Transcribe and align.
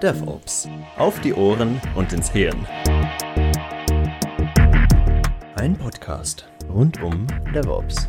DevOps. 0.00 0.68
Auf 0.96 1.20
die 1.20 1.34
Ohren 1.34 1.80
und 1.94 2.12
ins 2.12 2.30
Hirn. 2.30 2.66
Ein 5.56 5.76
Podcast 5.76 6.48
rund 6.68 7.02
um 7.02 7.26
DevOps. 7.54 8.08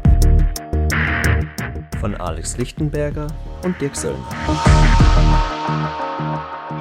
Von 2.00 2.16
Alex 2.16 2.58
Lichtenberger 2.58 3.28
und 3.64 3.82
Dirk 3.82 3.96
Söllner. 3.96 4.30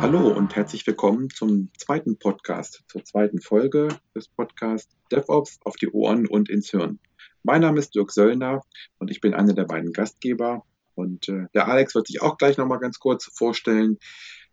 Hallo 0.01 0.29
und 0.29 0.55
herzlich 0.55 0.87
willkommen 0.87 1.31
zum 1.31 1.71
zweiten 1.79 2.19
Podcast, 2.19 2.85
zur 2.89 3.05
zweiten 3.05 3.41
Folge 3.41 3.89
des 4.15 4.29
Podcasts 4.29 4.97
DevOps 5.11 5.59
auf 5.65 5.77
die 5.77 5.89
Ohren 5.89 6.27
und 6.27 6.49
ins 6.49 6.71
Hirn. 6.71 7.01
Mein 7.43 7.63
Name 7.63 7.79
ist 7.79 7.95
Dirk 7.95 8.13
Söllner 8.13 8.63
und 8.99 9.11
ich 9.11 9.21
bin 9.21 9.35
einer 9.35 9.55
der 9.55 9.65
beiden 9.65 9.93
Gastgeber. 9.93 10.65
Und 10.97 11.29
äh, 11.29 11.47
der 11.55 11.69
Alex 11.69 11.95
wird 11.95 12.09
sich 12.09 12.23
auch 12.23 12.39
gleich 12.39 12.57
nochmal 12.57 12.81
ganz 12.81 12.99
kurz 12.99 13.27
vorstellen. 13.33 13.99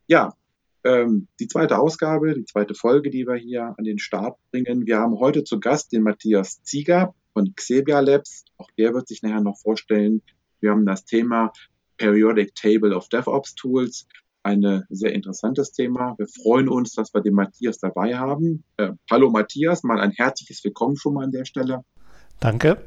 Ja, 0.08 0.34
ähm, 0.84 1.28
die 1.40 1.48
zweite 1.48 1.80
Ausgabe, 1.80 2.36
die 2.36 2.46
zweite 2.46 2.76
Folge, 2.76 3.10
die 3.10 3.26
wir 3.26 3.36
hier 3.36 3.74
an 3.78 3.84
den 3.84 3.98
Start 3.98 4.38
bringen. 4.52 4.86
Wir 4.86 5.00
haben 5.00 5.18
heute 5.20 5.44
zu 5.44 5.60
Gast 5.60 5.92
den 5.94 6.04
Matthias 6.04 6.62
Zieger 6.64 7.16
von 7.32 7.56
Xebia 7.56 8.02
Labs. 8.02 8.46
Auch 8.58 8.70
der 8.78 8.94
wird 8.94 9.08
sich 9.08 9.24
nachher 9.24 9.42
noch 9.42 9.58
vorstellen. 9.58 10.22
Wir 10.60 10.72
haben 10.72 10.86
das 10.86 11.06
Thema 11.06 11.52
Periodic 11.98 12.54
Table 12.56 12.96
of 12.96 13.08
DevOps 13.08 13.56
Tools 13.56 14.08
ein 14.44 14.84
sehr 14.90 15.14
interessantes 15.14 15.72
Thema. 15.72 16.16
Wir 16.18 16.28
freuen 16.28 16.68
uns, 16.68 16.92
dass 16.94 17.14
wir 17.14 17.22
den 17.22 17.34
Matthias 17.34 17.80
dabei 17.80 18.18
haben. 18.18 18.64
Äh, 18.78 18.92
hallo 19.10 19.32
Matthias, 19.32 19.84
mal 19.84 20.02
ein 20.02 20.12
herzliches 20.12 20.64
Willkommen 20.64 20.98
schon 20.98 21.14
mal 21.14 21.23
an 21.23 21.32
der 21.32 21.46
Stelle. 21.46 21.86
Danke. 22.42 22.84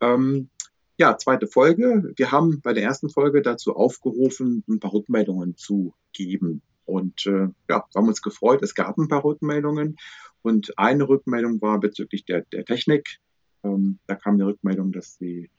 Ähm, 0.00 0.50
ja, 0.96 1.16
zweite 1.18 1.46
Folge. 1.46 2.12
Wir 2.16 2.30
haben 2.30 2.60
bei 2.60 2.72
der 2.72 2.84
ersten 2.84 3.10
Folge 3.10 3.42
dazu 3.42 3.74
aufgerufen, 3.74 4.62
ein 4.68 4.80
paar 4.80 4.92
Rückmeldungen 4.92 5.56
zu 5.56 5.94
geben. 6.12 6.62
Und 6.84 7.26
äh, 7.26 7.48
ja, 7.68 7.84
wir 7.90 7.94
haben 7.94 8.08
uns 8.08 8.22
gefreut. 8.22 8.62
Es 8.62 8.74
gab 8.74 8.98
ein 8.98 9.08
paar 9.08 9.24
Rückmeldungen. 9.24 9.96
Und 10.42 10.78
eine 10.78 11.08
Rückmeldung 11.08 11.60
war 11.62 11.80
bezüglich 11.80 12.24
der, 12.24 12.42
der 12.42 12.64
Technik. 12.64 13.18
Ähm, 13.64 13.98
da 14.06 14.14
kam 14.14 14.36
die 14.36 14.44
Rückmeldung, 14.44 14.92
dass 14.92 15.16
die 15.18 15.50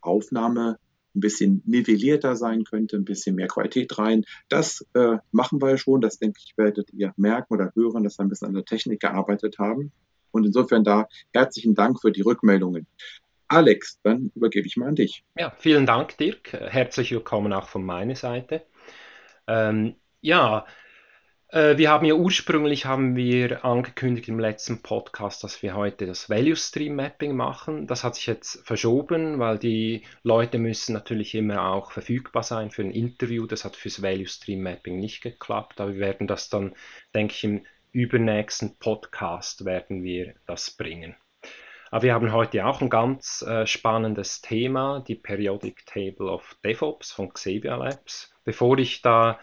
Aufnahme 0.00 0.78
ein 1.14 1.20
bisschen 1.20 1.62
nivellierter 1.66 2.36
sein 2.36 2.64
könnte, 2.64 2.96
ein 2.96 3.04
bisschen 3.04 3.34
mehr 3.34 3.48
Qualität 3.48 3.98
rein. 3.98 4.24
Das 4.48 4.86
äh, 4.94 5.16
machen 5.32 5.60
wir 5.60 5.76
schon. 5.78 6.00
Das 6.00 6.18
denke 6.18 6.40
ich, 6.44 6.56
werdet 6.56 6.92
ihr 6.92 7.12
merken 7.16 7.54
oder 7.54 7.72
hören, 7.74 8.04
dass 8.04 8.18
wir 8.18 8.24
ein 8.24 8.28
bisschen 8.28 8.48
an 8.48 8.54
der 8.54 8.64
Technik 8.64 9.00
gearbeitet 9.00 9.58
haben. 9.58 9.90
Und 10.30 10.46
insofern 10.46 10.84
da 10.84 11.08
herzlichen 11.32 11.74
Dank 11.74 12.00
für 12.00 12.12
die 12.12 12.20
Rückmeldungen. 12.20 12.86
Alex, 13.50 13.98
dann 14.04 14.30
übergebe 14.36 14.68
ich 14.68 14.76
mal 14.76 14.86
an 14.86 14.94
dich. 14.94 15.24
Ja, 15.36 15.52
vielen 15.58 15.84
Dank, 15.84 16.16
Dirk. 16.18 16.52
Herzlich 16.52 17.10
willkommen 17.10 17.52
auch 17.52 17.68
von 17.68 17.82
meiner 17.82 18.14
Seite. 18.14 18.64
Ähm, 19.48 19.96
ja, 20.20 20.66
äh, 21.48 21.76
wir 21.76 21.90
haben 21.90 22.06
ja 22.06 22.14
ursprünglich 22.14 22.86
haben 22.86 23.16
wir 23.16 23.64
angekündigt 23.64 24.28
im 24.28 24.38
letzten 24.38 24.82
Podcast, 24.82 25.42
dass 25.42 25.64
wir 25.64 25.74
heute 25.74 26.06
das 26.06 26.30
Value 26.30 26.54
Stream 26.54 26.94
Mapping 26.94 27.34
machen. 27.34 27.88
Das 27.88 28.04
hat 28.04 28.14
sich 28.14 28.26
jetzt 28.26 28.64
verschoben, 28.64 29.40
weil 29.40 29.58
die 29.58 30.04
Leute 30.22 30.58
müssen 30.58 30.92
natürlich 30.92 31.34
immer 31.34 31.72
auch 31.72 31.90
verfügbar 31.90 32.44
sein 32.44 32.70
für 32.70 32.82
ein 32.82 32.92
Interview. 32.92 33.48
Das 33.48 33.64
hat 33.64 33.74
fürs 33.74 34.00
Value 34.00 34.28
Stream 34.28 34.62
Mapping 34.62 35.00
nicht 35.00 35.22
geklappt, 35.22 35.80
aber 35.80 35.94
wir 35.94 35.98
werden 35.98 36.28
das 36.28 36.50
dann, 36.50 36.76
denke 37.16 37.34
ich, 37.34 37.42
im 37.42 37.66
übernächsten 37.90 38.76
Podcast 38.76 39.64
werden 39.64 40.04
wir 40.04 40.34
das 40.46 40.70
bringen. 40.70 41.16
Aber 41.90 42.04
wir 42.04 42.14
haben 42.14 42.32
heute 42.32 42.64
auch 42.66 42.80
ein 42.80 42.88
ganz 42.88 43.42
äh, 43.42 43.66
spannendes 43.66 44.40
Thema, 44.40 45.00
die 45.06 45.16
Periodic 45.16 45.84
Table 45.86 46.30
of 46.30 46.56
DevOps 46.64 47.12
von 47.12 47.32
Xavier 47.32 47.76
Labs. 47.76 48.32
Bevor 48.44 48.78
ich 48.78 49.02
da 49.02 49.40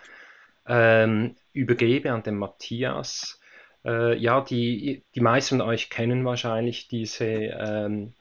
ähm, 0.65 1.35
übergebe 1.53 2.11
an 2.11 2.23
den 2.23 2.37
Matthias. 2.37 3.39
Äh, 3.85 4.17
ja, 4.17 4.41
die, 4.41 5.03
die 5.15 5.21
meisten 5.21 5.59
von 5.59 5.67
euch 5.67 5.89
kennen 5.89 6.25
wahrscheinlich 6.25 6.87
diese, 6.87 7.25
ähm, 7.25 8.13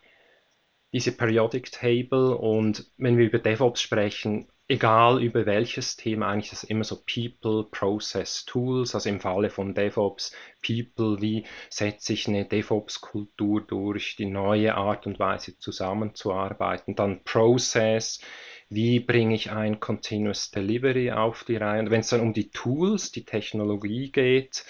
diese 0.93 1.13
Periodic 1.13 1.71
Table 1.71 2.37
und 2.37 2.91
wenn 2.97 3.17
wir 3.19 3.27
über 3.27 3.39
DevOps 3.39 3.81
sprechen, 3.81 4.49
egal 4.69 5.23
über 5.23 5.47
welches 5.47 5.97
Thema, 5.97 6.29
eigentlich 6.29 6.53
ist 6.53 6.65
immer 6.65 6.85
so 6.85 7.03
People, 7.05 7.65
Process, 7.71 8.45
Tools, 8.45 8.95
also 8.95 9.09
im 9.09 9.21
Falle 9.21 9.51
von 9.51 9.75
DevOps, 9.75 10.35
People, 10.65 11.21
wie 11.21 11.45
setze 11.71 12.13
ich 12.13 12.27
eine 12.27 12.45
DevOps-Kultur 12.45 13.63
durch, 13.63 14.17
die 14.17 14.27
neue 14.27 14.75
Art 14.75 15.07
und 15.07 15.19
Weise 15.19 15.59
zusammenzuarbeiten, 15.59 16.97
dann 16.97 17.23
Process, 17.23 18.21
wie 18.69 18.99
bringe 18.99 19.35
ich 19.35 19.53
ein 19.53 19.79
Continuous 19.79 20.51
Delivery 20.51 21.13
auf 21.13 21.45
die 21.45 21.57
Reihe. 21.57 21.81
Und 21.81 21.91
wenn 21.91 22.01
es 22.01 22.09
dann 22.09 22.21
um 22.21 22.33
die 22.33 22.51
Tools, 22.51 23.13
die 23.13 23.25
Technologie 23.25 24.11
geht, 24.11 24.65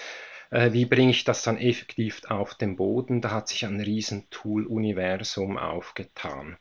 äh, 0.51 0.73
wie 0.73 0.85
bringe 0.85 1.11
ich 1.11 1.25
das 1.25 1.43
dann 1.43 1.57
effektiv 1.57 2.23
auf 2.29 2.55
den 2.55 2.77
Boden, 2.77 3.23
da 3.23 3.31
hat 3.31 3.49
sich 3.49 3.65
ein 3.65 3.81
riesen 3.81 4.29
Tool-Universum 4.29 5.57
aufgetan. 5.57 6.59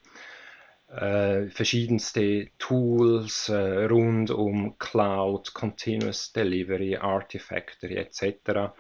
Äh, 0.88 1.48
verschiedenste 1.50 2.50
Tools 2.58 3.50
äh, 3.50 3.86
rund 3.86 4.30
um 4.32 4.78
Cloud, 4.78 5.54
Continuous 5.54 6.32
Delivery, 6.32 6.96
Artifactory 6.98 7.96
etc. 7.96 8.74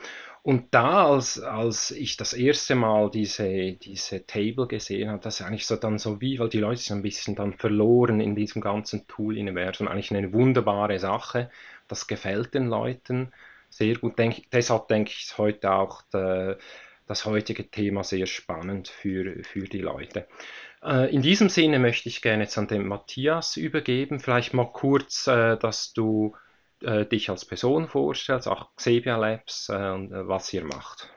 Und 0.43 0.73
da, 0.75 1.07
als, 1.07 1.39
als 1.39 1.89
ich 1.89 2.17
das 2.17 2.33
erste 2.33 2.75
Mal 2.75 3.09
diese, 3.09 3.73
diese 3.73 4.25
Table 4.27 4.67
gesehen 4.67 5.09
habe, 5.09 5.21
das 5.23 5.39
ist 5.39 5.45
eigentlich 5.47 5.65
so 5.65 5.75
dann 5.75 5.97
so 5.97 6.21
wie, 6.21 6.37
weil 6.37 6.49
die 6.49 6.59
Leute 6.59 6.81
sind 6.81 6.97
ein 6.97 7.01
bisschen 7.01 7.35
dann 7.35 7.53
verloren 7.53 8.19
in 8.19 8.35
diesem 8.35 8.61
ganzen 8.61 9.07
Tool-Universum. 9.07 9.87
Eigentlich 9.87 10.11
eine 10.13 10.31
wunderbare 10.31 10.99
Sache. 10.99 11.49
Das 11.87 12.05
gefällt 12.05 12.53
den 12.53 12.67
Leuten 12.67 13.33
sehr 13.69 13.95
gut. 13.95 14.17
Denk, 14.19 14.49
deshalb 14.51 14.87
denke 14.87 15.11
ich, 15.11 15.37
heute 15.37 15.71
auch 15.71 16.01
de, 16.13 16.57
das 17.07 17.25
heutige 17.25 17.69
Thema 17.69 18.03
sehr 18.03 18.25
spannend 18.25 18.87
für, 18.87 19.43
für 19.43 19.63
die 19.65 19.81
Leute. 19.81 20.27
Äh, 20.85 21.13
in 21.13 21.21
diesem 21.21 21.49
Sinne 21.49 21.79
möchte 21.79 22.09
ich 22.09 22.21
gerne 22.21 22.43
jetzt 22.43 22.57
an 22.57 22.67
den 22.67 22.87
Matthias 22.87 23.57
übergeben. 23.57 24.19
Vielleicht 24.19 24.53
mal 24.53 24.71
kurz, 24.71 25.27
äh, 25.27 25.57
dass 25.57 25.93
du 25.93 26.35
äh, 26.81 27.05
dich 27.05 27.29
als 27.29 27.45
Person 27.45 27.87
vorstellst, 27.87 28.47
auch 28.47 28.75
Xebia 28.75 29.17
Labs 29.17 29.69
und 29.69 30.11
was 30.11 30.53
ihr 30.53 30.63
macht. 30.63 31.09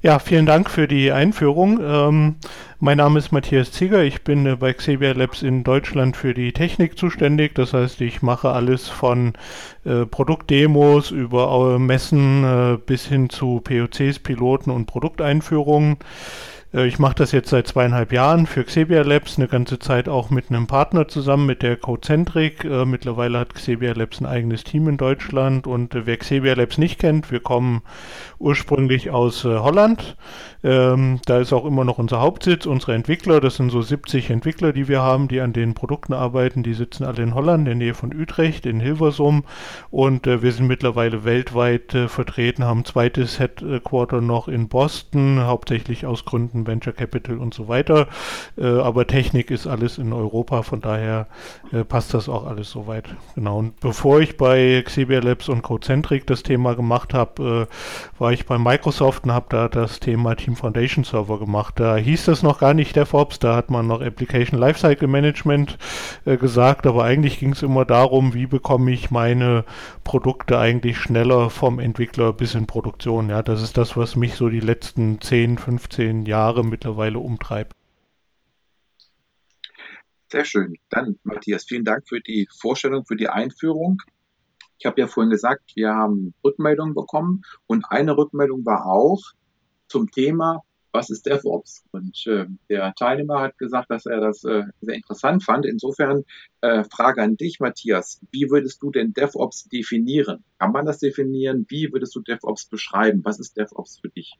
Ja, 0.00 0.20
vielen 0.20 0.46
Dank 0.46 0.70
für 0.70 0.86
die 0.86 1.10
Einführung. 1.10 1.80
Ähm, 1.82 2.36
mein 2.78 2.98
Name 2.98 3.18
ist 3.18 3.32
Matthias 3.32 3.72
Zieger. 3.72 4.04
Ich 4.04 4.22
bin 4.22 4.46
äh, 4.46 4.54
bei 4.54 4.72
Xebia 4.72 5.10
Labs 5.10 5.42
in 5.42 5.64
Deutschland 5.64 6.16
für 6.16 6.34
die 6.34 6.52
Technik 6.52 6.96
zuständig. 6.96 7.56
Das 7.56 7.72
heißt, 7.72 8.00
ich 8.00 8.22
mache 8.22 8.50
alles 8.50 8.88
von 8.88 9.32
äh, 9.84 10.06
Produktdemos 10.06 11.10
über 11.10 11.80
Messen 11.80 12.44
äh, 12.44 12.78
bis 12.78 13.06
hin 13.06 13.28
zu 13.28 13.60
POCs, 13.60 14.20
Piloten 14.20 14.70
und 14.70 14.86
Produkteinführungen. 14.86 15.96
Äh, 16.72 16.86
ich 16.86 16.98
mache 16.98 17.14
das 17.16 17.32
jetzt 17.32 17.50
seit 17.50 17.66
zweieinhalb 17.66 18.12
Jahren 18.12 18.46
für 18.46 18.64
Xebia 18.64 19.02
Labs, 19.02 19.38
eine 19.38 19.48
ganze 19.48 19.78
Zeit 19.78 20.08
auch 20.08 20.30
mit 20.30 20.50
einem 20.50 20.66
Partner 20.66 21.08
zusammen, 21.08 21.46
mit 21.46 21.62
der 21.62 21.76
Codecentric. 21.76 22.64
Äh, 22.64 22.84
mittlerweile 22.84 23.38
hat 23.38 23.54
Xebia 23.54 23.92
Labs 23.92 24.20
ein 24.20 24.26
eigenes 24.26 24.64
Team 24.64 24.88
in 24.88 24.96
Deutschland 24.96 25.66
und 25.66 25.94
äh, 25.94 26.06
wer 26.06 26.16
Xebia 26.16 26.54
Labs 26.54 26.78
nicht 26.78 26.98
kennt, 26.98 27.30
wir 27.30 27.40
kommen 27.40 27.82
ursprünglich 28.38 29.10
aus 29.10 29.44
Holland. 29.44 30.16
Ähm, 30.62 31.20
da 31.26 31.38
ist 31.38 31.52
auch 31.52 31.64
immer 31.64 31.84
noch 31.84 31.98
unser 31.98 32.20
Hauptsitz, 32.20 32.66
unsere 32.66 32.94
Entwickler, 32.94 33.40
das 33.40 33.56
sind 33.56 33.70
so 33.70 33.80
70 33.80 34.30
Entwickler, 34.30 34.72
die 34.72 34.88
wir 34.88 35.02
haben, 35.02 35.28
die 35.28 35.40
an 35.40 35.52
den 35.52 35.74
Produkten 35.74 36.12
arbeiten, 36.12 36.62
die 36.62 36.74
sitzen 36.74 37.04
alle 37.04 37.22
in 37.22 37.34
Holland, 37.34 37.60
in 37.60 37.64
der 37.66 37.74
Nähe 37.74 37.94
von 37.94 38.14
Utrecht, 38.14 38.66
in 38.66 38.80
Hilversum 38.80 39.44
und 39.90 40.26
wir 40.26 40.52
sind 40.52 40.66
mittlerweile 40.66 41.24
weltweit 41.24 41.96
vertreten, 42.08 42.64
haben 42.64 42.80
ein 42.80 42.84
zweites 42.84 43.38
Headquarter 43.38 44.20
noch 44.20 44.48
in 44.48 44.68
Boston, 44.68 45.44
hauptsächlich 45.44 46.06
aus 46.06 46.24
Gründen 46.24 46.57
Venture 46.66 46.92
Capital 46.92 47.38
und 47.38 47.54
so 47.54 47.68
weiter, 47.68 48.08
äh, 48.56 48.66
aber 48.66 49.06
Technik 49.06 49.50
ist 49.50 49.66
alles 49.66 49.98
in 49.98 50.12
Europa, 50.12 50.62
von 50.62 50.80
daher 50.80 51.26
äh, 51.72 51.84
passt 51.84 52.14
das 52.14 52.28
auch 52.28 52.46
alles 52.46 52.70
soweit. 52.70 53.04
Genau, 53.34 53.58
und 53.58 53.80
bevor 53.80 54.20
ich 54.20 54.36
bei 54.36 54.82
Xebia 54.84 55.20
Labs 55.20 55.48
und 55.48 55.62
Codecentric 55.62 56.26
das 56.26 56.42
Thema 56.42 56.74
gemacht 56.74 57.14
habe, 57.14 57.68
äh, 57.68 58.20
war 58.20 58.32
ich 58.32 58.46
bei 58.46 58.58
Microsoft 58.58 59.24
und 59.24 59.32
habe 59.32 59.46
da 59.48 59.68
das 59.68 60.00
Thema 60.00 60.34
Team 60.34 60.56
Foundation 60.56 61.04
Server 61.04 61.38
gemacht. 61.38 61.74
Da 61.78 61.96
hieß 61.96 62.24
das 62.26 62.42
noch 62.42 62.58
gar 62.58 62.74
nicht 62.74 62.96
DevOps, 62.96 63.38
da 63.38 63.56
hat 63.56 63.70
man 63.70 63.86
noch 63.86 64.00
Application 64.00 64.58
Lifecycle 64.58 65.08
Management 65.08 65.78
äh, 66.24 66.36
gesagt, 66.36 66.86
aber 66.86 67.04
eigentlich 67.04 67.38
ging 67.38 67.52
es 67.52 67.62
immer 67.62 67.84
darum, 67.84 68.34
wie 68.34 68.46
bekomme 68.46 68.90
ich 68.90 69.10
meine 69.10 69.64
Produkte 70.04 70.58
eigentlich 70.58 70.98
schneller 70.98 71.50
vom 71.50 71.78
Entwickler 71.78 72.32
bis 72.32 72.54
in 72.54 72.66
Produktion. 72.66 73.28
Ja, 73.28 73.42
das 73.42 73.62
ist 73.62 73.76
das, 73.76 73.96
was 73.96 74.16
mich 74.16 74.34
so 74.34 74.48
die 74.48 74.60
letzten 74.60 75.20
10, 75.20 75.58
15 75.58 76.26
Jahre 76.26 76.47
mittlerweile 76.62 77.18
umtreibt. 77.18 77.74
Sehr 80.30 80.44
schön. 80.44 80.76
Dann, 80.90 81.18
Matthias, 81.22 81.64
vielen 81.64 81.84
Dank 81.84 82.06
für 82.06 82.20
die 82.20 82.48
Vorstellung, 82.50 83.06
für 83.06 83.16
die 83.16 83.28
Einführung. 83.28 84.02
Ich 84.78 84.86
habe 84.86 85.00
ja 85.00 85.06
vorhin 85.06 85.30
gesagt, 85.30 85.72
wir 85.74 85.94
haben 85.94 86.34
Rückmeldungen 86.44 86.94
bekommen 86.94 87.42
und 87.66 87.84
eine 87.90 88.16
Rückmeldung 88.16 88.64
war 88.64 88.86
auch, 88.86 89.20
zum 89.88 90.10
Thema 90.10 90.62
was 90.92 91.10
ist 91.10 91.26
DevOps? 91.26 91.84
Und 91.92 92.26
äh, 92.26 92.46
der 92.68 92.94
Teilnehmer 92.94 93.40
hat 93.40 93.58
gesagt, 93.58 93.90
dass 93.90 94.06
er 94.06 94.20
das 94.20 94.44
äh, 94.44 94.64
sehr 94.80 94.94
interessant 94.94 95.44
fand. 95.44 95.66
Insofern 95.66 96.24
äh, 96.60 96.84
Frage 96.84 97.22
an 97.22 97.36
dich, 97.36 97.60
Matthias. 97.60 98.20
Wie 98.30 98.50
würdest 98.50 98.82
du 98.82 98.90
denn 98.90 99.12
DevOps 99.12 99.68
definieren? 99.68 100.44
Kann 100.58 100.72
man 100.72 100.86
das 100.86 100.98
definieren? 100.98 101.66
Wie 101.68 101.92
würdest 101.92 102.14
du 102.14 102.20
DevOps 102.20 102.66
beschreiben? 102.66 103.20
Was 103.24 103.38
ist 103.38 103.56
DevOps 103.56 104.00
für 104.00 104.08
dich? 104.08 104.34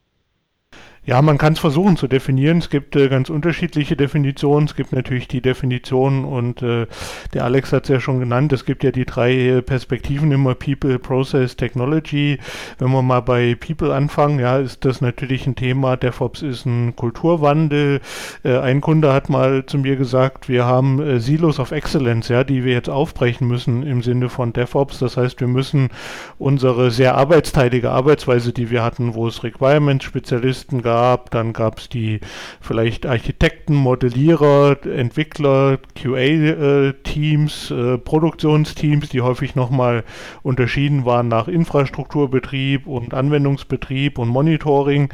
Ja, 1.09 1.23
man 1.23 1.39
kann 1.39 1.55
es 1.55 1.59
versuchen 1.59 1.97
zu 1.97 2.07
definieren. 2.07 2.59
Es 2.59 2.69
gibt 2.69 2.95
äh, 2.95 3.09
ganz 3.09 3.31
unterschiedliche 3.31 3.97
Definitionen. 3.97 4.67
Es 4.67 4.77
gibt 4.77 4.93
natürlich 4.93 5.27
die 5.27 5.41
Definition 5.41 6.27
und 6.27 6.61
äh, 6.61 6.87
der 7.33 7.45
Alex 7.45 7.73
hat 7.73 7.85
es 7.85 7.89
ja 7.89 7.99
schon 7.99 8.21
genannt. 8.21 8.53
Es 8.53 8.67
gibt 8.67 8.85
ja 8.85 8.91
die 8.91 9.07
drei 9.07 9.63
Perspektiven 9.63 10.31
immer 10.33 10.55
People, 10.55 10.99
Process, 10.99 11.57
Technology. 11.57 12.37
Wenn 12.77 12.91
wir 12.91 13.01
mal 13.01 13.21
bei 13.21 13.55
People 13.55 13.95
anfangen, 13.95 14.39
ja, 14.39 14.59
ist 14.59 14.85
das 14.85 15.01
natürlich 15.01 15.47
ein 15.47 15.57
Thema. 15.57 15.97
DevOps 15.97 16.43
ist 16.43 16.67
ein 16.67 16.95
Kulturwandel. 16.95 18.03
Äh, 18.45 18.59
ein 18.59 18.83
Kunde 18.83 19.11
hat 19.15 19.31
mal 19.31 19.65
zu 19.65 19.79
mir 19.79 19.97
gesagt, 19.97 20.51
wir 20.51 20.67
haben 20.67 21.01
äh, 21.01 21.21
Silos 21.21 21.59
of 21.59 21.71
Excellence, 21.71 22.29
ja, 22.29 22.45
die 22.45 22.65
wir 22.65 22.75
jetzt 22.75 22.91
aufbrechen 22.91 23.49
müssen 23.49 23.83
im 23.83 24.03
Sinne 24.03 24.29
von 24.29 24.53
DevOps. 24.53 24.99
Das 24.99 25.17
heißt, 25.17 25.41
wir 25.41 25.49
müssen 25.49 25.89
unsere 26.39 26.91
sehr 26.91 27.15
arbeitsteilige 27.15 27.93
Arbeitsweise, 27.93 28.53
die 28.53 28.69
wir 28.69 28.83
hatten, 28.83 29.15
wo 29.15 29.27
es 29.27 29.43
Requirements-Spezialisten 29.43 30.83
gab, 30.83 30.98
gab. 30.99 31.31
Dann 31.31 31.53
gab 31.53 31.79
es 31.79 31.89
die 31.89 32.21
vielleicht 32.61 33.07
Architekten, 33.07 33.75
Modellierer, 33.75 34.77
Entwickler, 34.85 35.79
QA-Teams, 35.95 37.71
äh, 37.71 37.99
Produktionsteams, 37.99 39.09
die 39.09 39.21
häufig 39.21 39.55
nochmal 39.55 40.05
unterschieden 40.43 41.05
waren 41.05 41.29
nach 41.29 41.47
Infrastrukturbetrieb 41.47 42.87
und 42.87 43.15
Anwendungsbetrieb 43.15 44.19
und 44.19 44.29
Monitoring. 44.29 45.11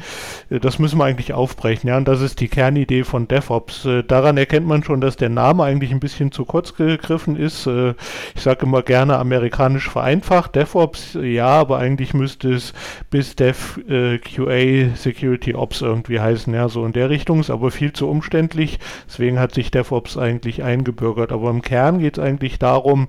Äh, 0.49 0.59
das 0.59 0.79
müssen 0.79 0.97
wir 0.97 1.05
eigentlich 1.05 1.33
aufbrechen. 1.33 1.87
Ja, 1.87 1.97
und 1.97 2.07
das 2.07 2.21
ist 2.21 2.39
die 2.39 2.47
Kernidee 2.47 3.03
von 3.03 3.27
DevOps. 3.27 3.85
Äh, 3.85 4.03
daran 4.03 4.37
erkennt 4.37 4.67
man 4.67 4.83
schon, 4.83 5.01
dass 5.01 5.17
der 5.17 5.29
Name 5.29 5.63
eigentlich 5.63 5.91
ein 5.91 5.99
bisschen 5.99 6.31
zu 6.31 6.45
kurz 6.45 6.73
gegriffen 6.75 7.35
ist. 7.35 7.67
Äh, 7.67 7.93
ich 8.33 8.41
sage 8.41 8.65
immer 8.65 8.81
gerne 8.81 9.17
amerikanisch 9.17 9.89
vereinfacht. 9.89 10.55
DevOps, 10.55 11.15
ja, 11.21 11.47
aber 11.47 11.77
eigentlich 11.77 12.15
müsste 12.15 12.53
es 12.53 12.73
bis 13.11 13.35
Dev 13.35 13.79
äh, 13.87 14.17
QA 14.17 14.95
Security 14.95 15.53
Ops 15.53 15.74
DevOps 15.75 15.81
irgendwie 15.81 16.19
heißen, 16.19 16.53
ja, 16.53 16.69
so 16.69 16.85
in 16.85 16.93
der 16.93 17.09
Richtung, 17.09 17.39
ist 17.39 17.49
aber 17.49 17.71
viel 17.71 17.93
zu 17.93 18.09
umständlich. 18.09 18.79
Deswegen 19.07 19.39
hat 19.39 19.53
sich 19.53 19.71
DevOps 19.71 20.17
eigentlich 20.17 20.63
eingebürgert. 20.63 21.31
Aber 21.31 21.49
im 21.49 21.61
Kern 21.61 21.99
geht 21.99 22.17
es 22.17 22.23
eigentlich 22.23 22.59
darum, 22.59 23.07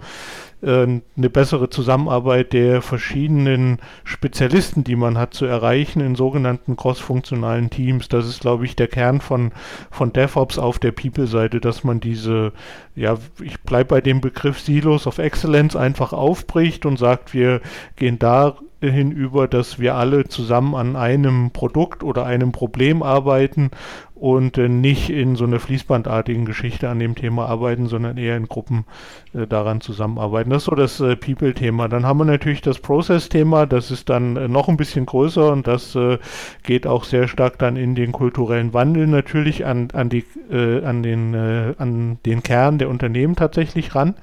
äh, 0.63 0.87
eine 1.17 1.31
bessere 1.31 1.71
Zusammenarbeit 1.71 2.53
der 2.53 2.83
verschiedenen 2.83 3.79
Spezialisten, 4.05 4.85
die 4.85 4.97
man 4.97 5.19
hat, 5.19 5.35
zu 5.35 5.47
erreichen 5.47 6.01
in 6.01 6.15
sogenannten 6.15 6.77
cross-funktionalen 6.77 7.71
Teams. 7.71 8.09
Das 8.09 8.27
ist, 8.27 8.41
glaube 8.41 8.65
ich, 8.65 8.77
der 8.77 8.89
Kern 8.89 9.21
von, 9.21 9.53
von 9.91 10.13
DevOps 10.13 10.59
auf 10.59 10.79
der 10.79 10.93
People-Seite, 10.93 11.61
dass 11.61 11.85
man 11.85 12.01
diese, 12.01 12.53
ja, 12.95 13.17
ich 13.41 13.61
bleibe 13.61 13.89
bei 13.89 14.01
dem 14.01 14.21
Begriff 14.21 14.61
Silos 14.61 15.07
of 15.07 15.19
Excellence 15.19 15.77
einfach 15.77 16.13
aufbricht 16.13 16.87
und 16.87 16.99
sagt, 16.99 17.35
wir 17.35 17.61
gehen 17.97 18.19
da 18.19 18.57
hinüber, 18.91 19.49
dass 19.49 19.79
wir 19.79 19.95
alle 19.95 20.25
zusammen 20.25 20.75
an 20.75 20.97
einem 20.97 21.51
Produkt 21.51 22.03
oder 22.03 22.27
einem 22.27 22.53
Problem 22.53 23.03
arbeiten 23.03 23.71
und 24.17 24.57
äh, 24.57 24.69
nicht 24.69 25.11
in 25.11 25.37
so 25.37 25.45
einer 25.45 25.61
fließbandartigen 25.61 26.47
Geschichte 26.47 26.89
an 26.89 26.99
dem 26.99 27.15
Thema 27.15 27.47
arbeiten, 27.47 27.87
sondern 27.87 28.17
eher 28.17 28.37
in 28.37 28.49
Gruppen 28.49 28.87
äh, 29.35 29.47
daran 29.47 29.83
zusammenarbeiten. 29.83 30.51
Das 30.51 30.63
ist 30.63 30.67
so 30.67 30.75
das 30.75 31.01
äh, 31.01 31.17
People-Thema. 31.17 31.89
Dann 31.89 32.07
haben 32.07 32.19
wir 32.19 32.25
natürlich 32.25 32.63
das 32.63 32.79
Process-Thema, 32.79 33.67
das 33.67 33.91
ist 33.91 34.09
dann 34.09 34.37
äh, 34.37 34.49
noch 34.49 34.69
ein 34.69 34.79
bisschen 34.79 35.05
größer 35.05 35.53
und 35.53 35.67
das 35.67 35.95
äh, 35.95 36.19
geht 36.63 36.87
auch 36.87 37.05
sehr 37.05 37.29
stark 37.29 37.59
dann 37.59 37.77
in 37.77 37.95
den 37.95 38.13
kulturellen 38.13 38.73
Wandel 38.73 39.07
natürlich 39.07 39.67
an, 39.67 39.89
an, 39.93 40.09
die, 40.09 40.25
äh, 40.51 40.83
an, 40.83 41.03
den, 41.03 41.35
an 41.35 42.19
den 42.25 42.43
Kern 42.43 42.79
der 42.79 42.89
Unternehmen 42.89 43.37
tatsächlich 43.37 43.95
ran. 43.95 44.15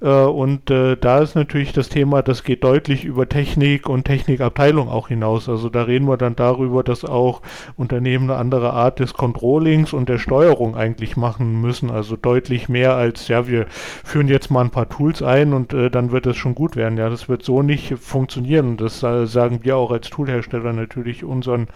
Äh, 0.00 0.08
und 0.08 0.70
äh, 0.70 0.96
da 0.96 1.20
ist 1.20 1.34
natürlich 1.34 1.72
das 1.72 1.88
Thema, 1.88 2.22
das 2.22 2.44
geht 2.44 2.64
deutlich 2.64 3.04
über 3.04 3.28
Technik 3.28 3.88
und 3.88 4.04
Technikabteilung 4.04 4.88
auch 4.88 5.08
hinaus. 5.08 5.48
Also 5.48 5.68
da 5.68 5.82
reden 5.82 6.08
wir 6.08 6.16
dann 6.16 6.36
darüber, 6.36 6.82
dass 6.82 7.04
auch 7.04 7.42
Unternehmen 7.76 8.30
eine 8.30 8.38
andere 8.38 8.72
Art 8.72 8.98
des 8.98 9.14
Controllings 9.14 9.92
und 9.92 10.08
der 10.08 10.18
Steuerung 10.18 10.76
eigentlich 10.76 11.16
machen 11.16 11.60
müssen. 11.60 11.90
Also 11.90 12.16
deutlich 12.16 12.68
mehr 12.68 12.94
als, 12.96 13.28
ja, 13.28 13.46
wir 13.46 13.66
führen 13.68 14.28
jetzt 14.28 14.50
mal 14.50 14.62
ein 14.62 14.70
paar 14.70 14.88
Tools 14.88 15.22
ein 15.22 15.52
und 15.52 15.72
äh, 15.72 15.90
dann 15.90 16.12
wird 16.12 16.26
es 16.26 16.36
schon 16.36 16.54
gut 16.54 16.76
werden. 16.76 16.98
Ja, 16.98 17.08
das 17.08 17.28
wird 17.28 17.42
so 17.42 17.62
nicht 17.62 17.94
funktionieren. 17.98 18.76
Das 18.76 19.00
sagen 19.00 19.60
wir 19.62 19.76
auch 19.76 19.90
als 19.90 20.10
Toolhersteller 20.10 20.72
natürlich 20.72 21.24
unseren 21.24 21.68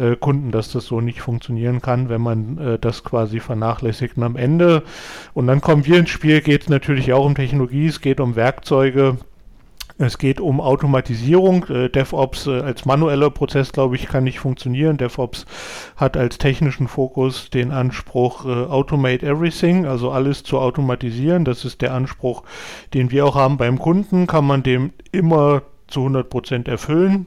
äh, 0.00 0.16
Kunden, 0.16 0.50
dass 0.50 0.72
das 0.72 0.86
so 0.86 1.00
nicht 1.00 1.20
funktionieren 1.20 1.80
kann, 1.82 2.08
wenn 2.08 2.22
man 2.22 2.58
äh, 2.58 2.78
das 2.78 3.04
quasi 3.04 3.40
vernachlässigt. 3.40 4.16
Und 4.16 4.22
am 4.22 4.36
Ende, 4.36 4.82
und 5.34 5.46
dann 5.46 5.60
kommen 5.60 5.86
wir 5.86 5.98
ins 5.98 6.10
Spiel, 6.10 6.40
geht 6.40 6.62
es 6.62 6.68
natürlich 6.68 7.12
auch 7.12 7.24
um 7.24 7.34
Technologie, 7.34 7.86
es 7.86 8.00
geht 8.00 8.20
um 8.20 8.36
Werkzeuge, 8.36 9.18
es 10.02 10.16
geht 10.16 10.40
um 10.40 10.62
Automatisierung. 10.62 11.66
Äh, 11.68 11.90
DevOps 11.90 12.46
äh, 12.46 12.60
als 12.60 12.86
manueller 12.86 13.28
Prozess, 13.28 13.70
glaube 13.70 13.96
ich, 13.96 14.06
kann 14.06 14.24
nicht 14.24 14.38
funktionieren. 14.38 14.96
DevOps 14.96 15.44
hat 15.94 16.16
als 16.16 16.38
technischen 16.38 16.88
Fokus 16.88 17.50
den 17.50 17.70
Anspruch, 17.70 18.46
äh, 18.46 18.48
Automate 18.48 19.26
Everything, 19.26 19.84
also 19.84 20.10
alles 20.10 20.42
zu 20.42 20.58
automatisieren. 20.58 21.44
Das 21.44 21.66
ist 21.66 21.82
der 21.82 21.92
Anspruch, 21.92 22.44
den 22.94 23.10
wir 23.10 23.26
auch 23.26 23.34
haben 23.34 23.58
beim 23.58 23.78
Kunden. 23.78 24.26
Kann 24.26 24.46
man 24.46 24.62
dem 24.62 24.94
immer 25.12 25.62
zu 25.86 26.00
100% 26.00 26.66
erfüllen? 26.66 27.26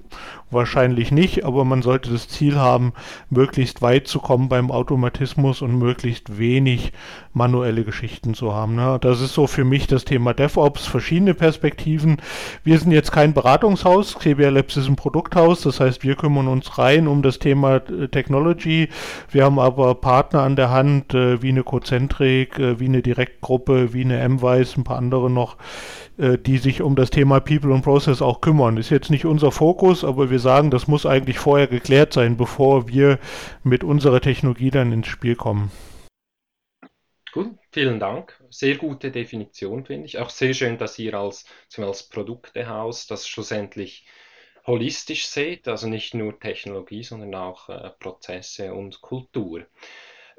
Wahrscheinlich 0.53 1.11
nicht, 1.11 1.45
aber 1.45 1.65
man 1.65 1.81
sollte 1.81 2.11
das 2.11 2.27
Ziel 2.27 2.57
haben, 2.57 2.93
möglichst 3.29 3.81
weit 3.81 4.07
zu 4.07 4.19
kommen 4.19 4.49
beim 4.49 4.71
Automatismus 4.71 5.61
und 5.61 5.77
möglichst 5.77 6.37
wenig 6.37 6.93
manuelle 7.33 7.83
Geschichten 7.83 8.33
zu 8.33 8.53
haben. 8.53 8.75
Ne? 8.75 8.97
Das 9.01 9.21
ist 9.21 9.33
so 9.33 9.47
für 9.47 9.63
mich 9.63 9.87
das 9.87 10.05
Thema 10.05 10.33
DevOps, 10.33 10.85
verschiedene 10.85 11.33
Perspektiven. 11.33 12.17
Wir 12.63 12.77
sind 12.79 12.91
jetzt 12.91 13.11
kein 13.11 13.33
Beratungshaus, 13.33 14.15
CBR 14.19 14.51
Labs 14.51 14.77
ist 14.77 14.87
ein 14.87 14.95
Produkthaus, 14.95 15.61
das 15.61 15.79
heißt, 15.79 16.03
wir 16.03 16.15
kümmern 16.15 16.47
uns 16.47 16.77
rein 16.77 17.07
um 17.07 17.21
das 17.21 17.39
Thema 17.39 17.77
äh, 17.77 18.07
Technology. 18.07 18.89
Wir 19.31 19.45
haben 19.45 19.59
aber 19.59 19.95
Partner 19.95 20.43
an 20.43 20.55
der 20.55 20.69
Hand, 20.69 21.13
äh, 21.13 21.41
wie 21.41 21.49
eine 21.49 21.63
Cozentrik, 21.63 22.59
äh, 22.59 22.79
wie 22.79 22.85
eine 22.85 23.01
Direktgruppe, 23.01 23.93
wie 23.93 24.03
eine 24.03 24.27
MWise, 24.29 24.79
ein 24.79 24.83
paar 24.83 24.97
andere 24.97 25.29
noch, 25.29 25.57
die 26.17 26.57
sich 26.57 26.81
um 26.81 26.95
das 26.95 27.09
Thema 27.09 27.39
People 27.39 27.73
und 27.73 27.81
Process 27.81 28.21
auch 28.21 28.41
kümmern. 28.41 28.77
Ist 28.77 28.91
jetzt 28.91 29.09
nicht 29.09 29.25
unser 29.25 29.51
Fokus, 29.51 30.03
aber 30.03 30.29
wir 30.29 30.39
sagen, 30.39 30.69
das 30.69 30.87
muss 30.87 31.05
eigentlich 31.05 31.39
vorher 31.39 31.67
geklärt 31.67 32.13
sein, 32.13 32.37
bevor 32.37 32.87
wir 32.87 33.19
mit 33.63 33.83
unserer 33.83 34.21
Technologie 34.21 34.69
dann 34.69 34.91
ins 34.91 35.07
Spiel 35.07 35.35
kommen. 35.35 35.71
Gut, 37.33 37.57
vielen 37.71 37.99
Dank. 37.99 38.39
Sehr 38.51 38.75
gute 38.75 39.09
Definition, 39.09 39.85
finde 39.85 40.05
ich. 40.05 40.19
Auch 40.19 40.29
sehr 40.29 40.53
schön, 40.53 40.77
dass 40.77 40.99
ihr 40.99 41.15
als, 41.15 41.45
als 41.77 42.07
Produktehaus 42.07 43.07
das 43.07 43.27
schlussendlich 43.27 44.05
holistisch 44.67 45.25
seht, 45.25 45.67
also 45.67 45.87
nicht 45.87 46.13
nur 46.13 46.39
Technologie, 46.39 47.03
sondern 47.03 47.33
auch 47.35 47.69
äh, 47.69 47.89
Prozesse 47.99 48.73
und 48.73 49.01
Kultur. 49.01 49.65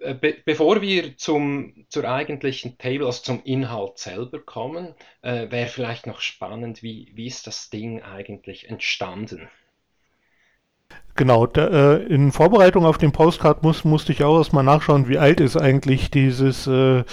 Äh, 0.04 0.14
be 0.14 0.37
bevor 0.44 0.82
wir 0.82 1.16
zum, 1.16 1.87
zur 1.88 2.04
eigentlichen 2.04 2.76
Table, 2.78 3.06
also 3.06 3.23
zum 3.23 3.42
Inhalt 3.44 3.99
selber 3.99 4.40
kommen, 4.40 4.94
äh, 5.23 5.50
wäre 5.50 5.68
vielleicht 5.68 6.06
noch 6.06 6.20
spannend, 6.20 6.82
wie, 6.82 7.11
wie 7.14 7.26
ist 7.26 7.46
das 7.46 7.70
Ding 7.70 8.02
eigentlich 8.02 8.68
entstanden? 8.68 9.49
Genau, 11.16 11.46
da, 11.46 11.68
äh, 11.68 12.02
in 12.06 12.32
Vorbereitung 12.32 12.84
auf 12.84 12.98
den 12.98 13.12
Postcard 13.12 13.62
muss, 13.62 13.84
musste 13.84 14.10
ich 14.10 14.24
auch 14.24 14.36
erstmal 14.38 14.64
nachschauen, 14.64 15.08
wie 15.08 15.16
alt 15.16 15.40
ist 15.40 15.56
eigentlich 15.56 16.10
dieses 16.10 16.66
äh, 16.66 17.04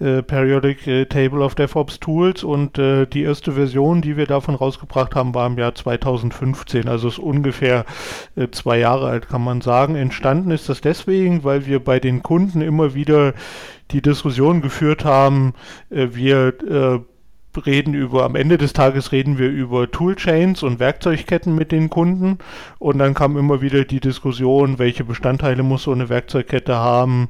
äh, 0.00 0.22
Periodic 0.22 0.86
äh, 0.86 1.06
Table 1.06 1.42
of 1.42 1.54
DevOps 1.54 1.98
Tools 1.98 2.44
und 2.44 2.78
äh, 2.78 3.06
die 3.06 3.22
erste 3.22 3.52
Version, 3.52 4.02
die 4.02 4.18
wir 4.18 4.26
davon 4.26 4.54
rausgebracht 4.54 5.14
haben, 5.14 5.34
war 5.34 5.46
im 5.46 5.56
Jahr 5.56 5.74
2015, 5.74 6.88
also 6.88 7.08
ist 7.08 7.18
ungefähr 7.18 7.86
äh, 8.36 8.48
zwei 8.50 8.80
Jahre 8.80 9.08
alt, 9.08 9.30
kann 9.30 9.42
man 9.42 9.62
sagen. 9.62 9.96
Entstanden 9.96 10.50
ist 10.50 10.68
das 10.68 10.82
deswegen, 10.82 11.42
weil 11.42 11.64
wir 11.64 11.82
bei 11.82 12.00
den 12.00 12.22
Kunden 12.22 12.60
immer 12.60 12.92
wieder 12.92 13.32
die 13.92 14.02
Diskussion 14.02 14.60
geführt 14.60 15.06
haben, 15.06 15.54
wir 15.88 16.52
reden 17.66 17.94
über, 17.94 18.24
am 18.24 18.34
Ende 18.34 18.58
des 18.58 18.72
Tages 18.72 19.12
reden 19.12 19.38
wir 19.38 19.48
über 19.48 19.90
Toolchains 19.90 20.62
und 20.62 20.80
Werkzeugketten 20.80 21.54
mit 21.54 21.72
den 21.72 21.90
Kunden. 21.90 22.38
Und 22.78 22.98
dann 22.98 23.14
kam 23.14 23.36
immer 23.36 23.60
wieder 23.60 23.84
die 23.84 24.00
Diskussion, 24.00 24.78
welche 24.78 25.04
Bestandteile 25.04 25.62
muss 25.62 25.84
so 25.84 25.92
eine 25.92 26.08
Werkzeugkette 26.08 26.76
haben, 26.76 27.28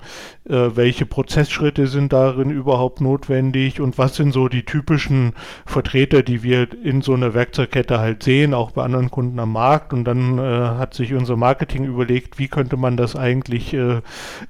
äh, 0.48 0.76
welche 0.76 1.06
Prozessschritte 1.06 1.86
sind 1.86 2.12
darin 2.12 2.50
überhaupt 2.50 3.00
notwendig 3.00 3.80
und 3.80 3.98
was 3.98 4.16
sind 4.16 4.32
so 4.32 4.48
die 4.48 4.64
typischen 4.64 5.32
Vertreter, 5.66 6.22
die 6.22 6.42
wir 6.42 6.68
in 6.82 7.02
so 7.02 7.14
einer 7.14 7.34
Werkzeugkette 7.34 7.98
halt 7.98 8.22
sehen, 8.22 8.54
auch 8.54 8.70
bei 8.70 8.82
anderen 8.82 9.10
Kunden 9.10 9.38
am 9.38 9.52
Markt. 9.52 9.92
Und 9.92 10.04
dann 10.04 10.38
äh, 10.38 10.42
hat 10.42 10.94
sich 10.94 11.14
unser 11.14 11.36
Marketing 11.36 11.84
überlegt, 11.84 12.38
wie 12.38 12.48
könnte 12.48 12.76
man 12.76 12.96
das 12.96 13.14
eigentlich 13.14 13.74
äh, 13.74 14.00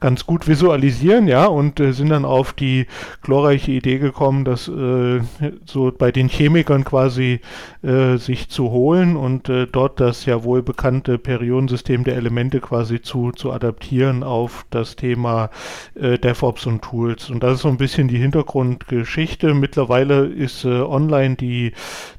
ganz 0.00 0.26
gut 0.26 0.47
visualisieren, 0.47 1.26
ja, 1.26 1.47
und 1.47 1.81
äh, 1.81 1.93
sind 1.93 2.11
dann 2.11 2.25
auf 2.25 2.52
die 2.52 2.87
glorreiche 3.23 3.73
Idee 3.73 3.99
gekommen, 3.99 4.45
dass 4.45 4.69
äh, 4.69 5.21
so 5.64 5.93
bei 5.97 6.12
den 6.12 6.28
Chemikern 6.28 6.85
quasi 6.85 7.40
äh, 7.83 8.17
sich 8.17 8.49
zu 8.49 8.71
holen 8.71 9.17
und 9.17 9.50
dort 9.73 10.00
das 10.00 10.26
ja 10.26 10.45
wohl 10.45 10.62
bekannte 10.62 11.19
Periodensystem 11.19 12.05
der 12.05 12.17
Elemente 12.17 12.61
quasi 12.61 13.00
zu, 13.00 13.33
zu 13.33 13.52
adaptieren 13.52 14.23
auf 14.23 14.67
das 14.71 14.97
Thema 14.97 15.50
äh, 15.95 16.18
DevOps 16.18 16.66
und 16.66 16.83
Tools. 16.83 17.30
Und 17.30 17.42
das 17.42 17.54
ist 17.54 17.62
so 17.62 17.68
ein 17.68 17.76
bisschen 17.76 18.09
die 18.09 18.18
Hintergrundgeschichte. 18.18 19.54
Mittlerweile 19.54 20.26
ist 20.26 20.64
äh, 20.64 20.68
online 20.68 21.37
die 21.37 21.73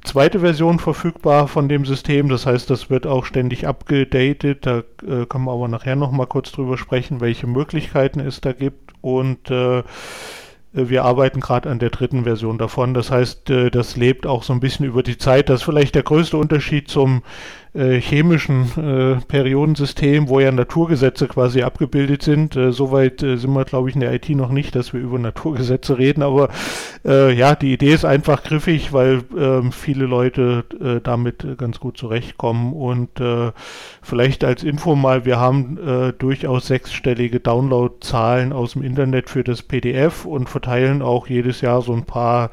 zweite 0.04 0.40
Version 0.40 0.80
verfügbar 0.80 1.48
von 1.48 1.70
dem 1.70 1.86
System. 1.86 2.30
Das 2.30 2.46
heißt, 2.46 2.70
das 2.70 2.90
wird 2.90 3.08
auch 3.08 3.26
ständig 3.26 3.68
abgedatet. 3.68 4.66
Da 4.66 4.80
äh, 5.06 5.26
können 5.26 5.46
wir 5.46 5.54
aber 5.54 5.68
nachher 5.68 5.96
nochmal 5.96 6.28
kurz 6.28 6.52
drüber 6.52 6.78
sprechen, 6.78 7.22
welche 7.22 7.48
Möglichkeiten 7.48 8.20
es 8.20 8.42
da 8.42 8.54
gibt. 8.54 8.94
Und 9.02 9.50
äh, 9.50 9.84
wir 10.72 11.04
arbeiten 11.04 11.40
gerade 11.40 11.70
an 11.70 11.80
der 11.80 11.90
dritten 11.90 12.24
Version 12.26 12.58
davon. 12.58 12.94
Das 12.94 13.10
heißt, 13.10 13.50
äh, 13.50 13.72
das 13.72 13.96
lebt 13.98 14.28
auch 14.28 14.44
so 14.44 14.54
ein 14.54 14.60
bisschen 14.60 14.86
über 14.86 15.04
die 15.04 15.18
Zeit. 15.18 15.50
Das 15.50 15.62
ist 15.62 15.66
vielleicht 15.66 15.96
der 15.96 16.04
größte 16.04 16.38
Unterschied 16.38 16.90
zum 16.90 17.24
äh, 17.74 18.00
chemischen 18.02 18.66
äh, 18.78 19.22
Periodensystem, 19.28 20.28
wo 20.28 20.40
ja 20.40 20.52
Naturgesetze 20.52 21.28
quasi 21.28 21.62
abgebildet 21.62 22.24
sind. 22.24 22.56
Äh, 22.56 22.72
Soweit 22.72 23.22
äh, 23.22 23.38
sind 23.38 23.54
wir, 23.54 23.66
glaube 23.66 23.90
ich, 23.90 23.96
in 23.96 24.02
der 24.02 24.14
IT 24.14 24.30
noch 24.30 24.50
nicht, 24.50 24.76
dass 24.76 24.94
wir 24.94 25.00
über 25.00 25.20
Naturgesetze 25.20 25.98
reden. 25.98 26.24
Aber 26.24 26.50
äh, 27.06 27.32
ja, 27.34 27.56
die 27.56 27.74
Idee 27.74 27.94
ist 27.94 28.06
einfach 28.06 28.44
griffig, 28.44 28.92
weil 28.92 29.22
ähm, 29.38 29.72
viele 29.72 30.06
Leute 30.06 30.64
äh, 30.82 31.00
damit 31.02 31.46
ganz 31.58 31.80
gut 31.80 31.98
zurechtkommen. 31.98 32.74
Und 32.74 33.20
äh, 33.20 33.52
vielleicht 34.02 34.44
als 34.44 34.64
Info 34.64 34.96
mal, 34.96 35.26
wir 35.26 35.40
haben 35.40 35.78
äh, 35.78 36.14
durchaus 36.14 36.68
sechsstellige 36.68 37.40
Downloadzahlen 37.40 38.52
aus 38.52 38.74
dem 38.74 38.84
Internet 38.84 39.30
für 39.30 39.44
das 39.44 39.62
PDF 39.62 40.26
und 40.26 40.50
verteilen 40.50 41.02
auch 41.02 41.28
jedes 41.28 41.62
Jahr 41.62 41.82
so 41.82 41.94
ein 41.94 42.06
paar 42.06 42.50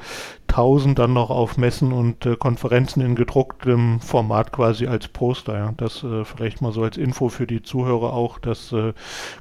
1000 0.48 0.98
dann 0.98 1.12
noch 1.12 1.30
auf 1.30 1.56
Messen 1.56 1.92
und 1.92 2.24
äh, 2.26 2.36
Konferenzen 2.36 3.00
in 3.00 3.14
gedrucktem 3.14 4.00
Format 4.00 4.52
quasi 4.52 4.86
als 4.86 5.08
Poster. 5.08 5.56
Ja. 5.56 5.74
Das 5.76 6.02
äh, 6.02 6.24
vielleicht 6.24 6.60
mal 6.62 6.72
so 6.72 6.82
als 6.82 6.96
Info 6.96 7.28
für 7.28 7.46
die 7.46 7.62
Zuhörer 7.62 8.12
auch, 8.12 8.38
dass 8.38 8.72
äh, 8.72 8.92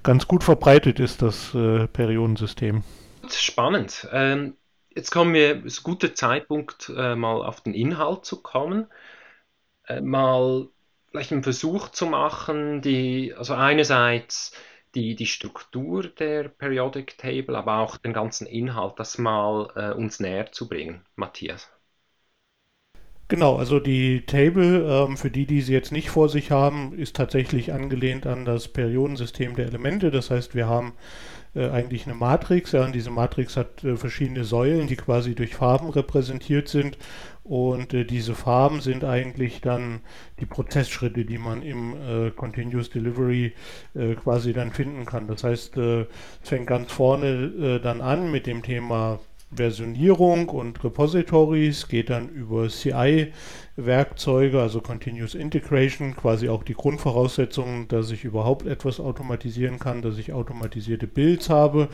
ganz 0.04 0.28
gut 0.28 0.44
verbreitet 0.44 1.00
ist, 1.00 1.22
das 1.22 1.54
äh, 1.56 1.88
Periodensystem. 1.88 2.84
Spannend. 3.30 4.08
Ähm, 4.12 4.56
jetzt 4.94 5.12
kommen 5.12 5.34
wir, 5.34 5.66
ist 5.66 5.80
ein 5.80 5.84
guter 5.84 6.14
Zeitpunkt, 6.14 6.92
äh, 6.96 7.16
mal 7.16 7.44
auf 7.44 7.62
den 7.62 7.74
Inhalt 7.74 8.26
zu 8.26 8.42
kommen. 8.42 8.88
Äh, 9.88 10.02
mal 10.02 10.68
vielleicht 11.10 11.32
einen 11.32 11.44
Versuch 11.44 11.90
zu 11.90 12.08
machen, 12.08 12.82
die, 12.82 13.34
also 13.38 13.54
einerseits 13.54 14.52
die, 14.96 15.16
die 15.16 15.25
Struktur 15.28 16.04
der 16.08 16.50
Periodic 16.50 17.18
Table, 17.18 17.58
aber 17.58 17.80
auch 17.80 17.98
den 17.98 18.14
ganzen 18.14 18.48
Inhalt, 18.48 19.00
das 19.00 19.18
mal 19.18 19.72
äh, 19.75 19.94
uns 19.94 20.20
näher 20.20 20.52
zu 20.52 20.68
bringen. 20.70 21.06
Matthias. 21.16 21.70
Genau, 23.28 23.56
also 23.56 23.80
die 23.80 24.24
Table, 24.28 24.86
ähm, 25.10 25.18
für 25.18 25.32
die, 25.32 25.48
die 25.48 25.62
sie 25.62 25.74
jetzt 25.74 25.92
nicht 25.92 26.10
vor 26.12 26.30
sich 26.30 26.52
haben, 26.52 26.94
ist 26.98 27.16
tatsächlich 27.16 27.74
angelehnt 27.74 28.28
an 28.28 28.46
das 28.46 28.68
Periodensystem 28.68 29.56
der 29.56 29.66
Elemente. 29.66 30.12
Das 30.12 30.30
heißt, 30.30 30.54
wir 30.54 30.68
haben 30.68 30.94
äh, 31.56 31.70
eigentlich 31.70 32.06
eine 32.08 32.16
Matrix. 32.16 32.74
Ja, 32.74 32.86
und 32.86 32.94
diese 32.96 33.12
Matrix 33.12 33.58
hat 33.58 33.84
äh, 33.84 33.98
verschiedene 33.98 34.44
Säulen, 34.44 34.88
die 34.88 34.98
quasi 34.98 35.36
durch 35.36 35.56
Farben 35.56 35.90
repräsentiert 35.90 36.68
sind. 36.68 36.98
Und 37.46 37.94
äh, 37.94 38.06
diese 38.06 38.34
Farben 38.34 38.82
sind 38.82 39.04
eigentlich 39.04 39.62
dann 39.62 40.02
die 40.40 40.48
Prozessschritte, 40.48 41.25
die 41.25 41.38
man 41.38 41.62
im 41.62 41.94
äh, 41.94 42.32
Continuous 42.32 42.90
Delivery 42.90 43.54
äh, 43.94 44.16
quasi 44.16 44.52
dann 44.52 44.72
finden 44.72 45.06
kann. 45.06 45.28
Das 45.28 45.44
heißt, 45.44 45.78
äh, 45.78 46.08
es 46.42 46.50
fängt 46.50 46.66
ganz 46.66 46.92
vorne 46.92 47.80
dann 47.82 48.02
an 48.02 48.32
mit 48.32 48.48
dem 48.48 48.64
Thema 48.64 49.20
Versionierung 49.52 50.50
und 50.50 50.84
Repositories, 50.84 51.88
geht 51.88 52.10
dann 52.10 52.30
über 52.30 52.68
CI-Werkzeuge, 52.68 54.60
also 54.60 54.82
Continuous 54.82 55.36
Integration, 55.36 56.16
quasi 56.16 56.50
auch 56.50 56.64
die 56.64 56.74
Grundvoraussetzungen, 56.74 57.88
dass 57.88 58.12
ich 58.12 58.24
überhaupt 58.24 58.66
etwas 58.66 59.00
automatisieren 59.00 59.80
kann, 59.80 60.02
dass 60.02 60.18
ich 60.18 60.34
automatisierte 60.34 61.08
Builds 61.08 61.50
habe, 61.50 61.90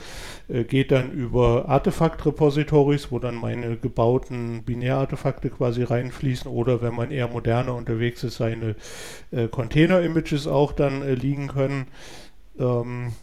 äh, 0.48 0.64
geht 0.64 0.92
dann 0.92 1.12
über 1.12 1.68
Artefakt-Repositories, 1.70 3.12
wo 3.12 3.20
dann 3.20 3.36
meine 3.36 3.78
gebauten 3.78 4.64
Binärartefakte 4.64 5.50
quasi 5.50 5.84
reinfließen 5.84 6.50
oder 6.50 6.82
wenn 6.82 6.96
man 6.96 7.12
eher 7.12 7.28
moderner 7.28 7.76
unterwegs 7.76 8.24
ist, 8.24 8.38
seine 8.38 8.76
äh, 9.32 9.48
Container-Images 9.48 10.48
auch 10.48 10.72
dann 10.72 11.02
äh, 11.02 11.14
liegen 11.14 11.48
können. 11.50 11.88
Ähm, 12.58 13.14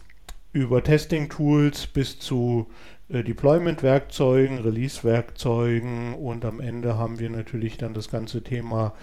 über 0.51 0.83
Testing-Tools 0.83 1.87
bis 1.87 2.19
zu 2.19 2.67
Deployment-Werkzeugen, 3.09 4.59
Release-Werkzeugen 4.59 6.13
und 6.13 6.45
am 6.45 6.59
Ende 6.59 6.97
haben 6.97 7.19
wir 7.19 7.29
natürlich 7.29 7.77
dann 7.77 7.93
das 7.93 8.09
ganze 8.09 8.43
Thema 8.43 8.93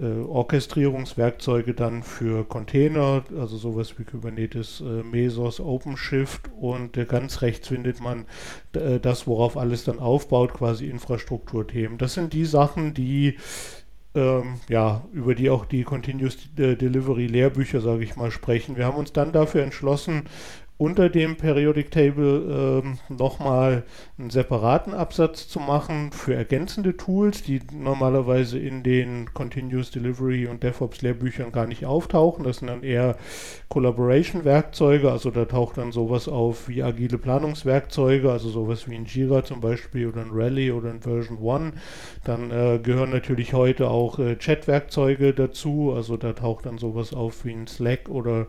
äh, 0.00 0.20
Orchestrierungswerkzeuge 0.20 1.74
dann 1.74 2.02
für 2.02 2.44
Container, 2.44 3.24
also 3.38 3.56
sowas 3.56 3.98
wie 3.98 4.04
Kubernetes, 4.04 4.80
äh, 4.80 5.02
Mesos, 5.02 5.60
OpenShift 5.60 6.50
und 6.60 6.96
äh, 6.96 7.04
ganz 7.04 7.42
rechts 7.42 7.68
findet 7.68 8.00
man 8.00 8.26
äh, 8.74 9.00
das, 9.00 9.26
worauf 9.26 9.56
alles 9.56 9.84
dann 9.84 9.98
aufbaut, 9.98 10.54
quasi 10.54 10.86
Infrastrukturthemen. 10.86 11.98
Das 11.98 12.14
sind 12.14 12.32
die 12.32 12.44
Sachen, 12.44 12.94
die 12.94 13.38
ähm, 14.14 14.60
ja, 14.68 15.04
über 15.12 15.34
die 15.34 15.50
auch 15.50 15.64
die 15.64 15.84
Continuous 15.84 16.36
Delivery 16.56 17.26
Lehrbücher, 17.26 17.80
sage 17.80 18.04
ich 18.04 18.16
mal, 18.16 18.30
sprechen. 18.30 18.76
Wir 18.76 18.86
haben 18.86 18.96
uns 18.96 19.12
dann 19.12 19.32
dafür 19.32 19.62
entschlossen, 19.62 20.24
unter 20.78 21.10
dem 21.10 21.36
Periodic 21.36 21.90
Table 21.90 22.82
ähm, 22.84 22.98
nochmal 23.08 23.84
einen 24.18 24.30
separaten 24.30 24.94
Absatz 24.94 25.46
zu 25.46 25.60
machen 25.60 26.10
für 26.10 26.34
ergänzende 26.34 26.96
Tools, 26.96 27.42
die 27.42 27.60
normalerweise 27.72 28.58
in 28.58 28.82
den 28.82 29.32
Continuous 29.32 29.92
Delivery 29.92 30.48
und 30.48 30.64
DevOps 30.64 31.02
Lehrbüchern 31.02 31.52
gar 31.52 31.68
nicht 31.68 31.86
auftauchen. 31.86 32.42
Das 32.42 32.58
sind 32.58 32.66
dann 32.66 32.82
eher 32.82 33.16
Collaboration-Werkzeuge, 33.68 35.12
also 35.12 35.30
da 35.30 35.44
taucht 35.44 35.78
dann 35.78 35.92
sowas 35.92 36.26
auf 36.26 36.68
wie 36.68 36.82
agile 36.82 37.16
Planungswerkzeuge, 37.16 38.32
also 38.32 38.48
sowas 38.48 38.88
wie 38.88 38.96
ein 38.96 39.04
Jira 39.04 39.44
zum 39.44 39.60
Beispiel 39.60 40.08
oder 40.08 40.22
ein 40.22 40.32
Rally 40.32 40.72
oder 40.72 40.90
ein 40.90 41.00
Version 41.00 41.38
1. 41.38 41.74
Dann 42.24 42.50
äh, 42.50 42.80
gehören 42.82 43.10
natürlich 43.10 43.52
heute 43.52 43.88
auch 43.88 44.18
äh, 44.18 44.36
Chat-Werkzeuge 44.36 45.32
dazu, 45.32 45.92
also 45.94 46.16
da 46.16 46.32
taucht 46.32 46.66
dann 46.66 46.78
sowas 46.78 47.14
auf 47.14 47.44
wie 47.44 47.52
ein 47.52 47.68
Slack 47.68 48.08
oder 48.08 48.48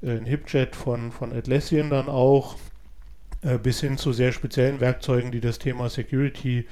äh, 0.00 0.12
ein 0.12 0.26
HipChat 0.26 0.76
von, 0.76 1.10
von 1.10 1.32
Atlassian 1.32 1.90
dann 1.90 2.08
auch, 2.08 2.54
bis 3.62 3.80
hin 3.80 3.96
zu 3.98 4.12
sehr 4.12 4.32
speziellen 4.32 4.80
Werkzeugen, 4.80 5.30
die 5.30 5.40
das 5.40 5.60
Thema 5.60 5.88
Security 5.88 6.66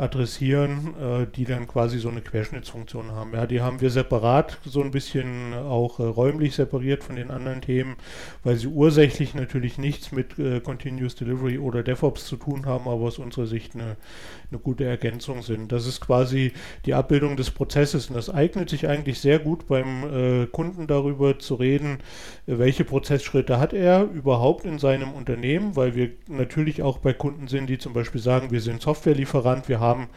adressieren, 0.00 0.94
äh, 1.00 1.26
die 1.26 1.44
dann 1.44 1.66
quasi 1.66 1.98
so 1.98 2.08
eine 2.08 2.22
Querschnittsfunktion 2.22 3.12
haben. 3.12 3.34
Ja, 3.34 3.46
die 3.46 3.60
haben 3.60 3.80
wir 3.80 3.90
separat, 3.90 4.58
so 4.64 4.82
ein 4.82 4.90
bisschen 4.90 5.54
auch 5.54 6.00
äh, 6.00 6.04
räumlich 6.04 6.54
separiert 6.54 7.04
von 7.04 7.16
den 7.16 7.30
anderen 7.30 7.60
Themen, 7.60 7.96
weil 8.42 8.56
sie 8.56 8.68
ursächlich 8.68 9.34
natürlich 9.34 9.78
nichts 9.78 10.10
mit 10.12 10.38
äh, 10.38 10.60
Continuous 10.60 11.16
Delivery 11.16 11.58
oder 11.58 11.82
DevOps 11.82 12.26
zu 12.26 12.36
tun 12.36 12.66
haben, 12.66 12.88
aber 12.88 13.02
aus 13.02 13.18
unserer 13.18 13.46
Sicht 13.46 13.74
eine, 13.74 13.96
eine 14.50 14.60
gute 14.60 14.84
Ergänzung 14.84 15.42
sind. 15.42 15.70
Das 15.72 15.86
ist 15.86 16.00
quasi 16.00 16.52
die 16.86 16.94
Abbildung 16.94 17.36
des 17.36 17.50
Prozesses 17.50 18.08
und 18.08 18.14
das 18.14 18.30
eignet 18.30 18.70
sich 18.70 18.88
eigentlich 18.88 19.20
sehr 19.20 19.38
gut 19.38 19.66
beim 19.66 20.04
äh, 20.04 20.46
Kunden 20.46 20.86
darüber 20.86 21.38
zu 21.38 21.56
reden, 21.56 21.98
welche 22.46 22.84
Prozessschritte 22.84 23.58
hat 23.58 23.72
er 23.72 24.04
überhaupt 24.04 24.64
in 24.64 24.78
seinem 24.78 25.12
Unternehmen, 25.12 25.76
weil 25.76 25.94
wir 25.94 26.09
natürlich 26.28 26.82
auch 26.82 26.98
bei 26.98 27.12
Kunden 27.12 27.48
sind, 27.48 27.68
die 27.68 27.78
zum 27.78 27.92
Beispiel 27.92 28.20
sagen, 28.20 28.50
wir 28.50 28.60
sind 28.60 28.82
Softwarelieferant, 28.82 29.68
wir 29.68 29.80
haben 29.80 30.08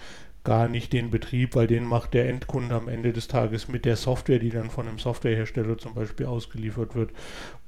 gar 0.43 0.67
nicht 0.67 0.91
den 0.91 1.09
Betrieb, 1.09 1.55
weil 1.55 1.67
den 1.67 1.85
macht 1.85 2.13
der 2.13 2.27
Endkunde 2.29 2.75
am 2.75 2.89
Ende 2.89 3.13
des 3.13 3.27
Tages 3.27 3.67
mit 3.67 3.85
der 3.85 3.95
Software, 3.95 4.39
die 4.39 4.49
dann 4.49 4.69
von 4.69 4.87
einem 4.87 4.99
Softwarehersteller 4.99 5.77
zum 5.77 5.93
Beispiel 5.93 6.25
ausgeliefert 6.25 6.95
wird. 6.95 7.11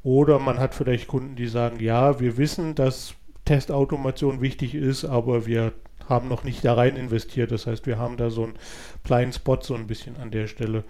Oder 0.03 0.39
man 0.39 0.59
hat 0.59 0.75
vielleicht 0.75 1.07
Kunden, 1.07 1.35
die 1.35 1.47
sagen, 1.47 1.79
ja, 1.79 2.19
wir 2.19 2.37
wissen, 2.37 2.75
dass 2.75 3.15
Testautomation 3.45 4.41
wichtig 4.41 4.75
ist, 4.75 5.05
aber 5.05 5.45
wir 5.45 5.71
haben 6.09 6.27
noch 6.27 6.43
nicht 6.43 6.63
da 6.65 6.73
rein 6.73 6.97
investiert. 6.97 7.51
Das 7.51 7.65
heißt, 7.65 7.87
wir 7.87 7.97
haben 7.97 8.17
da 8.17 8.29
so 8.29 8.43
einen 8.43 8.53
Blind 9.03 9.35
Spot 9.35 9.59
so 9.61 9.75
ein 9.75 9.87
bisschen 9.87 10.17
an 10.17 10.31
der 10.31 10.47
Stelle. 10.47 10.83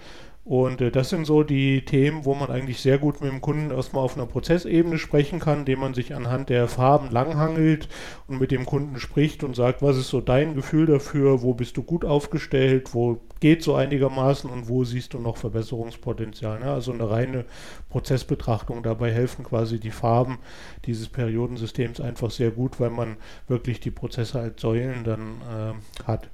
Und 0.45 0.79
äh, 0.79 0.91
das 0.91 1.09
sind 1.09 1.25
so 1.25 1.41
die 1.41 1.83
Themen, 1.85 2.23
wo 2.23 2.35
man 2.35 2.51
eigentlich 2.51 2.79
sehr 2.79 2.99
gut 2.99 3.19
mit 3.19 3.31
dem 3.31 3.41
Kunden 3.41 3.71
erstmal 3.71 4.03
auf 4.03 4.15
einer 4.15 4.27
Prozessebene 4.27 4.99
sprechen 4.99 5.39
kann, 5.39 5.59
indem 5.59 5.79
man 5.79 5.95
sich 5.95 6.13
anhand 6.13 6.49
der 6.49 6.67
Farben 6.67 7.09
langhangelt 7.09 7.89
und 8.27 8.39
mit 8.39 8.51
dem 8.51 8.67
Kunden 8.67 8.99
spricht 8.99 9.43
und 9.43 9.55
sagt, 9.55 9.81
was 9.81 9.97
ist 9.97 10.09
so 10.09 10.21
dein 10.21 10.53
Gefühl 10.53 10.85
dafür, 10.85 11.41
wo 11.41 11.55
bist 11.55 11.77
du 11.77 11.83
gut 11.83 12.05
aufgestellt, 12.05 12.93
wo 12.93 13.19
geht 13.39 13.63
so 13.63 13.73
einigermaßen 13.73 14.47
und 14.47 14.69
wo 14.69 14.83
siehst 14.83 15.15
du 15.15 15.19
noch 15.19 15.37
Verbesserungspotenzial. 15.37 16.59
Ne? 16.59 16.71
Also 16.71 16.93
eine 16.93 17.09
reine 17.09 17.45
Prozessbetrachtung. 17.95 18.83
Dabei 18.83 19.13
helfen 19.13 19.45
quasi 19.45 19.79
die 19.79 19.89
Farben 19.89 20.39
dieses 20.83 21.07
Periodensystems 21.07 22.01
einfach 22.01 22.29
sehr 22.29 22.51
gut, 22.51 22.81
weil 22.81 22.89
man 22.89 23.15
wirklich 23.47 23.79
die 23.79 23.89
Prozesse 23.89 24.37
als 24.37 24.59
Säulen 24.59 25.05
dann 25.05 25.41
äh, 25.49 26.03
hat. 26.03 26.29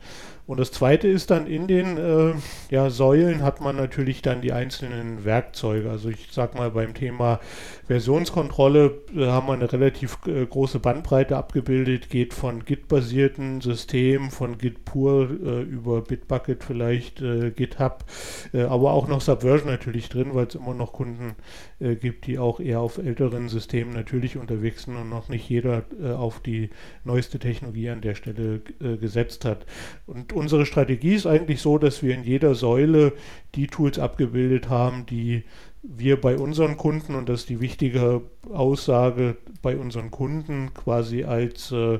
Und 0.47 0.59
das 0.59 0.71
zweite 0.71 1.07
ist 1.07 1.31
dann 1.31 1.47
in 1.47 1.67
den 1.67 1.97
äh, 1.97 2.33
ja, 2.69 2.89
Säulen 2.89 3.41
hat 3.41 3.61
man 3.61 3.77
natürlich 3.77 4.21
dann 4.21 4.41
die 4.41 4.51
einzelnen 4.51 5.23
Werkzeuge. 5.23 5.89
Also 5.89 6.09
ich 6.09 6.27
sag 6.31 6.55
mal 6.55 6.71
beim 6.71 6.93
Thema 6.93 7.39
Versionskontrolle 7.87 8.99
äh, 9.15 9.27
haben 9.27 9.47
wir 9.47 9.53
eine 9.53 9.71
relativ 9.71 10.17
äh, 10.25 10.45
große 10.45 10.79
Bandbreite 10.79 11.37
abgebildet, 11.37 12.09
geht 12.09 12.33
von 12.33 12.65
Git-basierten 12.65 13.61
Systemen, 13.61 14.31
von 14.31 14.57
Git 14.57 14.83
pur 14.83 15.29
äh, 15.29 15.61
über 15.61 16.01
Bitbucket 16.01 16.63
vielleicht, 16.63 17.21
äh, 17.21 17.51
GitHub, 17.51 18.03
äh, 18.51 18.63
aber 18.63 18.91
auch 18.91 19.07
noch 19.07 19.21
Subversion 19.21 19.69
natürlich 19.69 20.09
drin, 20.09 20.31
weil 20.33 20.47
es 20.47 20.55
immer 20.55 20.73
noch 20.73 20.91
Kunden 20.91 21.35
gibt, 21.79 22.27
die 22.27 22.37
auch 22.37 22.59
eher 22.59 22.79
auf 22.79 22.97
älteren 22.97 23.49
Systemen 23.49 23.93
natürlich 23.93 24.37
unterwegs 24.37 24.83
sind 24.83 24.95
und 24.95 25.09
noch 25.09 25.29
nicht 25.29 25.49
jeder 25.49 25.85
auf 26.17 26.39
die 26.39 26.69
neueste 27.03 27.39
Technologie 27.39 27.89
an 27.89 28.01
der 28.01 28.15
Stelle 28.15 28.61
gesetzt 28.79 29.45
hat. 29.45 29.65
Und 30.05 30.33
unsere 30.33 30.65
Strategie 30.65 31.15
ist 31.15 31.25
eigentlich 31.25 31.61
so, 31.61 31.77
dass 31.77 32.03
wir 32.03 32.13
in 32.13 32.23
jeder 32.23 32.55
Säule 32.55 33.13
die 33.55 33.67
Tools 33.67 33.99
abgebildet 33.99 34.69
haben, 34.69 35.05
die 35.05 35.43
wir 35.83 36.19
bei 36.19 36.37
unseren 36.37 36.77
Kunden, 36.77 37.15
und 37.15 37.27
das 37.27 37.41
ist 37.41 37.49
die 37.49 37.59
wichtige 37.59 38.21
Aussage, 38.51 39.37
bei 39.61 39.77
unseren 39.77 40.11
Kunden 40.11 40.73
quasi 40.73 41.23
als 41.23 41.71
äh, 41.71 41.99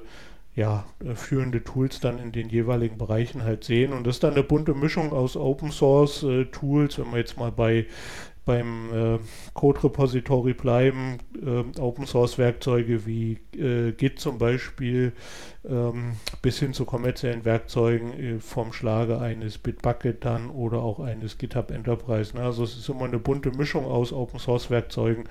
ja, 0.55 0.86
führende 1.15 1.63
Tools 1.63 2.00
dann 2.00 2.20
in 2.20 2.31
den 2.31 2.50
jeweiligen 2.50 2.98
Bereichen 2.98 3.43
halt 3.43 3.63
sehen. 3.63 3.93
Und 3.93 4.05
das 4.05 4.17
ist 4.17 4.24
dann 4.24 4.34
eine 4.34 4.43
bunte 4.43 4.74
Mischung 4.74 5.13
aus 5.13 5.38
Open 5.38 5.72
Source 5.72 6.24
äh, 6.24 6.46
Tools, 6.46 7.00
wenn 7.00 7.12
wir 7.12 7.20
jetzt 7.20 7.38
mal 7.38 7.51
bei 7.51 7.86
beim 8.45 8.91
äh, 8.93 9.19
Code 9.53 9.83
Repository 9.83 10.53
bleiben, 10.53 11.19
äh, 11.45 11.79
Open 11.79 12.07
Source 12.07 12.38
Werkzeuge 12.38 13.05
wie 13.05 13.38
äh, 13.55 13.91
Git 13.91 14.19
zum 14.19 14.39
Beispiel, 14.39 15.13
ähm, 15.63 16.13
bis 16.41 16.57
hin 16.57 16.74
zu 16.74 16.86
kommerziellen 16.86 17.45
Werkzeugen 17.45 18.13
äh, 18.13 18.39
vom 18.39 18.74
Schlage 18.74 19.19
eines 19.19 19.60
Bitbucket 19.60 20.25
dann 20.25 20.50
oder 20.50 20.79
auch 20.79 21.00
eines 21.00 21.38
GitHub 21.38 21.69
Enterprise. 21.69 22.36
Ne? 22.36 22.43
Also 22.43 22.63
es 22.63 22.75
ist 22.75 22.89
immer 22.89 23.05
eine 23.05 23.19
bunte 23.19 23.51
Mischung 23.51 23.86
aus 23.86 24.12
Open 24.12 24.39
Source 24.39 24.71
Werkzeugen 24.71 25.25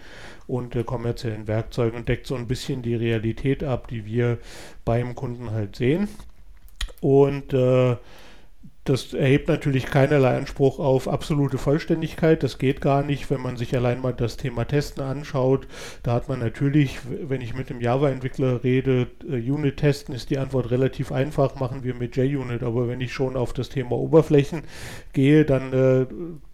und 0.46 0.76
äh, 0.76 0.84
kommerziellen 0.84 1.48
Werkzeugen 1.48 1.98
und 1.98 2.08
deckt 2.08 2.28
so 2.28 2.36
ein 2.36 2.46
bisschen 2.46 2.82
die 2.82 2.94
Realität 2.94 3.64
ab, 3.64 3.88
die 3.88 4.04
wir 4.04 4.38
beim 4.84 5.16
Kunden 5.16 5.50
halt 5.50 5.74
sehen. 5.74 6.08
Und 7.00 7.52
äh, 7.54 7.96
das 8.90 9.14
erhebt 9.14 9.46
natürlich 9.46 9.86
keinerlei 9.86 10.36
Anspruch 10.36 10.80
auf 10.80 11.06
absolute 11.06 11.58
Vollständigkeit. 11.58 12.42
Das 12.42 12.58
geht 12.58 12.80
gar 12.80 13.04
nicht, 13.04 13.30
wenn 13.30 13.40
man 13.40 13.56
sich 13.56 13.76
allein 13.76 14.00
mal 14.00 14.12
das 14.12 14.36
Thema 14.36 14.64
Testen 14.64 15.04
anschaut. 15.04 15.68
Da 16.02 16.12
hat 16.12 16.28
man 16.28 16.40
natürlich, 16.40 16.98
wenn 17.08 17.40
ich 17.40 17.54
mit 17.54 17.70
einem 17.70 17.80
Java-Entwickler 17.80 18.64
rede, 18.64 19.06
äh, 19.28 19.48
Unit-Testen 19.48 20.12
ist 20.12 20.30
die 20.30 20.38
Antwort 20.38 20.72
relativ 20.72 21.12
einfach, 21.12 21.54
machen 21.54 21.84
wir 21.84 21.94
mit 21.94 22.16
JUnit. 22.16 22.64
Aber 22.64 22.88
wenn 22.88 23.00
ich 23.00 23.12
schon 23.12 23.36
auf 23.36 23.52
das 23.52 23.68
Thema 23.68 23.92
Oberflächen 23.92 24.62
gehe, 25.12 25.44
dann 25.44 25.72
äh, 25.72 26.06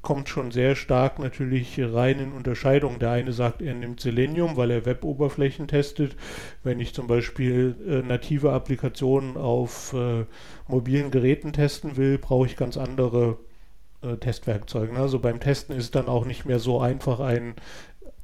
kommt 0.02 0.28
schon 0.28 0.50
sehr 0.50 0.76
stark 0.76 1.18
natürlich 1.18 1.80
rein 1.80 2.20
in 2.20 2.32
Unterscheidung. 2.32 2.98
Der 2.98 3.12
eine 3.12 3.32
sagt, 3.32 3.62
er 3.62 3.74
nimmt 3.74 4.00
Selenium, 4.00 4.56
weil 4.56 4.70
er 4.70 4.84
Web-Oberflächen 4.84 5.68
testet. 5.68 6.16
Wenn 6.62 6.80
ich 6.80 6.94
zum 6.94 7.06
Beispiel 7.06 7.74
äh, 7.88 8.06
native 8.06 8.52
Applikationen 8.52 9.36
auf 9.38 9.94
äh, 9.94 10.26
mobilen 10.68 11.10
Geräten 11.10 11.52
testen 11.52 11.96
will, 11.96 12.18
brauche 12.18 12.46
ich 12.46 12.56
ganz 12.56 12.76
andere 12.76 13.38
äh, 14.02 14.16
Testwerkzeuge. 14.16 14.96
Also 14.96 15.18
beim 15.18 15.40
Testen 15.40 15.76
ist 15.76 15.94
dann 15.94 16.08
auch 16.08 16.24
nicht 16.24 16.44
mehr 16.44 16.58
so 16.58 16.80
einfach, 16.80 17.20
ein 17.20 17.54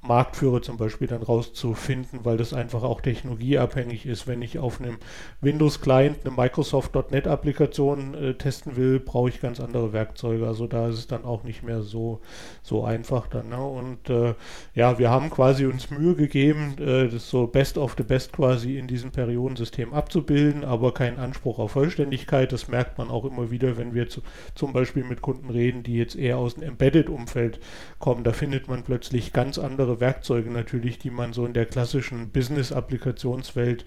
Marktführer 0.02 0.60
zum 0.62 0.78
Beispiel 0.78 1.06
dann 1.06 1.22
rauszufinden, 1.22 2.20
weil 2.24 2.36
das 2.36 2.52
einfach 2.52 2.82
auch 2.82 3.00
technologieabhängig 3.00 4.04
ist. 4.04 4.26
Wenn 4.26 4.42
ich 4.42 4.58
auf 4.58 4.80
einem 4.80 4.98
Windows-Client 5.40 6.18
eine 6.24 6.34
Microsoft.NET-Applikation 6.34 8.14
äh, 8.14 8.34
testen 8.34 8.76
will, 8.76 8.98
brauche 8.98 9.28
ich 9.28 9.40
ganz 9.40 9.60
andere 9.60 9.92
Werkzeuge. 9.92 10.44
Also 10.46 10.66
da 10.66 10.88
ist 10.88 10.98
es 10.98 11.06
dann 11.06 11.24
auch 11.24 11.44
nicht 11.44 11.62
mehr 11.62 11.82
so, 11.82 12.20
so 12.62 12.84
einfach 12.84 13.28
dann. 13.28 13.50
Ne? 13.50 13.64
Und 13.64 14.10
äh, 14.10 14.34
ja, 14.74 14.98
wir 14.98 15.08
haben 15.08 15.30
quasi 15.30 15.66
uns 15.66 15.90
Mühe 15.90 16.16
gegeben, 16.16 16.74
äh, 16.78 17.08
das 17.08 17.30
so 17.30 17.46
best 17.46 17.78
of 17.78 17.94
the 17.96 18.02
best 18.02 18.32
quasi 18.32 18.78
in 18.78 18.88
diesem 18.88 19.12
Periodensystem 19.12 19.94
abzubilden, 19.94 20.64
aber 20.64 20.92
keinen 20.94 21.20
Anspruch 21.20 21.60
auf 21.60 21.72
Vollständigkeit. 21.72 22.50
Das 22.50 22.66
merkt 22.66 22.98
man 22.98 23.08
auch 23.08 23.24
immer 23.24 23.52
wieder, 23.52 23.76
wenn 23.76 23.94
wir 23.94 24.08
zu, 24.08 24.20
zum 24.56 24.72
Beispiel 24.72 25.04
mit 25.04 25.22
Kunden 25.22 25.50
reden, 25.50 25.84
die 25.84 25.94
jetzt 25.94 26.16
eher 26.16 26.38
aus 26.38 26.54
dem 26.54 26.64
Embedded-Umfeld 26.64 27.60
kommen. 28.00 28.24
Da 28.24 28.32
findet 28.32 28.66
man 28.66 28.82
plötzlich 28.82 29.32
ganz 29.32 29.58
andere 29.58 29.91
andere 29.92 30.00
Werkzeuge 30.00 30.50
natürlich, 30.50 30.98
die 30.98 31.10
man 31.10 31.32
so 31.32 31.44
in 31.44 31.52
der 31.52 31.66
klassischen 31.66 32.30
Business-Applikationswelt 32.30 33.84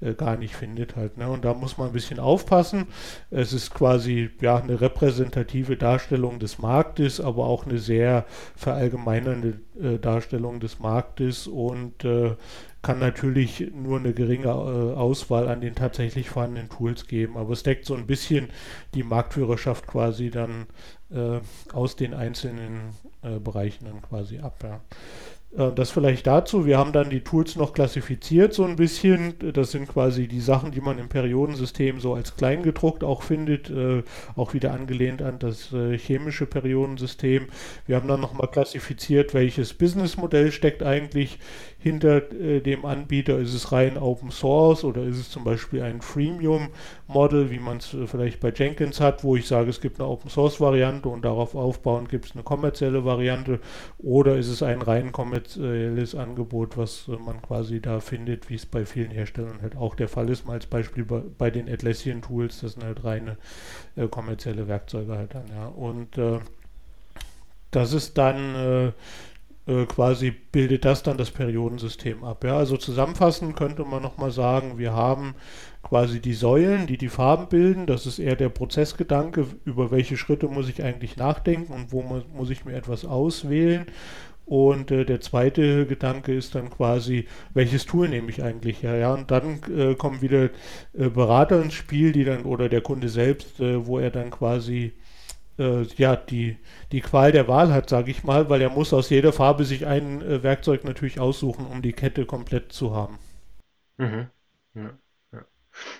äh, 0.00 0.14
gar 0.14 0.36
nicht 0.36 0.54
findet 0.54 0.96
halt. 0.96 1.16
Ne? 1.16 1.28
Und 1.28 1.44
da 1.44 1.54
muss 1.54 1.78
man 1.78 1.88
ein 1.88 1.92
bisschen 1.92 2.18
aufpassen. 2.18 2.86
Es 3.30 3.52
ist 3.52 3.72
quasi 3.72 4.30
ja 4.40 4.56
eine 4.56 4.80
repräsentative 4.80 5.76
Darstellung 5.76 6.38
des 6.38 6.58
Marktes, 6.58 7.20
aber 7.20 7.46
auch 7.46 7.66
eine 7.66 7.78
sehr 7.78 8.26
verallgemeinernde 8.54 9.60
äh, 9.80 9.98
Darstellung 9.98 10.60
des 10.60 10.78
Marktes 10.78 11.46
und 11.46 12.04
äh, 12.04 12.36
kann 12.86 13.00
natürlich 13.00 13.72
nur 13.74 13.98
eine 13.98 14.12
geringe 14.12 14.46
äh, 14.46 14.94
Auswahl 14.94 15.48
an 15.48 15.60
den 15.60 15.74
tatsächlich 15.74 16.30
vorhandenen 16.30 16.68
Tools 16.68 17.08
geben, 17.08 17.36
aber 17.36 17.52
es 17.52 17.64
deckt 17.64 17.84
so 17.84 17.96
ein 17.96 18.06
bisschen 18.06 18.50
die 18.94 19.02
Marktführerschaft 19.02 19.88
quasi 19.88 20.30
dann 20.30 20.66
äh, 21.10 21.40
aus 21.72 21.96
den 21.96 22.14
einzelnen 22.14 22.92
äh, 23.22 23.40
Bereichen 23.40 23.86
dann 23.86 24.02
quasi 24.02 24.38
ab. 24.38 24.62
Ja. 24.62 24.80
Äh, 25.56 25.72
das 25.72 25.90
vielleicht 25.90 26.28
dazu. 26.28 26.64
Wir 26.64 26.78
haben 26.78 26.92
dann 26.92 27.10
die 27.10 27.22
Tools 27.22 27.56
noch 27.56 27.72
klassifiziert 27.72 28.54
so 28.54 28.64
ein 28.64 28.76
bisschen. 28.76 29.34
Das 29.52 29.72
sind 29.72 29.88
quasi 29.88 30.28
die 30.28 30.40
Sachen, 30.40 30.70
die 30.70 30.80
man 30.80 31.00
im 31.00 31.08
Periodensystem 31.08 31.98
so 31.98 32.14
als 32.14 32.36
Kleingedruckt 32.36 33.02
auch 33.02 33.22
findet, 33.22 33.68
äh, 33.68 34.04
auch 34.36 34.54
wieder 34.54 34.72
angelehnt 34.72 35.22
an 35.22 35.40
das 35.40 35.74
chemische 35.96 36.46
Periodensystem. 36.46 37.48
Wir 37.86 37.96
haben 37.96 38.06
dann 38.06 38.20
nochmal 38.20 38.48
klassifiziert, 38.48 39.34
welches 39.34 39.74
Businessmodell 39.74 40.52
steckt 40.52 40.84
eigentlich 40.84 41.40
hinter 41.86 42.32
äh, 42.32 42.60
dem 42.60 42.84
Anbieter? 42.84 43.38
Ist 43.38 43.54
es 43.54 43.70
rein 43.70 43.96
Open 43.96 44.32
Source 44.32 44.82
oder 44.82 45.04
ist 45.04 45.18
es 45.18 45.30
zum 45.30 45.44
Beispiel 45.44 45.82
ein 45.82 46.00
Freemium-Model, 46.00 47.52
wie 47.52 47.60
man 47.60 47.76
es 47.76 47.94
äh, 47.94 48.08
vielleicht 48.08 48.40
bei 48.40 48.52
Jenkins 48.52 49.00
hat, 49.00 49.22
wo 49.22 49.36
ich 49.36 49.46
sage, 49.46 49.70
es 49.70 49.80
gibt 49.80 50.00
eine 50.00 50.08
Open 50.08 50.28
Source-Variante 50.28 51.08
und 51.08 51.24
darauf 51.24 51.54
aufbauend 51.54 52.08
gibt 52.08 52.24
es 52.24 52.32
eine 52.32 52.42
kommerzielle 52.42 53.04
Variante? 53.04 53.60
Oder 53.98 54.36
ist 54.36 54.48
es 54.48 54.64
ein 54.64 54.82
rein 54.82 55.12
kommerzielles 55.12 56.16
Angebot, 56.16 56.76
was 56.76 57.06
äh, 57.06 57.12
man 57.12 57.40
quasi 57.40 57.80
da 57.80 58.00
findet, 58.00 58.50
wie 58.50 58.56
es 58.56 58.66
bei 58.66 58.84
vielen 58.84 59.12
Herstellern 59.12 59.62
halt 59.62 59.76
auch 59.76 59.94
der 59.94 60.08
Fall 60.08 60.28
ist? 60.28 60.44
Mal 60.44 60.54
als 60.54 60.66
Beispiel 60.66 61.04
bei, 61.04 61.22
bei 61.38 61.52
den 61.52 61.68
Atlassian-Tools, 61.68 62.62
das 62.62 62.72
sind 62.72 62.82
halt 62.82 63.04
reine 63.04 63.36
äh, 63.94 64.08
kommerzielle 64.08 64.66
Werkzeuge 64.66 65.16
halt 65.16 65.34
dann, 65.34 65.46
ja. 65.54 65.68
Und 65.68 66.18
das 67.70 67.92
ist 67.92 68.18
dann 68.18 68.54
äh, 68.54 68.92
äh, 69.66 69.84
quasi 69.86 70.30
bildet 70.30 70.84
das 70.84 71.02
dann 71.02 71.18
das 71.18 71.30
Periodensystem 71.30 72.24
ab. 72.24 72.44
Ja? 72.44 72.56
Also 72.56 72.76
zusammenfassend 72.76 73.56
könnte 73.56 73.84
man 73.84 74.02
nochmal 74.02 74.30
sagen, 74.30 74.78
wir 74.78 74.92
haben 74.92 75.34
quasi 75.82 76.20
die 76.20 76.34
Säulen, 76.34 76.86
die 76.86 76.98
die 76.98 77.08
Farben 77.08 77.48
bilden. 77.48 77.86
Das 77.86 78.06
ist 78.06 78.18
eher 78.18 78.36
der 78.36 78.48
Prozessgedanke, 78.48 79.46
über 79.64 79.90
welche 79.90 80.16
Schritte 80.16 80.48
muss 80.48 80.68
ich 80.68 80.82
eigentlich 80.82 81.16
nachdenken 81.16 81.72
und 81.72 81.92
wo 81.92 82.02
muss, 82.02 82.24
muss 82.34 82.50
ich 82.50 82.64
mir 82.64 82.74
etwas 82.74 83.04
auswählen. 83.04 83.86
Und 84.46 84.92
äh, 84.92 85.04
der 85.04 85.20
zweite 85.20 85.86
Gedanke 85.86 86.32
ist 86.32 86.54
dann 86.54 86.70
quasi, 86.70 87.26
welches 87.52 87.84
Tool 87.84 88.08
nehme 88.08 88.30
ich 88.30 88.44
eigentlich 88.44 88.84
her? 88.84 88.96
Ja, 88.96 89.12
und 89.12 89.32
dann 89.32 89.58
äh, 89.76 89.96
kommen 89.96 90.22
wieder 90.22 90.50
äh, 90.96 91.08
Berater 91.08 91.60
ins 91.60 91.74
Spiel, 91.74 92.12
die 92.12 92.24
dann 92.24 92.44
oder 92.44 92.68
der 92.68 92.80
Kunde 92.80 93.08
selbst, 93.08 93.58
äh, 93.58 93.84
wo 93.86 93.98
er 93.98 94.10
dann 94.10 94.30
quasi 94.30 94.92
ja, 95.58 96.16
die, 96.16 96.58
die 96.92 97.00
Qual 97.00 97.32
der 97.32 97.48
Wahl 97.48 97.72
hat, 97.72 97.88
sage 97.88 98.10
ich 98.10 98.24
mal, 98.24 98.50
weil 98.50 98.60
er 98.60 98.70
muss 98.70 98.92
aus 98.92 99.10
jeder 99.10 99.32
Farbe 99.32 99.64
sich 99.64 99.86
ein 99.86 100.22
äh, 100.22 100.42
Werkzeug 100.42 100.84
natürlich 100.84 101.20
aussuchen, 101.20 101.66
um 101.66 101.82
die 101.82 101.92
Kette 101.92 102.26
komplett 102.26 102.72
zu 102.72 102.94
haben. 102.94 103.18
Mhm. 103.96 104.30
Ja, 104.74 104.98
ja. 105.32 105.46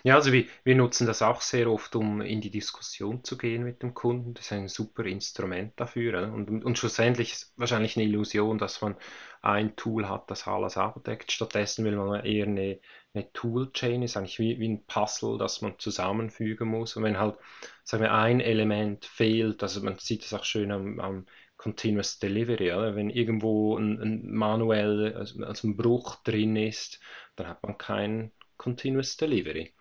ja, 0.02 0.14
also 0.16 0.32
wir, 0.32 0.44
wir 0.64 0.74
nutzen 0.74 1.06
das 1.06 1.22
auch 1.22 1.40
sehr 1.40 1.70
oft, 1.70 1.96
um 1.96 2.20
in 2.20 2.40
die 2.42 2.50
Diskussion 2.50 3.24
zu 3.24 3.38
gehen 3.38 3.64
mit 3.64 3.82
dem 3.82 3.94
Kunden. 3.94 4.34
Das 4.34 4.46
ist 4.46 4.52
ein 4.52 4.68
super 4.68 5.04
Instrument 5.06 5.72
dafür. 5.80 6.32
Und, 6.32 6.64
und 6.64 6.78
schlussendlich 6.78 7.32
ist 7.32 7.52
wahrscheinlich 7.56 7.96
eine 7.96 8.06
Illusion, 8.06 8.58
dass 8.58 8.82
man 8.82 8.96
ein 9.42 9.76
Tool 9.76 10.08
hat, 10.08 10.30
das 10.30 10.46
alles 10.46 10.76
abdeckt. 10.76 11.32
Stattdessen 11.32 11.84
will 11.84 11.96
man 11.96 12.24
eher 12.24 12.46
eine, 12.46 12.80
eine 13.16 13.32
Toolchain, 13.32 14.02
ist 14.02 14.16
eigentlich 14.16 14.38
wie, 14.38 14.58
wie 14.60 14.68
ein 14.68 14.84
Puzzle, 14.86 15.38
das 15.38 15.62
man 15.62 15.78
zusammenfügen 15.78 16.68
muss. 16.68 16.96
Und 16.96 17.04
wenn 17.04 17.18
halt, 17.18 17.36
sagen 17.84 18.02
wir, 18.02 18.12
ein 18.12 18.40
Element 18.40 19.04
fehlt, 19.04 19.62
also 19.62 19.80
man 19.82 19.98
sieht 19.98 20.22
das 20.22 20.34
auch 20.34 20.44
schön 20.44 20.70
am, 20.70 21.00
am 21.00 21.26
Continuous 21.56 22.18
Delivery, 22.18 22.72
oder? 22.72 22.94
wenn 22.94 23.10
irgendwo 23.10 23.76
ein, 23.76 24.00
ein 24.00 24.32
manuell, 24.32 25.14
also, 25.16 25.42
also 25.44 25.68
ein 25.68 25.76
Bruch 25.76 26.16
drin 26.16 26.54
ist, 26.56 27.00
dann 27.36 27.48
hat 27.48 27.62
man 27.62 27.78
kein 27.78 28.32
Continuous 28.56 29.16
Delivery. 29.16 29.72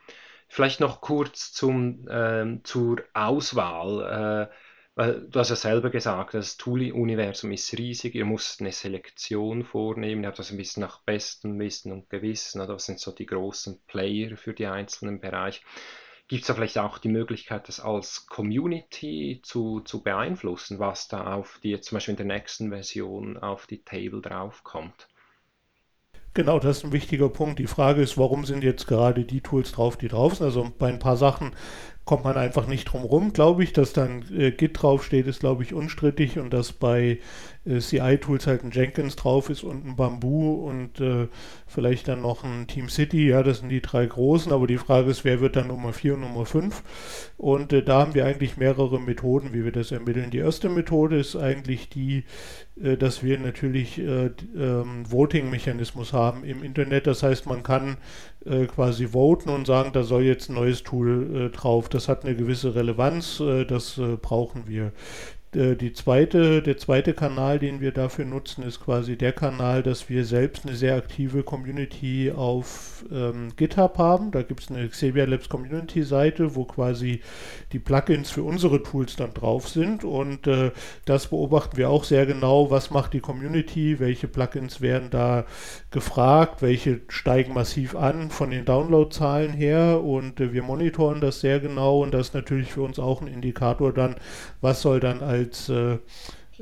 Vielleicht 0.47 0.79
noch 0.79 1.01
kurz 1.01 1.51
zum, 1.51 2.07
ähm, 2.09 2.63
zur 2.63 3.03
Auswahl. 3.13 4.49
Äh, 4.49 4.55
weil 4.95 5.27
du 5.29 5.39
hast 5.39 5.49
ja 5.49 5.55
selber 5.57 5.89
gesagt, 5.89 6.33
das 6.33 6.57
Tool-Universum 6.57 7.51
ist 7.51 7.77
riesig, 7.77 8.15
ihr 8.15 8.25
müsst 8.25 8.61
eine 8.61 8.71
Selektion 8.71 9.65
vornehmen, 9.65 10.23
ihr 10.23 10.27
habt 10.27 10.39
das 10.39 10.51
ein 10.51 10.57
bisschen 10.57 10.81
nach 10.81 11.01
bestem 11.03 11.59
Wissen 11.59 11.91
und 11.91 12.09
Gewissen, 12.09 12.61
oder 12.61 12.75
was 12.75 12.85
sind 12.85 12.99
so 12.99 13.11
die 13.11 13.25
großen 13.25 13.81
Player 13.87 14.37
für 14.37 14.53
die 14.53 14.67
einzelnen 14.67 15.19
Bereiche. 15.19 15.61
gibt 16.27 16.41
es 16.43 16.47
da 16.47 16.53
vielleicht 16.55 16.77
auch 16.77 16.97
die 16.97 17.09
Möglichkeit, 17.09 17.67
das 17.67 17.79
als 17.79 18.25
Community 18.27 19.41
zu, 19.43 19.81
zu 19.81 20.01
beeinflussen, 20.03 20.79
was 20.79 21.07
da 21.07 21.33
auf 21.33 21.59
die, 21.63 21.79
zum 21.81 21.97
Beispiel 21.97 22.13
in 22.13 22.17
der 22.17 22.37
nächsten 22.37 22.69
Version 22.69 23.37
auf 23.37 23.67
die 23.67 23.83
Table 23.83 24.21
draufkommt? 24.21 25.09
Genau, 26.33 26.59
das 26.59 26.77
ist 26.77 26.83
ein 26.83 26.91
wichtiger 26.91 27.29
Punkt. 27.29 27.59
Die 27.59 27.67
Frage 27.67 28.01
ist, 28.01 28.17
warum 28.17 28.45
sind 28.45 28.63
jetzt 28.63 28.87
gerade 28.87 29.23
die 29.23 29.39
Tools 29.41 29.71
drauf, 29.71 29.97
die 29.97 30.09
drauf 30.09 30.35
sind? 30.35 30.45
Also 30.45 30.69
bei 30.77 30.89
ein 30.89 30.99
paar 30.99 31.15
Sachen 31.15 31.55
kommt 32.05 32.23
man 32.23 32.37
einfach 32.37 32.67
nicht 32.67 32.85
drum 32.85 33.03
rum, 33.03 33.33
glaube 33.33 33.63
ich. 33.63 33.73
Dass 33.73 33.93
dann 33.93 34.23
äh, 34.31 34.51
Git 34.51 34.81
draufsteht, 34.81 35.27
ist, 35.27 35.39
glaube 35.39 35.63
ich, 35.63 35.73
unstrittig 35.73 36.39
und 36.39 36.53
dass 36.53 36.71
bei 36.71 37.19
äh, 37.65 37.79
CI-Tools 37.79 38.47
halt 38.47 38.63
ein 38.63 38.71
Jenkins 38.71 39.15
drauf 39.15 39.49
ist 39.49 39.63
und 39.63 39.85
ein 39.85 39.95
Bamboo 39.95 40.67
und 40.67 40.99
äh, 40.99 41.27
vielleicht 41.67 42.07
dann 42.07 42.21
noch 42.21 42.43
ein 42.43 42.67
Team 42.67 42.89
City. 42.89 43.29
Ja, 43.29 43.43
das 43.43 43.59
sind 43.59 43.69
die 43.69 43.81
drei 43.81 44.05
großen, 44.05 44.51
aber 44.51 44.67
die 44.67 44.77
Frage 44.77 45.09
ist, 45.09 45.25
wer 45.25 45.41
wird 45.41 45.55
dann 45.55 45.67
Nummer 45.67 45.93
4 45.93 46.13
und 46.13 46.21
Nummer 46.21 46.45
5? 46.45 46.83
Und 47.37 47.73
äh, 47.73 47.83
da 47.83 48.01
haben 48.01 48.13
wir 48.13 48.25
eigentlich 48.25 48.57
mehrere 48.57 48.99
Methoden, 48.99 49.53
wie 49.53 49.63
wir 49.63 49.71
das 49.71 49.91
ermitteln. 49.91 50.31
Die 50.31 50.37
erste 50.37 50.69
Methode 50.69 51.17
ist 51.17 51.35
eigentlich 51.35 51.89
die, 51.89 52.23
äh, 52.81 52.97
dass 52.97 53.23
wir 53.23 53.39
natürlich 53.39 53.99
äh, 53.99 54.29
ähm, 54.55 55.03
Voting-Mechanismus 55.09 56.13
haben 56.13 56.43
im 56.43 56.63
Internet. 56.63 57.07
Das 57.07 57.23
heißt, 57.23 57.47
man 57.47 57.63
kann 57.63 57.97
äh, 58.45 58.65
quasi 58.67 59.07
voten 59.07 59.49
und 59.49 59.65
sagen, 59.65 59.91
da 59.91 60.03
soll 60.03 60.23
jetzt 60.23 60.49
ein 60.49 60.55
neues 60.55 60.83
Tool 60.83 61.51
drauf. 61.51 61.89
Das 61.95 62.09
hat 62.09 62.25
eine 62.25 62.35
gewisse 62.35 62.75
Relevanz, 62.75 63.41
das 63.67 64.01
brauchen 64.21 64.67
wir. 64.67 64.91
Äh, 65.55 65.75
die 65.75 65.93
zweite, 65.93 66.61
der 66.61 66.77
zweite 66.77 67.13
Kanal, 67.13 67.59
den 67.59 67.79
wir 67.81 67.91
dafür 67.91 68.25
nutzen, 68.25 68.63
ist 68.63 68.79
quasi 68.83 69.17
der 69.17 69.31
Kanal, 69.31 69.83
dass 69.83 70.09
wir 70.09 70.25
selbst 70.25 70.65
eine 70.65 70.75
sehr 70.75 70.95
aktive 70.95 71.43
Community 71.43 72.31
auf 72.35 73.05
ähm, 73.11 73.49
GitHub 73.55 73.97
haben. 73.97 74.31
Da 74.31 74.41
gibt 74.41 74.61
es 74.61 74.71
eine 74.71 74.87
Xavier 74.87 75.27
Labs 75.27 75.49
Community 75.49 76.03
Seite, 76.03 76.55
wo 76.55 76.65
quasi 76.65 77.21
die 77.71 77.79
Plugins 77.79 78.31
für 78.31 78.43
unsere 78.43 78.83
Tools 78.83 79.15
dann 79.15 79.33
drauf 79.33 79.69
sind. 79.69 80.03
Und 80.03 80.47
äh, 80.47 80.71
das 81.05 81.27
beobachten 81.27 81.77
wir 81.77 81.89
auch 81.89 82.03
sehr 82.03 82.25
genau. 82.25 82.69
Was 82.71 82.91
macht 82.91 83.13
die 83.13 83.21
Community? 83.21 83.99
Welche 83.99 84.27
Plugins 84.27 84.81
werden 84.81 85.09
da 85.09 85.45
gefragt? 85.95 86.61
Welche 86.61 87.01
steigen 87.07 87.53
massiv 87.53 87.95
an 87.95 88.29
von 88.29 88.51
den 88.51 88.65
Downloadzahlen 88.65 89.53
her? 89.53 90.03
Und 90.03 90.39
äh, 90.39 90.53
wir 90.53 90.61
monitoren 90.61 91.21
das 91.21 91.39
sehr 91.39 91.59
genau. 91.59 92.03
Und 92.03 92.13
das 92.13 92.27
ist 92.27 92.33
natürlich 92.35 92.71
für 92.71 92.83
uns 92.83 92.99
auch 92.99 93.21
ein 93.21 93.27
Indikator 93.27 93.91
dann, 93.91 94.17
was 94.61 94.81
soll 94.81 94.99
dann 94.99 95.21
als 95.21 95.69
äh, 95.69 95.97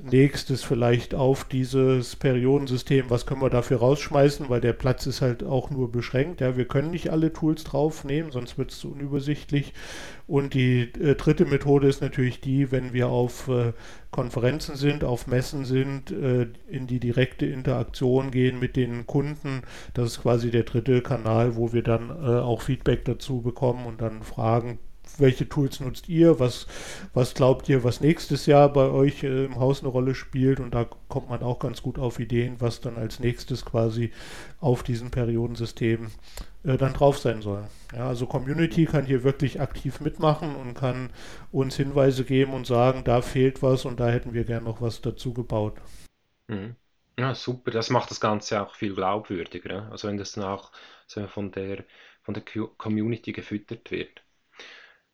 nächstes 0.02 0.64
vielleicht 0.64 1.14
auf 1.14 1.44
dieses 1.44 2.16
Periodensystem, 2.16 3.10
was 3.10 3.26
können 3.26 3.42
wir 3.42 3.50
dafür 3.50 3.78
rausschmeißen, 3.78 4.50
weil 4.50 4.62
der 4.62 4.74
Platz 4.74 5.06
ist 5.06 5.22
halt 5.22 5.44
auch 5.44 5.70
nur 5.70 5.92
beschränkt. 5.92 6.42
Ja, 6.42 6.58
wir 6.58 6.66
können 6.66 6.92
nicht 6.92 7.10
alle 7.10 7.32
Tools 7.32 7.64
draufnehmen, 7.64 8.32
sonst 8.32 8.58
wird 8.58 8.72
es 8.72 8.80
zu 8.80 8.92
unübersichtlich. 8.92 9.74
Und 10.26 10.54
die 10.54 10.82
äh, 10.82 11.16
dritte 11.16 11.46
Methode 11.46 11.88
ist 11.88 12.02
natürlich 12.02 12.40
die, 12.42 12.72
wenn 12.72 12.94
wir 12.94 13.10
auf 13.10 13.48
äh, 13.50 13.74
Konferenzen 14.10 14.76
sind, 14.76 15.04
auf 15.04 15.28
Messen 15.28 15.66
sind, 15.66 16.12
äh, 16.12 16.48
in 16.68 16.88
die 16.88 17.00
direkte 17.00 17.46
Interaktion 17.46 18.32
gehen 18.32 18.60
mit 18.60 18.76
den 18.76 19.06
Kunden. 19.06 19.62
Das 19.94 20.12
ist 20.12 20.22
quasi 20.22 20.50
der 20.50 20.64
dritte 20.64 21.02
Kanal, 21.02 21.56
wo 21.56 21.74
wir 21.74 21.84
dann 21.84 22.10
äh, 22.10 22.40
auch 22.40 22.62
Feedback 22.62 23.06
dazu 23.06 23.42
bekommen 23.42 23.86
und 23.86 24.02
dann 24.02 24.24
fragen, 24.24 24.80
welche 25.17 25.47
Tools 25.47 25.80
nutzt 25.80 26.10
ihr, 26.10 26.39
was, 26.39 26.67
was 27.13 27.34
glaubt 27.34 27.69
ihr, 27.69 27.84
was 27.84 28.02
nächstes 28.02 28.45
Jahr 28.45 28.71
bei 28.71 28.89
euch 28.89 29.23
äh, 29.23 29.45
im 29.45 29.56
Haus 29.60 29.82
eine 29.82 29.89
Rolle 29.89 30.15
spielt 30.15 30.60
und 30.60 30.73
da 30.73 30.86
kommt 31.08 31.30
man 31.30 31.43
auch 31.43 31.60
ganz 31.60 31.82
gut 31.82 31.99
auf 31.99 32.19
Ideen, 32.19 32.60
was 32.60 32.82
dann 32.82 32.97
als 32.97 33.19
nächstes 33.19 33.65
quasi 33.65 34.12
auf 34.60 34.84
diesem 34.84 35.12
Periodensystem 35.12 36.12
äh, 36.63 36.78
dann 36.78 36.93
drauf 36.93 37.17
sein 37.19 37.41
soll. 37.41 37.63
Ja, 37.93 38.08
also 38.08 38.26
Community 38.26 38.86
kann 38.86 39.06
hier 39.06 39.23
wirklich 39.23 39.62
aktiv 39.62 39.99
mitmachen 39.99 40.56
und 40.56 40.73
kann 40.73 41.12
uns 41.52 41.76
Hinweise 41.76 42.23
geben 42.23 42.54
und 42.54 42.65
sagen, 42.65 43.04
da 43.04 43.21
fehlt 43.21 43.62
was 43.62 43.86
und 43.86 43.99
da 43.99 44.10
hätten 44.10 44.34
wir 44.34 44.43
gern 44.45 44.63
noch 44.63 44.82
was 44.82 45.02
dazu 45.02 45.34
gebaut. 45.34 45.76
Mhm. 46.47 46.76
Ja, 47.17 47.36
super. 47.36 47.69
Das 47.71 47.89
macht 47.89 48.10
das 48.10 48.19
Ganze 48.19 48.62
auch 48.62 48.73
viel 48.73 48.95
glaubwürdiger. 48.95 49.88
Also 49.91 50.08
wenn 50.08 50.17
das 50.17 50.32
dann 50.32 50.45
auch 50.45 50.71
von 51.28 51.52
der, 51.52 51.86
von 52.23 52.34
der 52.34 52.43
Community 52.78 53.34
gefüttert 53.34 53.91
wird. 53.91 54.23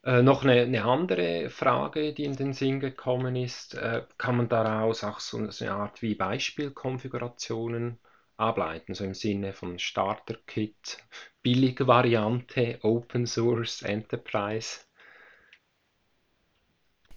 Äh, 0.10 0.24
noch 0.24 0.42
eine, 0.44 0.64
eine, 0.64 0.86
andere 0.86 1.52
Frage, 1.52 2.14
die 2.14 2.24
in 2.24 2.36
den 2.36 2.54
Sinn 2.54 2.80
gekommen 2.80 3.36
ist, 3.36 3.76
äh, 3.76 4.02
kann 4.18 4.38
man 4.38 4.50
daraus 4.50 5.04
auch 5.04 5.20
so 5.20 5.38
eine 5.38 5.72
Art 5.72 6.02
wie 6.02 6.16
Beispielkonfigurationen 6.16 8.00
ableiten, 8.36 8.96
so 8.96 9.04
im 9.04 9.14
Sinne 9.14 9.54
von 9.54 9.78
Starter-Kit, 9.78 10.98
Billig-Variante, 11.44 12.80
Open 12.82 13.28
Source, 13.28 13.84
Enterprise? 13.84 14.80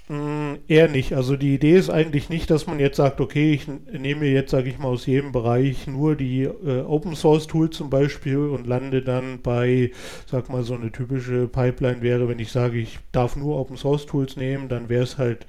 Mm, 0.09 0.55
eher 0.67 0.89
nicht. 0.89 1.15
Also 1.15 1.37
die 1.37 1.55
Idee 1.55 1.77
ist 1.77 1.89
eigentlich 1.89 2.29
nicht, 2.29 2.51
dass 2.51 2.67
man 2.67 2.81
jetzt 2.81 2.97
sagt, 2.97 3.21
okay, 3.21 3.53
ich 3.55 3.69
nehme 3.69 4.27
jetzt, 4.27 4.51
sage 4.51 4.69
ich 4.69 4.79
mal, 4.79 4.89
aus 4.89 5.07
jedem 5.07 5.31
Bereich 5.31 5.87
nur 5.87 6.17
die 6.17 6.43
äh, 6.43 6.81
Open 6.81 7.15
Source 7.15 7.47
Tools 7.47 7.77
zum 7.77 7.89
Beispiel 7.89 8.39
und 8.39 8.67
lande 8.67 9.03
dann 9.03 9.41
bei, 9.43 9.93
sag 10.27 10.49
mal, 10.51 10.65
so 10.65 10.75
eine 10.75 10.91
typische 10.91 11.47
Pipeline 11.47 12.03
wäre, 12.03 12.29
wenn 12.29 12.41
ich 12.41 12.51
sage, 12.51 12.79
ich 12.79 12.99
darf 13.13 13.37
nur 13.37 13.59
Open 13.59 13.77
Source 13.77 14.05
Tools 14.07 14.37
nehmen, 14.37 14.69
dann 14.69 14.89
wäre 14.89 15.05
es 15.05 15.19
halt 15.19 15.47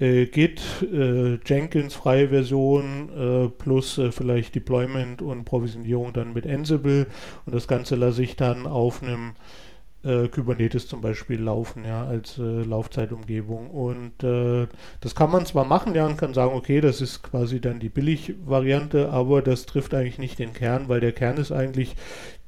äh, 0.00 0.24
Git, 0.26 0.62
äh, 0.92 1.38
Jenkins 1.44 1.94
freie 1.94 2.28
Version 2.30 3.10
äh, 3.10 3.48
plus 3.50 3.98
äh, 3.98 4.10
vielleicht 4.10 4.54
Deployment 4.54 5.20
und 5.20 5.44
Provisionierung 5.44 6.14
dann 6.14 6.32
mit 6.32 6.46
Ansible 6.46 7.06
und 7.44 7.54
das 7.54 7.68
Ganze 7.68 7.96
lasse 7.96 8.22
ich 8.22 8.36
dann 8.36 8.66
auf 8.66 9.02
einem 9.02 9.34
äh, 10.04 10.28
Kubernetes 10.28 10.88
zum 10.88 11.00
Beispiel 11.00 11.40
laufen, 11.40 11.84
ja, 11.84 12.04
als 12.04 12.38
äh, 12.38 12.42
Laufzeitumgebung. 12.42 13.70
Und 13.70 14.22
äh, 14.22 14.66
das 15.00 15.14
kann 15.14 15.30
man 15.30 15.46
zwar 15.46 15.64
machen, 15.64 15.94
ja, 15.94 16.06
und 16.06 16.18
kann 16.18 16.34
sagen, 16.34 16.54
okay, 16.54 16.80
das 16.80 17.00
ist 17.00 17.22
quasi 17.22 17.60
dann 17.60 17.80
die 17.80 17.88
Billig-Variante, 17.88 19.10
aber 19.10 19.42
das 19.42 19.66
trifft 19.66 19.94
eigentlich 19.94 20.18
nicht 20.18 20.38
den 20.38 20.52
Kern, 20.52 20.88
weil 20.88 21.00
der 21.00 21.12
Kern 21.12 21.36
ist 21.36 21.52
eigentlich 21.52 21.96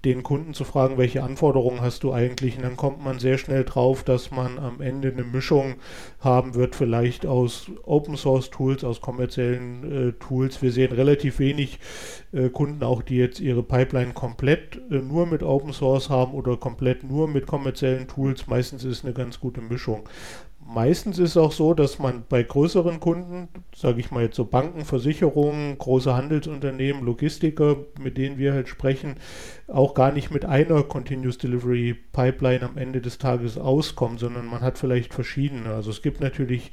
den 0.04 0.22
Kunden 0.22 0.54
zu 0.54 0.64
fragen, 0.64 0.98
welche 0.98 1.22
Anforderungen 1.22 1.80
hast 1.80 2.02
du 2.02 2.12
eigentlich? 2.12 2.56
Und 2.56 2.62
dann 2.62 2.76
kommt 2.76 3.02
man 3.02 3.18
sehr 3.18 3.38
schnell 3.38 3.64
drauf, 3.64 4.02
dass 4.04 4.30
man 4.30 4.58
am 4.58 4.80
Ende 4.80 5.08
eine 5.08 5.24
Mischung 5.24 5.76
haben 6.20 6.54
wird, 6.54 6.74
vielleicht 6.74 7.26
aus 7.26 7.70
Open 7.84 8.16
Source 8.16 8.50
Tools, 8.50 8.84
aus 8.84 9.00
kommerziellen 9.00 10.08
äh, 10.08 10.12
Tools. 10.12 10.62
Wir 10.62 10.72
sehen 10.72 10.92
relativ 10.92 11.38
wenig 11.38 11.78
äh, 12.32 12.48
Kunden 12.48 12.82
auch, 12.82 13.02
die 13.02 13.16
jetzt 13.16 13.40
ihre 13.40 13.62
Pipeline 13.62 14.12
komplett 14.12 14.80
äh, 14.90 14.96
nur 14.96 15.26
mit 15.26 15.42
Open 15.42 15.72
Source 15.72 16.10
haben 16.10 16.34
oder 16.34 16.56
komplett 16.56 17.04
nur 17.04 17.28
mit 17.28 17.46
kommerziellen 17.46 18.08
Tools. 18.08 18.46
Meistens 18.46 18.84
ist 18.84 18.98
es 18.98 19.04
eine 19.04 19.14
ganz 19.14 19.40
gute 19.40 19.60
Mischung. 19.60 20.08
Meistens 20.66 21.18
ist 21.18 21.30
es 21.30 21.36
auch 21.36 21.52
so, 21.52 21.74
dass 21.74 21.98
man 21.98 22.24
bei 22.28 22.42
größeren 22.42 22.98
Kunden, 22.98 23.48
sage 23.76 24.00
ich 24.00 24.10
mal 24.10 24.22
jetzt 24.22 24.36
so 24.36 24.46
Banken, 24.46 24.84
Versicherungen, 24.84 25.76
große 25.76 26.14
Handelsunternehmen, 26.14 27.04
Logistiker, 27.04 27.76
mit 28.00 28.16
denen 28.16 28.38
wir 28.38 28.54
halt 28.54 28.68
sprechen, 28.68 29.16
auch 29.68 29.92
gar 29.94 30.10
nicht 30.10 30.30
mit 30.30 30.46
einer 30.46 30.82
Continuous 30.82 31.36
Delivery 31.36 31.94
Pipeline 32.12 32.62
am 32.62 32.78
Ende 32.78 33.02
des 33.02 33.18
Tages 33.18 33.58
auskommt, 33.58 34.20
sondern 34.20 34.46
man 34.46 34.62
hat 34.62 34.78
vielleicht 34.78 35.12
verschiedene. 35.12 35.68
Also 35.70 35.90
es 35.90 36.00
gibt 36.00 36.20
natürlich 36.20 36.70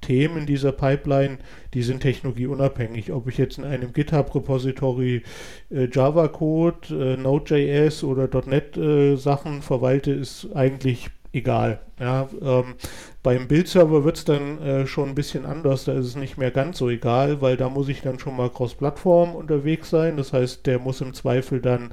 Themen 0.00 0.46
dieser 0.46 0.72
Pipeline, 0.72 1.38
die 1.74 1.82
sind 1.82 2.00
technologieunabhängig. 2.00 3.12
Ob 3.12 3.28
ich 3.28 3.36
jetzt 3.36 3.58
in 3.58 3.64
einem 3.64 3.92
GitHub-Repository 3.92 5.22
äh, 5.70 5.88
Java-Code, 5.92 7.14
äh, 7.14 7.16
Node.js 7.18 8.02
oder 8.02 8.28
.NET 8.46 8.78
äh, 8.78 9.16
verwalte, 9.16 10.12
ist 10.12 10.48
eigentlich 10.54 11.10
egal. 11.32 11.80
Ja, 11.98 12.28
ähm, 12.40 12.74
beim 13.22 13.48
Bildserver 13.48 14.04
wird 14.04 14.16
es 14.16 14.24
dann 14.24 14.58
äh, 14.62 14.86
schon 14.86 15.10
ein 15.10 15.14
bisschen 15.14 15.46
anders, 15.46 15.84
da 15.84 15.92
ist 15.92 16.06
es 16.06 16.16
nicht 16.16 16.38
mehr 16.38 16.50
ganz 16.50 16.78
so 16.78 16.88
egal, 16.88 17.40
weil 17.40 17.56
da 17.56 17.68
muss 17.68 17.88
ich 17.88 18.00
dann 18.00 18.18
schon 18.18 18.36
mal 18.36 18.50
cross-Plattform 18.50 19.34
unterwegs 19.34 19.90
sein. 19.90 20.16
Das 20.16 20.32
heißt, 20.32 20.66
der 20.66 20.78
muss 20.78 21.00
im 21.00 21.12
Zweifel 21.12 21.60
dann 21.60 21.92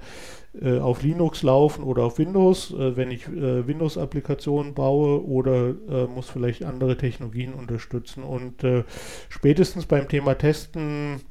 äh, 0.62 0.80
auf 0.80 1.04
Linux 1.04 1.44
laufen 1.44 1.84
oder 1.84 2.04
auf 2.04 2.18
Windows, 2.18 2.72
äh, 2.72 2.96
wenn 2.96 3.12
ich 3.12 3.28
äh, 3.28 3.68
Windows-Applikationen 3.68 4.74
baue 4.74 5.24
oder 5.26 5.70
äh, 5.90 6.08
muss 6.08 6.30
vielleicht 6.30 6.64
andere 6.64 6.98
Technologien 6.98 7.54
unterstützen. 7.54 8.24
Und 8.24 8.64
äh, 8.64 8.84
spätestens 9.30 9.86
beim 9.86 10.08
Thema 10.08 10.36
Testen 10.36 11.22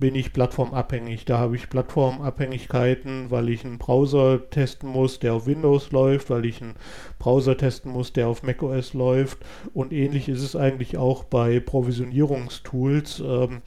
bin 0.00 0.14
ich 0.14 0.32
plattformabhängig. 0.32 1.26
Da 1.26 1.38
habe 1.38 1.54
ich 1.54 1.68
Plattformabhängigkeiten, 1.68 3.30
weil 3.30 3.50
ich 3.50 3.64
einen 3.64 3.78
Browser 3.78 4.50
testen 4.50 4.88
muss, 4.88 5.20
der 5.20 5.34
auf 5.34 5.46
Windows 5.46 5.92
läuft, 5.92 6.30
weil 6.30 6.46
ich 6.46 6.60
einen 6.62 6.74
Browser 7.18 7.56
testen 7.56 7.92
muss, 7.92 8.12
der 8.12 8.26
auf 8.26 8.42
macOS 8.42 8.94
läuft. 8.94 9.38
Und 9.74 9.92
ähnlich 9.92 10.28
ist 10.28 10.42
es 10.42 10.56
eigentlich 10.56 10.96
auch 10.96 11.24
bei 11.24 11.60
Provisionierungstools, 11.60 13.20
ähm, 13.20 13.60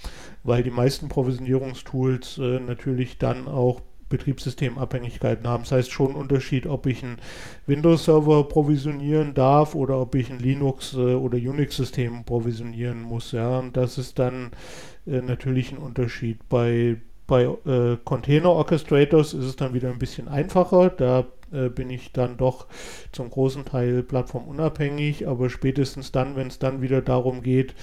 weil 0.43 0.63
die 0.63 0.71
meisten 0.71 1.07
Provisionierungstools 1.07 2.39
äh, 2.39 2.59
natürlich 2.59 3.19
dann 3.19 3.47
auch 3.47 3.81
Betriebssystemabhängigkeiten 4.13 5.47
haben. 5.47 5.63
Das 5.63 5.71
heißt 5.71 5.91
schon 5.91 6.11
ein 6.11 6.15
Unterschied, 6.15 6.67
ob 6.67 6.85
ich 6.85 7.03
einen 7.03 7.17
Windows-Server 7.65 8.43
provisionieren 8.43 9.33
darf 9.33 9.73
oder 9.73 9.99
ob 9.99 10.13
ich 10.13 10.29
ein 10.29 10.37
Linux- 10.37 10.93
äh, 10.93 11.15
oder 11.15 11.37
Unix-System 11.37 12.23
provisionieren 12.23 13.01
muss. 13.01 13.31
Ja, 13.31 13.57
und 13.57 13.75
das 13.75 13.97
ist 13.97 14.19
dann 14.19 14.51
äh, 15.07 15.21
natürlich 15.21 15.71
ein 15.71 15.79
Unterschied. 15.79 16.37
Bei, 16.47 16.97
bei 17.25 17.45
äh, 17.45 17.97
Container 18.03 18.51
Orchestrators 18.51 19.33
ist 19.33 19.45
es 19.45 19.55
dann 19.55 19.73
wieder 19.73 19.89
ein 19.89 19.99
bisschen 19.99 20.27
einfacher. 20.27 20.89
Da 20.89 21.25
äh, 21.51 21.69
bin 21.69 21.89
ich 21.89 22.11
dann 22.11 22.37
doch 22.37 22.67
zum 23.11 23.31
großen 23.31 23.65
Teil 23.65 24.03
plattformunabhängig, 24.03 25.27
aber 25.27 25.49
spätestens 25.49 26.11
dann, 26.11 26.35
wenn 26.35 26.47
es 26.47 26.59
dann 26.59 26.83
wieder 26.83 27.01
darum 27.01 27.41
geht, 27.41 27.73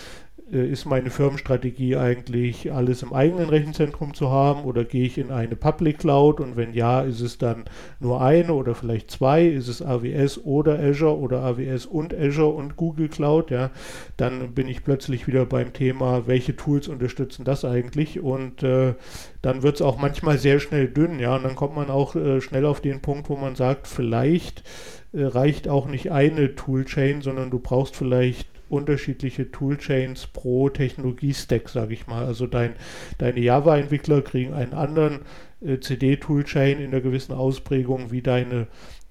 ist 0.51 0.85
meine 0.85 1.11
Firmenstrategie 1.11 1.97
eigentlich, 1.97 2.73
alles 2.73 3.03
im 3.03 3.13
eigenen 3.13 3.49
Rechenzentrum 3.49 4.15
zu 4.15 4.31
haben 4.31 4.65
oder 4.65 4.85
gehe 4.85 5.05
ich 5.05 5.19
in 5.19 5.31
eine 5.31 5.57
Public 5.57 5.99
Cloud? 5.99 6.41
Und 6.41 6.57
wenn 6.57 6.73
ja, 6.73 7.03
ist 7.03 7.21
es 7.21 7.39
dann 7.39 7.65
nur 8.01 8.21
eine 8.21 8.53
oder 8.55 8.75
vielleicht 8.75 9.11
zwei, 9.11 9.47
ist 9.47 9.69
es 9.69 9.81
AWS 9.81 10.45
oder 10.45 10.79
Azure 10.79 11.17
oder 11.19 11.43
AWS 11.43 11.87
und 11.87 12.15
Azure 12.15 12.55
und 12.55 12.77
Google 12.77 13.09
Cloud, 13.09 13.51
ja, 13.51 13.71
dann 14.17 14.55
bin 14.55 14.69
ich 14.69 14.83
plötzlich 14.83 15.27
wieder 15.27 15.47
beim 15.47 15.73
Thema, 15.73 16.27
welche 16.27 16.57
Tools 16.57 16.89
unterstützen 16.89 17.45
das 17.45 17.65
eigentlich? 17.65 18.21
Und 18.21 18.63
äh, 18.63 18.95
dann 19.43 19.63
wird 19.63 19.77
es 19.77 19.83
auch 19.83 19.99
manchmal 19.99 20.39
sehr 20.39 20.61
schnell 20.61 20.89
dünn, 20.89 21.21
ja, 21.21 21.37
und 21.37 21.45
dann 21.45 21.55
kommt 21.57 21.77
man 21.77 21.91
auch 21.91 22.17
äh, 22.17 22.41
schnell 22.41 22.67
auf 22.67 22.81
den 22.81 23.01
Punkt, 23.01 23.29
wo 23.29 23.37
man 23.37 23.55
sagt, 23.55 23.87
vielleicht 23.87 24.65
äh, 25.13 25.25
reicht 25.25 25.69
auch 25.69 25.87
nicht 25.87 26.11
eine 26.13 26.55
Toolchain, 26.55 27.23
sondern 27.23 27.51
du 27.51 27.59
brauchst 27.59 27.97
vielleicht 27.97 28.49
unterschiedliche 28.71 29.51
Toolchains 29.51 30.27
pro 30.27 30.69
Technologie-Stack, 30.69 31.69
sage 31.69 31.95
ich 31.95 32.07
mal. 32.07 32.25
Also 32.25 32.47
dein, 32.47 32.75
deine 33.19 33.41
Java-Entwickler 33.41 34.23
kriegen 34.23 34.55
einen 34.55 34.73
anderen 34.73 35.21
äh, 35.61 35.79
CD-Toolchain 35.81 36.79
in 36.79 36.89
einer 36.89 37.01
gewissen 37.01 37.33
Ausprägung 37.33 38.11
wie 38.11 38.23
deine 38.23 38.69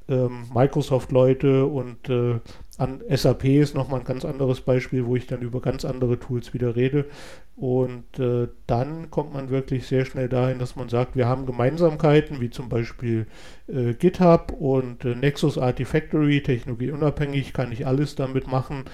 ähm, 0.10 0.48
Microsoft-Leute 0.54 1.66
und 1.66 2.10
äh, 2.10 2.40
an 2.78 3.02
SAP 3.10 3.44
ist 3.44 3.76
nochmal 3.76 4.00
ein 4.00 4.06
ganz 4.06 4.24
anderes 4.26 4.62
Beispiel, 4.62 5.06
wo 5.06 5.16
ich 5.16 5.28
dann 5.28 5.42
über 5.42 5.62
ganz 5.62 5.84
andere 5.84 6.18
Tools 6.18 6.54
wieder 6.54 6.76
rede. 6.76 7.06
Und 7.58 8.18
äh, 8.20 8.48
dann 8.68 9.12
kommt 9.12 9.34
man 9.34 9.50
wirklich 9.50 9.86
sehr 9.86 10.06
schnell 10.06 10.30
dahin, 10.30 10.60
dass 10.60 10.78
man 10.78 10.88
sagt, 10.88 11.18
wir 11.18 11.28
haben 11.28 11.46
Gemeinsamkeiten, 11.46 12.40
wie 12.40 12.50
zum 12.50 12.70
Beispiel 12.70 13.28
äh, 13.68 13.94
GitHub 13.94 14.54
und 14.58 15.04
äh, 15.04 15.14
Nexus 15.14 15.58
Artifactory, 15.58 16.42
technologieunabhängig, 16.42 17.52
kann 17.52 17.74
ich 17.74 17.86
alles 17.86 18.16
damit 18.16 18.48
machen. 18.48 18.86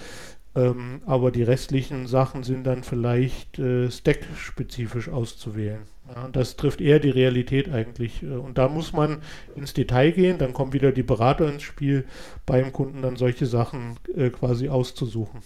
Ähm, 0.55 1.01
aber 1.05 1.31
die 1.31 1.43
restlichen 1.43 2.07
Sachen 2.07 2.43
sind 2.43 2.63
dann 2.65 2.83
vielleicht 2.83 3.59
äh, 3.59 3.91
stack-spezifisch 3.91 5.09
auszuwählen. 5.09 5.83
Ja, 6.07 6.29
das 6.29 6.55
trifft 6.55 6.81
eher 6.81 6.99
die 6.99 7.09
Realität 7.09 7.69
eigentlich. 7.69 8.23
Äh, 8.23 8.27
und 8.27 8.57
da 8.57 8.69
muss 8.69 8.93
man 8.93 9.21
ins 9.55 9.73
Detail 9.73 10.11
gehen, 10.11 10.37
dann 10.37 10.53
kommen 10.53 10.73
wieder 10.73 10.91
die 10.91 11.03
Berater 11.03 11.49
ins 11.51 11.63
Spiel, 11.63 12.05
beim 12.45 12.71
Kunden 12.71 13.01
dann 13.01 13.17
solche 13.17 13.45
Sachen 13.45 13.97
äh, 14.15 14.29
quasi 14.29 14.69
auszusuchen. 14.69 15.41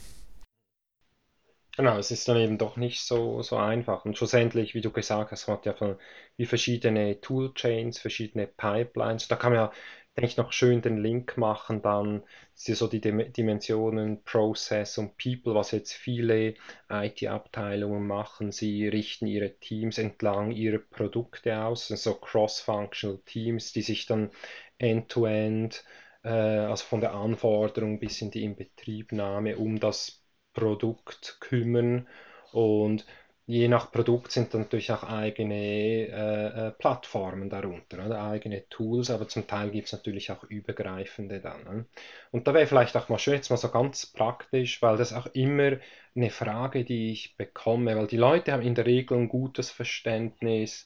Genau, 1.78 1.98
es 1.98 2.12
ist 2.12 2.28
dann 2.28 2.38
eben 2.38 2.58
doch 2.58 2.76
nicht 2.76 3.02
so, 3.02 3.42
so 3.42 3.56
einfach. 3.56 4.04
Und 4.04 4.18
schlussendlich, 4.18 4.76
wie 4.76 4.82
du 4.82 4.92
gesagt 4.92 5.32
hast, 5.32 5.48
man 5.48 5.58
hat 5.58 5.66
ja 5.66 5.74
von, 5.74 5.98
wie 6.36 6.46
verschiedene 6.46 7.22
Toolchains, 7.22 8.00
verschiedene 8.00 8.48
Pipelines. 8.48 9.28
Da 9.30 9.38
kann 9.38 9.54
man 9.54 9.62
ja 9.62 9.72
denke 10.20 10.32
ich, 10.32 10.38
noch 10.38 10.52
schön 10.52 10.82
den 10.82 10.98
Link 10.98 11.38
machen, 11.38 11.82
dann 11.82 12.24
so 12.54 12.88
die 12.88 13.00
Dimensionen 13.00 14.22
Process 14.24 14.98
und 14.98 15.18
People, 15.18 15.56
was 15.56 15.72
jetzt 15.72 15.94
viele 15.94 16.56
IT-Abteilungen 16.90 18.06
machen. 18.06 18.52
Sie 18.52 18.88
richten 18.90 19.28
ihre 19.28 19.58
Teams 19.60 19.98
entlang 19.98 20.52
ihrer 20.52 20.80
Produkte 20.80 21.58
aus, 21.64 21.88
so 21.88 22.16
cross-functional 22.16 23.20
Teams, 23.26 23.72
die 23.72 23.82
sich 23.82 24.08
dann 24.08 24.32
end-to-end, 24.78 25.86
-end, 26.24 26.30
äh, 26.30 26.30
also 26.68 26.84
von 26.84 27.00
der 27.00 27.14
Anforderung 27.14 28.00
bis 28.00 28.22
in 28.22 28.32
die 28.32 28.44
Inbetriebnahme 28.44 29.58
um 29.58 29.80
das 29.80 30.22
Produkt 30.54 31.38
kümmern. 31.40 32.08
Und 32.52 33.06
je 33.50 33.68
nach 33.68 33.92
Produkt 33.92 34.32
sind 34.32 34.54
dann 34.54 34.62
natürlich 34.62 34.92
auch 34.92 35.02
eigene 35.02 35.56
äh, 35.56 36.68
äh, 36.68 36.72
Plattformen 36.72 37.50
darunter, 37.50 38.06
oder? 38.06 38.24
eigene 38.24 38.70
Tools, 38.70 39.10
aber 39.10 39.28
zum 39.28 39.48
Teil 39.48 39.72
gibt 39.72 39.88
es 39.88 39.92
natürlich 39.92 40.32
auch 40.32 40.44
übergreifende 40.44 41.40
dann. 41.40 41.64
Ne? 41.64 41.86
Und 42.30 42.48
da 42.48 42.54
wäre 42.54 42.68
vielleicht 42.68 42.96
auch 42.96 43.10
mal 43.10 43.18
schön, 43.18 43.34
jetzt 43.34 43.50
mal 43.50 43.58
so 43.58 43.72
ganz 43.72 44.06
praktisch, 44.06 44.84
weil 44.84 44.98
das 44.98 45.14
auch 45.14 45.26
immer 45.34 45.78
eine 46.16 46.30
Frage, 46.30 46.84
die 46.84 47.12
ich 47.12 47.38
bekomme, 47.38 47.96
weil 47.96 48.06
die 48.06 48.18
Leute 48.18 48.52
haben 48.52 48.62
in 48.62 48.76
der 48.76 48.86
Regel 48.86 49.18
ein 49.18 49.30
gutes 49.30 49.72
Verständnis, 49.72 50.86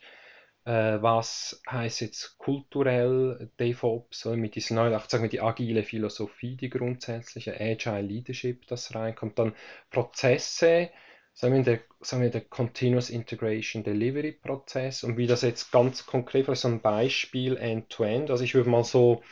äh, 0.63 1.01
was 1.01 1.61
heißt 1.69 1.99
jetzt 1.99 2.37
kulturell 2.37 3.51
DevOps, 3.59 4.25
oder 4.25 4.37
mit 4.37 4.55
dieser 4.55 4.75
neuen, 4.75 4.97
sagen 5.09 5.23
wir 5.23 5.29
die 5.29 5.41
agile 5.41 5.83
Philosophie, 5.83 6.55
die 6.55 6.69
grundsätzliche 6.69 7.59
Agile 7.59 8.03
Leadership, 8.03 8.65
das 8.67 8.95
reinkommt, 8.95 9.37
dann 9.37 9.53
Prozesse, 9.91 10.91
sagen 11.33 11.55
wir, 11.55 11.63
der, 11.63 11.79
sagen 12.01 12.23
wir, 12.23 12.29
der 12.29 12.41
Continuous 12.41 13.09
Integration 13.09 13.83
Delivery 13.83 14.33
Prozess 14.33 15.03
und 15.03 15.17
wie 15.17 15.27
das 15.27 15.41
jetzt 15.41 15.71
ganz 15.71 16.05
konkret, 16.05 16.45
vielleicht 16.45 16.61
so 16.61 16.67
ein 16.67 16.81
Beispiel 16.81 17.57
End-to-End, 17.57 18.29
-End. 18.29 18.31
also 18.31 18.43
ich 18.43 18.53
würde 18.55 18.69
mal 18.69 18.83
so 18.83 19.23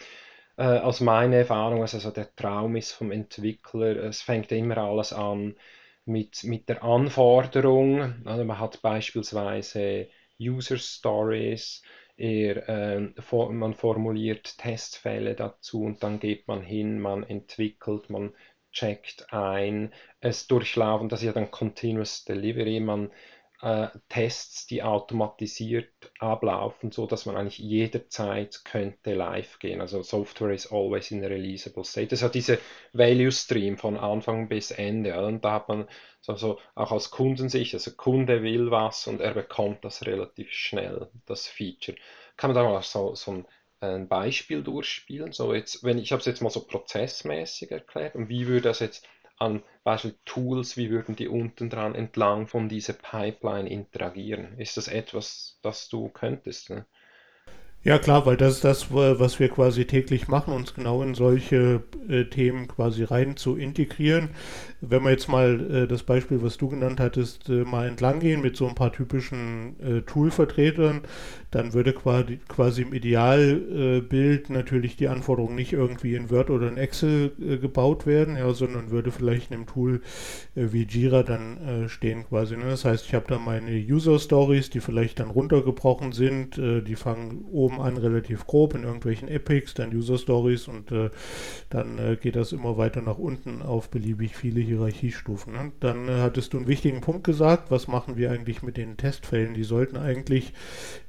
äh, 0.57 0.79
aus 0.79 0.99
meiner 0.99 1.37
Erfahrung, 1.37 1.81
also 1.81 1.99
so 1.99 2.11
der 2.11 2.35
Traum 2.35 2.75
ist 2.75 2.91
vom 2.91 3.11
Entwickler, 3.11 3.97
es 4.03 4.21
fängt 4.21 4.51
immer 4.51 4.77
alles 4.77 5.13
an 5.13 5.55
mit, 6.05 6.43
mit 6.43 6.69
der 6.69 6.83
Anforderung, 6.83 8.25
also 8.25 8.43
man 8.43 8.59
hat 8.59 8.81
beispielsweise 8.81 10.09
User 10.39 10.77
Stories, 10.77 11.83
er, 12.17 12.69
äh, 12.69 13.21
for, 13.21 13.51
man 13.51 13.73
formuliert 13.73 14.57
Testfälle 14.57 15.35
dazu 15.35 15.83
und 15.83 16.03
dann 16.03 16.19
geht 16.19 16.47
man 16.47 16.61
hin, 16.61 16.99
man 16.99 17.23
entwickelt, 17.23 18.09
man 18.09 18.33
checkt 18.71 19.33
ein, 19.33 19.93
es 20.19 20.47
durchlaufen, 20.47 21.09
das 21.09 21.21
ist 21.21 21.27
ja 21.27 21.33
dann 21.33 21.51
Continuous 21.51 22.25
Delivery, 22.25 22.79
man 22.79 23.11
äh, 23.61 23.87
Tests, 24.09 24.65
die 24.65 24.81
automatisiert 24.81 25.91
ablaufen, 26.19 26.91
so 26.91 27.05
dass 27.05 27.25
man 27.25 27.37
eigentlich 27.37 27.59
jederzeit 27.59 28.65
könnte 28.65 29.13
live 29.13 29.59
gehen. 29.59 29.81
Also 29.81 30.01
Software 30.01 30.51
is 30.51 30.71
always 30.71 31.11
in 31.11 31.23
a 31.23 31.27
releasable 31.27 31.83
state. 31.83 32.07
Das 32.07 32.23
hat 32.23 32.35
diese 32.35 32.59
Value 32.93 33.31
Stream 33.31 33.77
von 33.77 33.97
Anfang 33.97 34.49
bis 34.49 34.71
Ende. 34.71 35.23
Und 35.23 35.45
da 35.45 35.53
hat 35.53 35.69
man 35.69 35.87
so, 36.21 36.35
so 36.35 36.59
auch 36.75 36.91
aus 36.91 37.11
Kundensicht, 37.11 37.73
also 37.73 37.91
Kunde 37.91 38.41
will 38.41 38.71
was 38.71 39.07
und 39.07 39.21
er 39.21 39.33
bekommt 39.33 39.85
das 39.85 40.05
relativ 40.05 40.51
schnell, 40.51 41.09
das 41.25 41.47
Feature. 41.47 41.97
Kann 42.37 42.51
man 42.51 42.55
da 42.55 42.69
mal 42.69 42.81
so, 42.81 43.13
so 43.13 43.31
ein 43.31 43.45
ein 43.81 44.07
Beispiel 44.07 44.63
durchspielen? 44.63 45.31
So 45.33 45.53
jetzt, 45.53 45.83
wenn 45.83 45.97
ich 45.97 46.11
habe 46.11 46.19
es 46.21 46.25
jetzt 46.25 46.41
mal 46.41 46.49
so 46.49 46.65
prozessmäßig 46.65 47.71
erklärt 47.71 48.15
und 48.15 48.29
wie 48.29 48.47
würde 48.47 48.61
das 48.69 48.79
jetzt 48.79 49.07
an 49.37 49.63
Beispiel 49.83 50.15
Tools, 50.25 50.77
wie 50.77 50.89
würden 50.91 51.15
die 51.15 51.27
unten 51.27 51.69
dran 51.69 51.95
entlang 51.95 52.47
von 52.47 52.69
dieser 52.69 52.93
Pipeline 52.93 53.69
interagieren? 53.69 54.57
Ist 54.59 54.77
das 54.77 54.87
etwas, 54.87 55.59
das 55.63 55.89
du 55.89 56.09
könntest? 56.09 56.69
Ne? 56.69 56.85
Ja 57.83 57.97
klar, 57.97 58.27
weil 58.27 58.37
das 58.37 58.55
ist 58.57 58.63
das, 58.63 58.93
was 58.93 59.39
wir 59.39 59.49
quasi 59.49 59.85
täglich 59.85 60.27
machen, 60.27 60.53
uns 60.53 60.75
genau 60.75 61.01
in 61.01 61.15
solche 61.15 61.81
äh, 62.07 62.25
Themen 62.25 62.67
quasi 62.67 63.03
rein 63.03 63.37
zu 63.37 63.55
integrieren. 63.55 64.29
Wenn 64.81 65.03
wir 65.03 65.09
jetzt 65.09 65.27
mal 65.27 65.59
äh, 65.71 65.87
das 65.87 66.03
Beispiel, 66.03 66.43
was 66.43 66.57
du 66.57 66.69
genannt 66.69 66.99
hattest, 66.99 67.49
äh, 67.49 67.63
mal 67.63 67.87
entlang 67.87 68.19
gehen 68.19 68.41
mit 68.41 68.55
so 68.55 68.67
ein 68.67 68.75
paar 68.75 68.91
typischen 68.91 69.79
äh, 69.79 70.01
Tool-Vertretern, 70.01 71.01
dann 71.49 71.73
würde 71.73 71.93
quasi, 71.93 72.39
quasi 72.47 72.83
im 72.83 72.93
Idealbild 72.93 74.49
natürlich 74.51 74.95
die 74.95 75.07
Anforderung 75.07 75.55
nicht 75.55 75.73
irgendwie 75.73 76.13
in 76.15 76.29
Word 76.29 76.49
oder 76.51 76.67
in 76.67 76.77
Excel 76.77 77.31
äh, 77.41 77.57
gebaut 77.57 78.05
werden, 78.05 78.37
ja, 78.37 78.53
sondern 78.53 78.91
würde 78.91 79.11
vielleicht 79.11 79.49
in 79.49 79.57
einem 79.57 79.65
Tool 79.65 80.01
äh, 80.55 80.67
wie 80.71 80.83
Jira 80.83 81.23
dann 81.23 81.57
äh, 81.57 81.89
stehen 81.89 82.25
quasi. 82.25 82.57
Ne? 82.57 82.65
Das 82.65 82.85
heißt, 82.85 83.05
ich 83.05 83.13
habe 83.13 83.25
da 83.27 83.37
meine 83.39 83.71
User 83.71 84.19
Stories, 84.19 84.69
die 84.69 84.79
vielleicht 84.79 85.19
dann 85.19 85.29
runtergebrochen 85.29 86.11
sind, 86.11 86.57
äh, 86.57 86.81
die 86.81 86.95
fangen 86.95 87.45
oben 87.51 87.70
an 87.79 87.97
relativ 87.97 88.45
grob 88.45 88.75
in 88.75 88.83
irgendwelchen 88.83 89.27
Epics, 89.27 89.73
dann 89.73 89.95
User 89.95 90.17
Stories 90.17 90.67
und 90.67 90.91
äh, 90.91 91.09
dann 91.69 91.97
äh, 91.97 92.17
geht 92.17 92.35
das 92.35 92.51
immer 92.51 92.77
weiter 92.77 93.01
nach 93.01 93.17
unten 93.17 93.61
auf 93.61 93.89
beliebig 93.89 94.35
viele 94.35 94.59
Hierarchiestufen. 94.59 95.53
Ne? 95.53 95.71
Dann 95.79 96.09
hattest 96.09 96.53
du 96.53 96.57
einen 96.57 96.67
wichtigen 96.67 97.01
Punkt 97.01 97.23
gesagt, 97.23 97.71
was 97.71 97.87
machen 97.87 98.17
wir 98.17 98.31
eigentlich 98.31 98.61
mit 98.61 98.77
den 98.77 98.97
Testfällen? 98.97 99.53
Die 99.53 99.63
sollten 99.63 99.97
eigentlich 99.97 100.53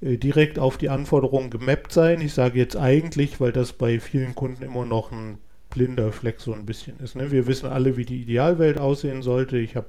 die 0.01 0.33
direkt 0.33 0.59
auf 0.59 0.79
die 0.79 0.89
Anforderungen 0.89 1.51
gemappt 1.51 1.93
sein. 1.93 2.21
Ich 2.21 2.35
sage 2.35 2.59
jetzt 2.59 2.77
eigentlich, 2.77 3.41
weil 3.41 3.53
das 3.53 3.75
bei 3.75 4.01
vielen 4.01 4.35
Kunden 4.35 4.63
immer 4.63 4.87
noch 4.87 5.13
ein 5.13 5.39
blinder 5.73 6.13
Fleck 6.13 6.41
so 6.41 6.53
ein 6.53 6.67
bisschen 6.67 6.99
ist. 7.01 7.17
Ne? 7.17 7.31
Wir 7.31 7.47
wissen 7.47 7.67
alle, 7.67 7.97
wie 7.97 8.05
die 8.05 8.23
Idealwelt 8.23 8.79
aussehen 8.79 9.23
sollte. 9.23 9.59
Ich 9.59 9.77
habe 9.77 9.87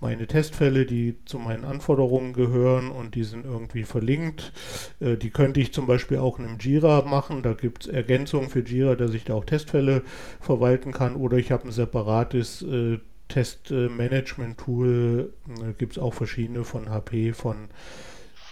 meine 0.00 0.26
Testfälle, 0.26 0.84
die 0.84 1.16
zu 1.24 1.38
meinen 1.38 1.64
Anforderungen 1.64 2.32
gehören 2.32 2.90
und 2.90 3.14
die 3.14 3.24
sind 3.24 3.44
irgendwie 3.44 3.84
verlinkt. 3.84 4.52
Äh, 5.00 5.16
die 5.16 5.30
könnte 5.30 5.60
ich 5.60 5.72
zum 5.72 5.86
Beispiel 5.86 6.18
auch 6.18 6.38
in 6.38 6.46
einem 6.46 6.58
Jira 6.58 7.02
machen. 7.02 7.42
Da 7.42 7.54
gibt 7.54 7.84
es 7.84 7.88
Ergänzungen 7.88 8.50
für 8.50 8.60
Jira, 8.60 8.96
dass 8.96 9.14
ich 9.14 9.24
da 9.24 9.34
auch 9.34 9.44
Testfälle 9.44 10.02
verwalten 10.40 10.92
kann. 10.92 11.16
Oder 11.16 11.38
ich 11.38 11.52
habe 11.52 11.68
ein 11.68 11.72
separates 11.72 12.62
äh, 12.62 12.98
Testmanagement-Tool. 13.28 15.32
Da 15.60 15.72
gibt 15.72 15.92
es 15.92 16.02
auch 16.02 16.14
verschiedene 16.14 16.64
von 16.64 16.90
HP, 16.90 17.32
von 17.32 17.68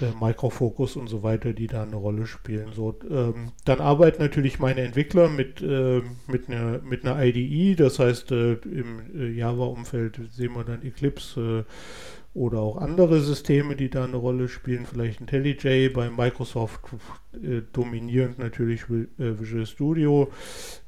äh, 0.03 0.13
Microfocus 0.21 0.97
und 0.97 1.09
so 1.09 1.23
weiter, 1.23 1.53
die 1.53 1.67
da 1.67 1.83
eine 1.83 1.97
Rolle 1.97 2.27
spielen. 2.27 2.73
So, 2.75 2.99
ähm, 3.09 3.53
dann 3.65 3.81
arbeiten 3.81 4.23
natürlich 4.23 4.59
meine 4.59 4.83
Entwickler 4.83 5.29
mit, 5.29 5.61
äh, 5.61 6.03
mit, 6.27 6.49
einer, 6.49 6.81
mit 6.83 7.05
einer 7.05 7.23
IDE, 7.23 7.77
das 7.77 7.99
heißt 7.99 8.33
äh, 8.33 8.53
im 8.55 9.01
äh, 9.15 9.31
Java-Umfeld 9.31 10.21
sehen 10.33 10.55
wir 10.55 10.65
dann 10.65 10.83
Eclipse 10.83 11.67
oder 12.33 12.61
auch 12.61 12.77
andere 12.77 13.21
Systeme, 13.21 13.75
die 13.75 13.91
da 13.91 14.05
eine 14.05 14.17
Rolle 14.17 14.49
spielen, 14.49 14.87
vielleicht 14.87 15.21
IntelliJ, 15.21 15.89
bei 15.89 16.11
Microsoft 16.11 16.81
äh, 17.33 17.63
dominierend 17.73 18.39
natürlich 18.39 18.83
äh, 18.83 19.41
Visual 19.41 19.67
Studio, 19.67 20.31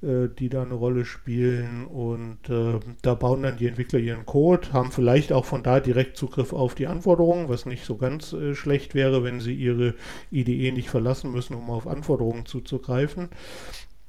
äh, 0.03 0.29
die 0.39 0.49
da 0.49 0.63
eine 0.63 0.75
Rolle 0.75 1.05
spielen 1.05 1.85
und 1.87 2.49
äh, 2.49 2.79
da 3.03 3.15
bauen 3.15 3.43
dann 3.43 3.57
die 3.57 3.67
Entwickler 3.67 3.99
ihren 3.99 4.25
Code, 4.25 4.73
haben 4.73 4.93
vielleicht 4.93 5.33
auch 5.33 5.45
von 5.45 5.65
da 5.65 5.81
direkt 5.81 6.17
Zugriff 6.17 6.53
auf 6.53 6.77
die 6.77 6.87
Anforderungen, 6.87 7.49
was 7.49 7.67
nicht 7.67 7.85
so 7.85 7.97
ganz 7.97 8.33
äh, 8.33 8.55
schlecht 8.55 8.95
wäre, 8.95 9.25
wenn 9.25 9.41
sie 9.41 9.55
ihre 9.55 9.95
IDE 10.31 10.71
nicht 10.71 10.91
verlassen 10.91 11.33
müssen, 11.33 11.55
um 11.57 11.71
auf 11.71 11.89
Anforderungen 11.89 12.47
zuzugreifen. 12.47 13.31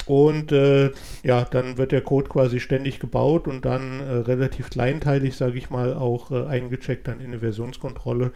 Und 0.05 0.51
äh, 0.51 0.91
ja, 1.23 1.45
dann 1.45 1.77
wird 1.77 1.91
der 1.91 2.01
Code 2.01 2.29
quasi 2.29 2.59
ständig 2.59 2.99
gebaut 2.99 3.47
und 3.47 3.63
dann 3.63 4.01
äh, 4.01 4.11
relativ 4.17 4.69
kleinteilig, 4.69 5.35
sage 5.35 5.57
ich 5.57 5.69
mal, 5.69 5.93
auch 5.93 6.31
äh, 6.31 6.45
eingecheckt 6.45 7.07
dann 7.07 7.19
in 7.19 7.27
eine 7.27 7.39
Versionskontrolle. 7.39 8.31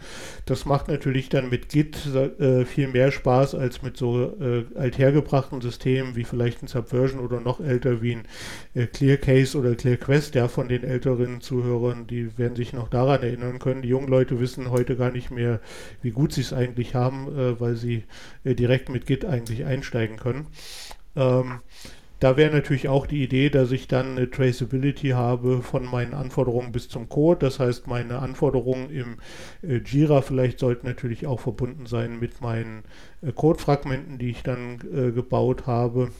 Das 0.46 0.64
macht 0.64 0.88
natürlich 0.88 1.28
dann 1.28 1.50
mit 1.50 1.68
Git 1.68 2.06
äh, 2.06 2.64
viel 2.64 2.88
mehr 2.88 3.10
Spaß 3.10 3.54
als 3.54 3.82
mit 3.82 3.96
so 3.96 4.34
äh, 4.40 4.64
althergebrachten 4.76 5.60
Systemen 5.60 6.16
wie 6.16 6.24
vielleicht 6.24 6.62
ein 6.62 6.68
Subversion 6.68 7.20
oder 7.20 7.40
noch 7.40 7.60
älter 7.60 8.00
wie 8.00 8.12
ein 8.12 8.22
äh, 8.74 8.86
ClearCase 8.86 9.58
oder 9.58 9.74
ClearQuest. 9.74 10.34
Ja, 10.34 10.48
von 10.48 10.68
den 10.68 10.84
älteren 10.84 11.40
Zuhörern, 11.42 12.06
die 12.06 12.36
werden 12.38 12.56
sich 12.56 12.72
noch 12.72 12.88
daran 12.88 13.22
erinnern 13.22 13.58
können. 13.58 13.82
Die 13.82 13.88
jungen 13.88 14.08
Leute 14.08 14.40
wissen 14.40 14.70
heute 14.70 14.96
gar 14.96 15.10
nicht 15.10 15.30
mehr, 15.30 15.60
wie 16.00 16.10
gut 16.10 16.32
sie 16.32 16.40
es 16.40 16.52
eigentlich 16.52 16.94
haben, 16.94 17.26
weil 17.58 17.76
sie 17.76 18.04
direkt 18.44 18.88
mit 18.88 19.06
Git 19.06 19.24
eigentlich 19.24 19.64
einsteigen 19.64 20.16
können. 20.16 20.46
Ähm, 21.16 21.60
da 22.20 22.36
wäre 22.36 22.52
natürlich 22.52 22.88
auch 22.88 23.06
die 23.06 23.22
Idee, 23.22 23.48
dass 23.48 23.70
ich 23.70 23.86
dann 23.86 24.16
eine 24.16 24.28
Traceability 24.28 25.10
habe 25.10 25.62
von 25.62 25.84
meinen 25.84 26.14
Anforderungen 26.14 26.72
bis 26.72 26.88
zum 26.88 27.08
Code. 27.08 27.38
Das 27.46 27.60
heißt, 27.60 27.86
meine 27.86 28.18
Anforderungen 28.18 28.90
im 28.90 29.18
äh, 29.62 29.76
Jira 29.78 30.20
vielleicht 30.20 30.58
sollten 30.58 30.86
natürlich 30.88 31.26
auch 31.26 31.38
verbunden 31.38 31.86
sein 31.86 32.18
mit 32.18 32.40
meinen 32.40 32.82
äh, 33.22 33.30
Codefragmenten, 33.32 34.18
die 34.18 34.30
ich 34.30 34.42
dann 34.42 34.80
äh, 34.92 35.12
gebaut 35.12 35.66
habe. 35.66 36.10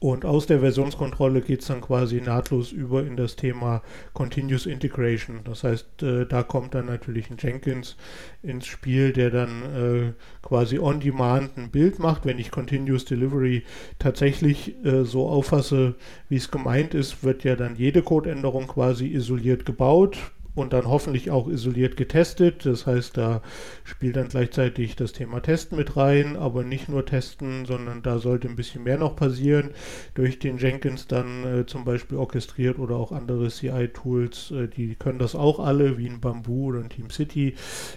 Und 0.00 0.24
aus 0.24 0.46
der 0.46 0.60
Versionskontrolle 0.60 1.42
geht 1.42 1.60
es 1.60 1.66
dann 1.66 1.82
quasi 1.82 2.22
nahtlos 2.22 2.72
über 2.72 3.06
in 3.06 3.16
das 3.16 3.36
Thema 3.36 3.82
Continuous 4.14 4.64
Integration. 4.64 5.40
Das 5.44 5.62
heißt, 5.62 6.02
äh, 6.02 6.24
da 6.24 6.42
kommt 6.42 6.74
dann 6.74 6.86
natürlich 6.86 7.30
ein 7.30 7.36
Jenkins 7.38 7.96
ins 8.42 8.64
Spiel, 8.64 9.12
der 9.12 9.28
dann 9.28 9.62
äh, 9.62 10.12
quasi 10.40 10.78
on 10.78 11.00
demand 11.00 11.58
ein 11.58 11.70
Bild 11.70 11.98
macht. 11.98 12.24
Wenn 12.24 12.38
ich 12.38 12.50
Continuous 12.50 13.04
Delivery 13.04 13.62
tatsächlich 13.98 14.74
äh, 14.86 15.04
so 15.04 15.28
auffasse, 15.28 15.96
wie 16.30 16.36
es 16.36 16.50
gemeint 16.50 16.94
ist, 16.94 17.22
wird 17.22 17.44
ja 17.44 17.54
dann 17.54 17.76
jede 17.76 18.00
Codeänderung 18.00 18.68
quasi 18.68 19.06
isoliert 19.06 19.66
gebaut 19.66 20.16
und 20.60 20.72
dann 20.72 20.86
hoffentlich 20.86 21.30
auch 21.30 21.48
isoliert 21.48 21.96
getestet. 21.96 22.66
Das 22.66 22.86
heißt, 22.86 23.16
da 23.16 23.42
spielt 23.84 24.16
dann 24.16 24.28
gleichzeitig 24.28 24.96
das 24.96 25.12
Thema 25.12 25.40
Testen 25.40 25.76
mit 25.76 25.96
rein, 25.96 26.36
aber 26.36 26.62
nicht 26.62 26.88
nur 26.88 27.04
Testen, 27.04 27.64
sondern 27.64 28.02
da 28.02 28.18
sollte 28.18 28.48
ein 28.48 28.56
bisschen 28.56 28.84
mehr 28.84 28.98
noch 28.98 29.16
passieren. 29.16 29.70
Durch 30.14 30.38
den 30.38 30.58
Jenkins 30.58 31.06
dann 31.06 31.44
äh, 31.44 31.66
zum 31.66 31.84
Beispiel 31.84 32.18
orchestriert 32.18 32.78
oder 32.78 32.96
auch 32.96 33.12
andere 33.12 33.48
CI-Tools, 33.48 34.52
äh, 34.52 34.68
die 34.68 34.94
können 34.94 35.18
das 35.18 35.34
auch 35.34 35.58
alle, 35.58 35.98
wie 35.98 36.08
ein 36.08 36.20
Bamboo 36.20 36.66
oder 36.66 36.80
ein 36.80 36.90
TeamCity. 36.90 37.54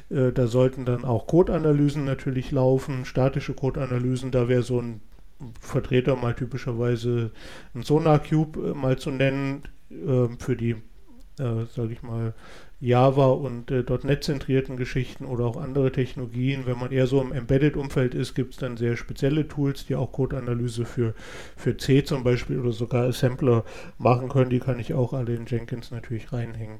Äh, 0.10 0.32
da 0.32 0.48
sollten 0.48 0.86
dann 0.86 1.06
auch 1.06 1.28
Code-Analysen 1.28 2.06
natürlich 2.06 2.52
laufen, 2.52 3.06
statische 3.06 3.54
Code-Analysen. 3.54 4.32
Da 4.32 4.48
wäre 4.48 4.64
so 4.64 4.82
ein 4.82 5.02
Vertreter 5.60 6.16
mal 6.16 6.34
typischerweise 6.34 7.32
ein 7.76 7.84
Sonar 7.84 8.20
Cube 8.20 8.72
äh, 8.72 8.74
mal 8.74 8.98
zu 8.98 9.12
nennen 9.12 9.64
äh, 9.90 10.28
für 10.40 10.56
die 10.56 10.76
äh, 11.40 11.66
sage 11.74 11.94
ich 11.94 12.04
mal, 12.04 12.34
Java 12.80 13.28
und 13.28 13.72
äh, 13.72 13.86
.NET-zentrierten 14.04 14.76
Geschichten 14.76 15.24
oder 15.24 15.46
auch 15.46 15.56
andere 15.56 15.92
Technologien. 15.92 16.66
Wenn 16.66 16.78
man 16.78 16.92
eher 16.92 17.08
so 17.08 17.22
im 17.22 17.32
Embedded-Umfeld 17.32 18.14
ist, 18.14 18.36
gibt 18.36 18.54
es 18.54 18.60
dann 18.60 18.76
sehr 18.76 18.98
spezielle 18.98 19.48
Tools, 19.48 19.86
die 19.86 19.96
auch 19.96 20.12
Code-Analyse 20.12 20.84
für, 20.84 21.14
für 21.56 21.78
C 21.78 22.04
zum 22.04 22.26
Beispiel 22.26 22.60
oder 22.60 22.74
sogar 22.74 23.06
Assembler 23.06 23.64
machen 23.98 24.28
können. 24.28 24.50
Die 24.50 24.60
kann 24.60 24.80
ich 24.80 24.94
auch 24.94 25.14
alle 25.14 25.34
in 25.34 25.46
Jenkins 25.46 25.92
natürlich 25.92 26.34
reinhängen. 26.34 26.80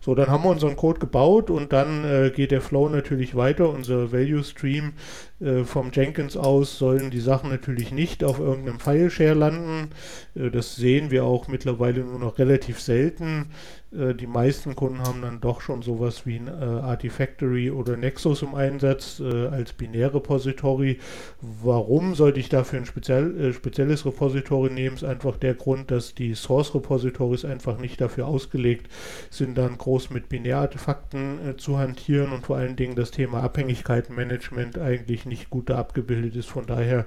So, 0.00 0.16
dann 0.16 0.28
haben 0.28 0.42
wir 0.42 0.50
unseren 0.50 0.74
Code 0.74 0.98
gebaut 0.98 1.48
und 1.48 1.72
dann 1.72 2.04
äh, 2.04 2.30
geht 2.34 2.50
der 2.50 2.60
Flow 2.60 2.88
natürlich 2.88 3.36
weiter. 3.36 3.70
Unser 3.70 4.10
Value 4.10 4.42
Stream 4.42 4.94
äh, 5.40 5.64
vom 5.64 5.90
Jenkins 5.92 6.36
aus 6.36 6.78
sollen 6.78 7.10
die 7.10 7.20
Sachen 7.20 7.50
natürlich 7.50 7.92
nicht 7.92 8.24
auf 8.24 8.38
irgendeinem 8.38 8.80
File-Share 8.80 9.34
landen. 9.34 9.90
Äh, 10.34 10.50
das 10.50 10.76
sehen 10.76 11.10
wir 11.10 11.24
auch 11.24 11.48
mittlerweile 11.48 12.00
nur 12.00 12.18
noch 12.18 12.38
relativ 12.38 12.80
selten. 12.80 13.50
Äh, 13.92 14.14
die 14.14 14.26
meisten 14.26 14.74
Kunden 14.74 15.00
haben 15.00 15.22
dann 15.22 15.40
doch 15.40 15.60
schon 15.60 15.82
sowas 15.82 16.26
wie 16.26 16.36
ein 16.36 16.48
äh, 16.48 16.50
Artifactory 16.50 17.70
oder 17.70 17.96
Nexus 17.96 18.42
im 18.42 18.54
Einsatz 18.54 19.20
äh, 19.20 19.46
als 19.46 19.72
Binärrepository. 19.72 20.98
Warum 21.40 22.14
sollte 22.14 22.40
ich 22.40 22.48
dafür 22.48 22.80
ein 22.80 22.86
speziell, 22.86 23.52
spezielles 23.52 24.04
Repository 24.06 24.70
nehmen? 24.70 24.96
Ist 24.96 25.04
einfach 25.04 25.36
der 25.36 25.54
Grund, 25.54 25.90
dass 25.90 26.14
die 26.14 26.34
Source-Repositories 26.34 27.44
einfach 27.44 27.78
nicht 27.78 28.00
dafür 28.00 28.26
ausgelegt 28.26 28.90
sind, 29.30 29.56
dann 29.56 29.78
groß 29.78 30.10
mit 30.10 30.28
Binärartefakten 30.28 31.50
äh, 31.50 31.56
zu 31.56 31.78
hantieren 31.78 32.32
und 32.32 32.46
vor 32.46 32.56
allen 32.56 32.76
Dingen 32.76 32.96
das 32.96 33.10
Thema 33.10 33.42
Abhängigkeitenmanagement 33.42 34.78
eigentlich 34.78 35.25
nicht 35.26 35.50
gut 35.50 35.70
da 35.70 35.78
abgebildet 35.78 36.36
ist. 36.36 36.48
Von 36.48 36.66
daher 36.66 37.06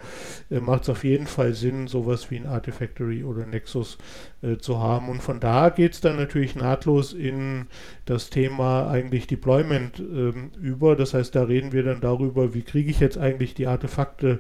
äh, 0.50 0.60
macht 0.60 0.84
es 0.84 0.90
auf 0.90 1.04
jeden 1.04 1.28
Fall 1.28 1.54
Sinn, 1.54 1.88
sowas 1.88 2.30
wie 2.32 2.38
ein 2.38 2.46
Artifactory 2.46 3.24
oder 3.24 3.46
Nexus 3.46 3.98
äh, 4.42 4.58
zu 4.58 4.80
haben. 4.80 5.10
Und 5.10 5.22
von 5.22 5.40
da 5.40 5.70
geht 5.70 5.94
es 5.94 6.02
dann 6.02 6.18
natürlich 6.18 6.56
nahtlos 6.56 7.14
in 7.14 7.68
das 8.06 8.30
Thema 8.30 8.90
eigentlich 8.90 9.28
Deployment 9.28 10.00
ähm, 10.00 10.52
über. 10.62 10.96
Das 10.96 11.14
heißt, 11.14 11.36
da 11.36 11.44
reden 11.44 11.72
wir 11.72 11.84
dann 11.84 12.02
darüber, 12.02 12.54
wie 12.54 12.62
kriege 12.62 12.92
ich 12.92 13.00
jetzt 13.00 13.18
eigentlich 13.18 13.54
die 13.54 13.68
Artefakte 13.68 14.40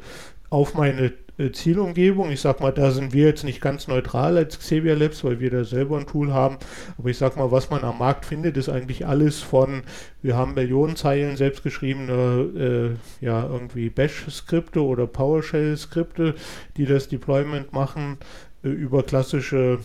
auf 0.50 0.74
meine 0.74 1.14
äh, 1.40 1.52
Zielumgebung. 1.52 2.30
Ich 2.32 2.42
sag 2.42 2.60
mal, 2.60 2.72
da 2.72 2.92
sind 2.92 3.14
wir 3.14 3.26
jetzt 3.26 3.44
nicht 3.44 3.62
ganz 3.62 3.88
neutral 3.88 4.38
als 4.38 4.60
Xavier 4.60 4.96
Labs, 4.96 5.24
weil 5.24 5.40
wir 5.40 5.50
da 5.50 5.64
selber 5.64 5.98
ein 5.98 6.06
Tool 6.06 6.34
haben. 6.34 6.58
Aber 6.98 7.10
ich 7.10 7.18
sag 7.18 7.38
mal, 7.38 7.52
was 7.52 7.70
man 7.70 7.84
am 7.84 7.98
Markt 7.98 8.26
findet, 8.26 8.58
ist 8.58 8.70
eigentlich 8.70 9.08
alles 9.08 9.40
von, 9.40 9.84
wir 10.22 10.36
haben 10.36 10.54
Millionen 10.54 10.96
Zeilen 10.96 11.38
selbstgeschriebene, 11.38 12.98
äh, 13.22 13.26
ja, 13.26 13.44
irgendwie 13.46 13.90
Bash-Skripte 13.90 14.84
oder 14.84 15.08
PowerShell-Skripte, 15.08 16.36
die 16.78 16.86
das 16.86 17.08
Deployment 17.08 17.72
machen, 17.72 18.18
äh, 18.64 18.70
über 18.70 19.04
klassische 19.04 19.80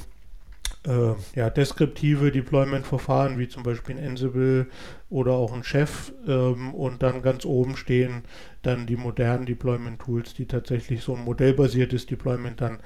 äh, 0.86 1.14
ja, 1.34 1.50
deskriptive 1.50 2.30
Deployment-Verfahren 2.30 3.38
wie 3.38 3.48
zum 3.48 3.62
Beispiel 3.62 3.96
ein 3.96 4.06
Ansible 4.06 4.66
oder 5.08 5.32
auch 5.32 5.52
ein 5.52 5.64
Chef 5.64 6.12
ähm, 6.26 6.74
und 6.74 7.02
dann 7.02 7.22
ganz 7.22 7.44
oben 7.44 7.76
stehen 7.76 8.22
dann 8.62 8.86
die 8.86 8.96
modernen 8.96 9.46
Deployment-Tools, 9.46 10.34
die 10.34 10.46
tatsächlich 10.46 11.02
so 11.02 11.14
ein 11.14 11.24
modellbasiertes 11.24 12.06
Deployment 12.06 12.60
dann 12.60 12.78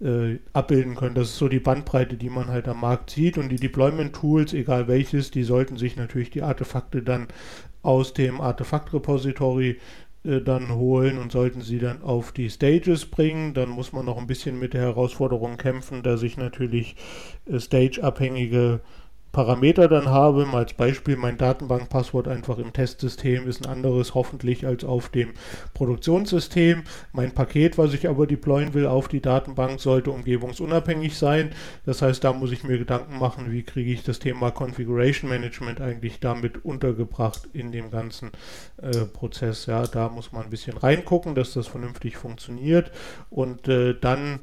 äh, 0.00 0.38
abbilden 0.52 0.94
können. 0.94 1.14
Das 1.14 1.28
ist 1.28 1.38
so 1.38 1.48
die 1.48 1.60
Bandbreite, 1.60 2.16
die 2.16 2.30
man 2.30 2.48
halt 2.48 2.68
am 2.68 2.80
Markt 2.80 3.10
sieht 3.10 3.38
und 3.38 3.48
die 3.48 3.56
Deployment-Tools, 3.56 4.52
egal 4.52 4.88
welches, 4.88 5.30
die 5.30 5.44
sollten 5.44 5.76
sich 5.76 5.96
natürlich 5.96 6.30
die 6.30 6.42
Artefakte 6.42 7.02
dann 7.02 7.28
aus 7.82 8.14
dem 8.14 8.40
Artefakt-Repository 8.40 9.78
äh, 10.24 10.40
dann 10.40 10.74
holen 10.74 11.18
und 11.18 11.32
sollten 11.32 11.60
sie 11.60 11.78
dann 11.78 12.02
auf 12.02 12.32
die 12.32 12.50
Stages 12.50 13.06
bringen, 13.06 13.54
dann 13.54 13.68
muss 13.68 13.92
man 13.92 14.06
noch 14.06 14.18
ein 14.18 14.26
bisschen 14.26 14.58
mit 14.58 14.74
der 14.74 14.82
Herausforderung 14.82 15.56
kämpfen, 15.56 16.02
dass 16.02 16.22
ich 16.22 16.36
natürlich 16.36 16.96
äh, 17.46 17.58
stage-abhängige 17.58 18.80
Parameter 19.32 19.88
dann 19.88 20.08
habe. 20.08 20.46
Mal 20.46 20.58
als 20.58 20.74
Beispiel, 20.74 21.16
mein 21.16 21.38
Datenbankpasswort 21.38 22.28
einfach 22.28 22.58
im 22.58 22.72
Testsystem 22.72 23.48
ist 23.48 23.66
ein 23.66 23.72
anderes 23.72 24.14
hoffentlich 24.14 24.66
als 24.66 24.84
auf 24.84 25.08
dem 25.08 25.30
Produktionssystem. 25.74 26.82
Mein 27.12 27.32
Paket, 27.32 27.78
was 27.78 27.94
ich 27.94 28.08
aber 28.08 28.26
deployen 28.26 28.74
will 28.74 28.86
auf 28.86 29.08
die 29.08 29.20
Datenbank, 29.20 29.80
sollte 29.80 30.10
umgebungsunabhängig 30.10 31.16
sein. 31.16 31.50
Das 31.86 32.02
heißt, 32.02 32.22
da 32.22 32.32
muss 32.32 32.52
ich 32.52 32.62
mir 32.62 32.78
Gedanken 32.78 33.18
machen, 33.18 33.50
wie 33.50 33.62
kriege 33.62 33.90
ich 33.90 34.04
das 34.04 34.18
Thema 34.18 34.50
Configuration 34.50 35.30
Management 35.30 35.80
eigentlich 35.80 36.20
damit 36.20 36.64
untergebracht 36.64 37.48
in 37.52 37.72
dem 37.72 37.90
ganzen 37.90 38.30
äh, 38.80 39.06
Prozess. 39.06 39.66
Ja, 39.66 39.86
da 39.86 40.08
muss 40.10 40.32
man 40.32 40.44
ein 40.44 40.50
bisschen 40.50 40.76
reingucken, 40.76 41.34
dass 41.34 41.54
das 41.54 41.66
vernünftig 41.66 42.16
funktioniert 42.16 42.90
und 43.30 43.66
äh, 43.68 43.94
dann 43.98 44.40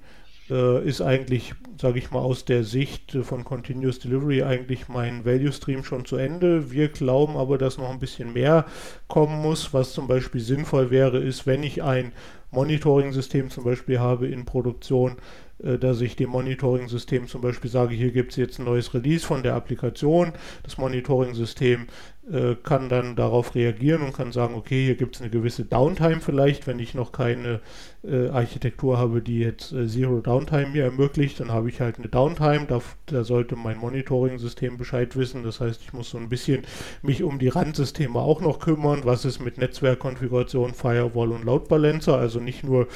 äh, 0.49 0.83
ist 0.88 1.01
eigentlich, 1.01 1.53
sage 1.79 1.99
ich 1.99 2.12
mal, 2.12 2.19
aus 2.19 2.45
der 2.45 2.63
Sicht 2.63 3.17
von 3.21 3.43
Continuous 3.43 3.99
Delivery 3.99 4.43
eigentlich 4.43 4.88
mein 4.88 5.25
Value 5.25 5.51
Stream 5.51 5.83
schon 5.83 6.05
zu 6.05 6.15
Ende. 6.17 6.71
Wir 6.71 6.89
glauben 6.89 7.38
aber, 7.38 7.57
dass 7.57 7.77
noch 7.77 7.89
ein 7.89 7.99
bisschen 7.99 8.33
mehr 8.33 8.65
kommen 9.07 9.41
muss. 9.41 9.73
Was 9.73 9.93
zum 9.93 10.07
Beispiel 10.07 10.41
sinnvoll 10.41 10.91
wäre, 10.91 11.19
ist, 11.19 11.45
wenn 11.45 11.63
ich 11.63 11.83
ein 11.83 12.12
Monitoring-System 12.51 13.49
zum 13.49 13.63
Beispiel 13.63 13.99
habe 13.99 14.27
in 14.27 14.45
Produktion, 14.45 15.17
dass 15.59 15.99
ich 16.01 16.15
dem 16.15 16.29
Monitoring-System 16.29 17.27
zum 17.27 17.41
Beispiel 17.41 17.69
sage, 17.69 17.93
hier 17.93 18.11
gibt 18.11 18.31
es 18.31 18.37
jetzt 18.37 18.59
ein 18.59 18.65
neues 18.65 18.93
Release 18.93 19.25
von 19.25 19.43
der 19.43 19.55
Applikation. 19.55 20.33
Das 20.63 20.77
Monitoring-System 20.77 21.87
äh, 22.31 22.55
kann 22.61 22.89
dann 22.89 23.15
darauf 23.15 23.55
reagieren 23.55 24.03
und 24.03 24.13
kann 24.13 24.31
sagen, 24.31 24.53
okay, 24.53 24.85
hier 24.85 24.95
gibt 24.95 25.15
es 25.15 25.21
eine 25.21 25.31
gewisse 25.31 25.65
Downtime 25.65 26.19
vielleicht, 26.21 26.67
wenn 26.67 26.77
ich 26.77 26.93
noch 26.93 27.11
keine 27.11 27.60
äh, 28.03 28.27
Architektur 28.27 28.99
habe, 28.99 29.21
die 29.21 29.39
jetzt 29.39 29.71
äh, 29.71 29.87
Zero 29.87 30.19
Downtime 30.19 30.67
mir 30.67 30.83
ermöglicht, 30.83 31.39
dann 31.39 31.51
habe 31.51 31.69
ich 31.69 31.81
halt 31.81 31.97
eine 31.97 32.07
Downtime, 32.07 32.65
da, 32.67 32.81
da 33.07 33.23
sollte 33.23 33.55
mein 33.55 33.79
Monitoring-System 33.79 34.77
Bescheid 34.77 35.15
wissen, 35.15 35.43
das 35.43 35.60
heißt, 35.60 35.81
ich 35.81 35.91
muss 35.91 36.12
so 36.12 36.19
ein 36.19 36.29
bisschen 36.29 36.63
mich 37.01 37.23
um 37.23 37.39
die 37.39 37.47
Randsysteme 37.47 38.19
auch 38.19 38.41
noch 38.41 38.60
kümmern, 38.60 39.01
was 39.05 39.25
ist 39.25 39.39
mit 39.39 39.57
Netzwerkkonfiguration, 39.57 40.75
Firewall 40.75 41.31
und 41.31 41.45
Load 41.45 41.65
Balancer, 41.67 42.17
also 42.17 42.39
nicht 42.39 42.63
nur 42.63 42.87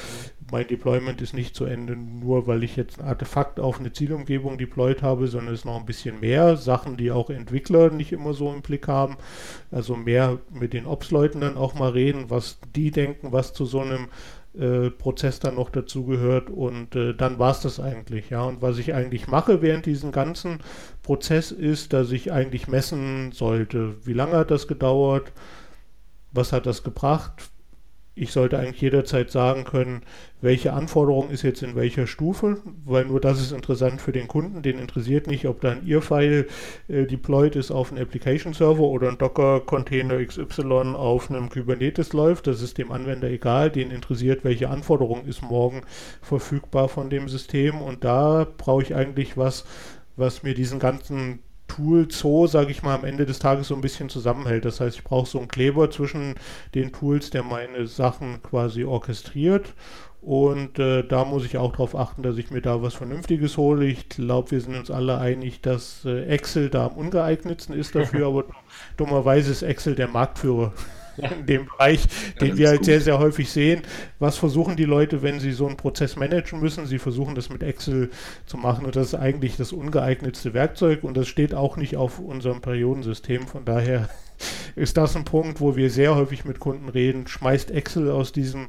mein 0.50 0.66
Deployment 0.66 1.20
ist 1.22 1.34
nicht 1.34 1.54
zu 1.54 1.64
Ende, 1.64 1.96
nur 1.96 2.46
weil 2.46 2.62
ich 2.64 2.76
jetzt 2.76 3.00
ein 3.00 3.06
Artefakt 3.06 3.58
auf 3.60 3.80
eine 3.80 3.92
Zielumgebung 3.92 4.58
deployed 4.58 5.02
habe, 5.02 5.26
sondern 5.26 5.54
es 5.54 5.60
ist 5.60 5.66
noch 5.66 5.78
ein 5.78 5.86
bisschen 5.86 6.20
mehr. 6.20 6.56
Sachen, 6.56 6.96
die 6.96 7.10
auch 7.10 7.30
Entwickler 7.30 7.90
nicht 7.90 8.12
immer 8.12 8.34
so 8.34 8.52
im 8.52 8.62
Blick 8.62 8.88
haben. 8.88 9.16
Also 9.70 9.96
mehr 9.96 10.38
mit 10.50 10.72
den 10.72 10.86
Ops-Leuten 10.86 11.40
dann 11.40 11.56
auch 11.56 11.74
mal 11.74 11.90
reden, 11.90 12.30
was 12.30 12.58
die 12.74 12.90
denken, 12.90 13.32
was 13.32 13.52
zu 13.52 13.64
so 13.64 13.80
einem 13.80 14.08
äh, 14.58 14.90
Prozess 14.90 15.40
dann 15.40 15.56
noch 15.56 15.70
dazugehört. 15.70 16.50
Und 16.50 16.94
äh, 16.94 17.14
dann 17.14 17.38
war 17.38 17.50
es 17.50 17.60
das 17.60 17.80
eigentlich, 17.80 18.30
ja. 18.30 18.42
Und 18.42 18.62
was 18.62 18.78
ich 18.78 18.94
eigentlich 18.94 19.26
mache 19.28 19.62
während 19.62 19.86
diesem 19.86 20.12
ganzen 20.12 20.58
Prozess 21.02 21.52
ist, 21.52 21.92
dass 21.92 22.12
ich 22.12 22.32
eigentlich 22.32 22.68
messen 22.68 23.32
sollte, 23.32 24.06
wie 24.06 24.12
lange 24.12 24.36
hat 24.36 24.50
das 24.50 24.68
gedauert, 24.68 25.32
was 26.32 26.52
hat 26.52 26.66
das 26.66 26.82
gebracht, 26.82 27.50
ich 28.16 28.30
sollte 28.30 28.58
eigentlich 28.58 28.80
jederzeit 28.80 29.30
sagen 29.30 29.64
können, 29.64 30.02
welche 30.40 30.72
Anforderung 30.72 31.30
ist 31.30 31.42
jetzt 31.42 31.62
in 31.62 31.74
welcher 31.74 32.06
Stufe, 32.06 32.58
weil 32.84 33.06
nur 33.06 33.20
das 33.20 33.40
ist 33.40 33.50
interessant 33.50 34.00
für 34.00 34.12
den 34.12 34.28
Kunden. 34.28 34.62
Den 34.62 34.78
interessiert 34.78 35.26
nicht, 35.26 35.46
ob 35.46 35.60
da 35.60 35.72
ein 35.72 35.86
IR-File 35.86 36.46
äh, 36.88 37.06
deployed 37.06 37.56
ist 37.56 37.72
auf 37.72 37.90
einen 37.90 38.00
Application-Server 38.00 38.82
oder 38.82 39.08
ein 39.08 39.18
Docker-Container 39.18 40.24
XY 40.24 40.94
auf 40.94 41.30
einem 41.30 41.48
Kubernetes 41.48 42.12
läuft. 42.12 42.46
Das 42.46 42.62
ist 42.62 42.78
dem 42.78 42.92
Anwender 42.92 43.28
egal. 43.28 43.70
Den 43.70 43.90
interessiert, 43.90 44.44
welche 44.44 44.70
Anforderung 44.70 45.24
ist 45.24 45.42
morgen 45.42 45.82
verfügbar 46.22 46.88
von 46.88 47.10
dem 47.10 47.28
System. 47.28 47.80
Und 47.80 48.04
da 48.04 48.46
brauche 48.56 48.82
ich 48.82 48.94
eigentlich 48.94 49.36
was, 49.36 49.64
was 50.16 50.42
mir 50.44 50.54
diesen 50.54 50.78
ganzen 50.78 51.40
Tool 51.66 52.10
Zoo, 52.10 52.46
sage 52.46 52.70
ich 52.70 52.82
mal, 52.82 52.94
am 52.94 53.04
Ende 53.04 53.26
des 53.26 53.38
Tages 53.38 53.68
so 53.68 53.74
ein 53.74 53.80
bisschen 53.80 54.08
zusammenhält. 54.08 54.64
Das 54.64 54.80
heißt, 54.80 54.96
ich 54.96 55.04
brauche 55.04 55.28
so 55.28 55.38
einen 55.38 55.48
Kleber 55.48 55.90
zwischen 55.90 56.34
den 56.74 56.92
Tools, 56.92 57.30
der 57.30 57.42
meine 57.42 57.86
Sachen 57.86 58.42
quasi 58.42 58.84
orchestriert. 58.84 59.74
Und 60.20 60.78
äh, 60.78 61.02
da 61.06 61.26
muss 61.26 61.44
ich 61.44 61.58
auch 61.58 61.72
darauf 61.72 61.94
achten, 61.94 62.22
dass 62.22 62.38
ich 62.38 62.50
mir 62.50 62.62
da 62.62 62.80
was 62.80 62.94
Vernünftiges 62.94 63.58
hole. 63.58 63.84
Ich 63.84 64.08
glaube, 64.08 64.52
wir 64.52 64.60
sind 64.60 64.74
uns 64.74 64.90
alle 64.90 65.18
einig, 65.18 65.60
dass 65.60 66.04
äh, 66.06 66.24
Excel 66.24 66.70
da 66.70 66.86
am 66.86 66.92
ungeeignetsten 66.92 67.74
ist 67.74 67.94
dafür, 67.94 68.26
aber 68.28 68.44
dummerweise 68.96 69.52
ist 69.52 69.62
Excel 69.62 69.94
der 69.94 70.08
Marktführer 70.08 70.72
in 71.38 71.46
dem 71.46 71.66
Bereich, 71.66 72.06
den 72.40 72.48
ja, 72.48 72.56
wir 72.56 72.68
halt 72.68 72.78
gut. 72.78 72.86
sehr, 72.86 73.00
sehr 73.00 73.18
häufig 73.18 73.50
sehen. 73.50 73.82
Was 74.18 74.36
versuchen 74.36 74.76
die 74.76 74.84
Leute, 74.84 75.22
wenn 75.22 75.40
sie 75.40 75.52
so 75.52 75.66
einen 75.66 75.76
Prozess 75.76 76.16
managen 76.16 76.60
müssen? 76.60 76.86
Sie 76.86 76.98
versuchen 76.98 77.34
das 77.34 77.50
mit 77.50 77.62
Excel 77.62 78.10
zu 78.46 78.56
machen 78.56 78.86
und 78.86 78.96
das 78.96 79.08
ist 79.08 79.14
eigentlich 79.14 79.56
das 79.56 79.72
ungeeignetste 79.72 80.54
Werkzeug 80.54 81.04
und 81.04 81.16
das 81.16 81.28
steht 81.28 81.54
auch 81.54 81.76
nicht 81.76 81.96
auf 81.96 82.18
unserem 82.18 82.60
Periodensystem. 82.60 83.46
Von 83.46 83.64
daher 83.64 84.08
ist 84.76 84.96
das 84.96 85.16
ein 85.16 85.24
Punkt, 85.24 85.60
wo 85.60 85.76
wir 85.76 85.90
sehr 85.90 86.14
häufig 86.14 86.44
mit 86.44 86.60
Kunden 86.60 86.88
reden. 86.88 87.26
Schmeißt 87.26 87.70
Excel 87.70 88.10
aus 88.10 88.32
diesem 88.32 88.68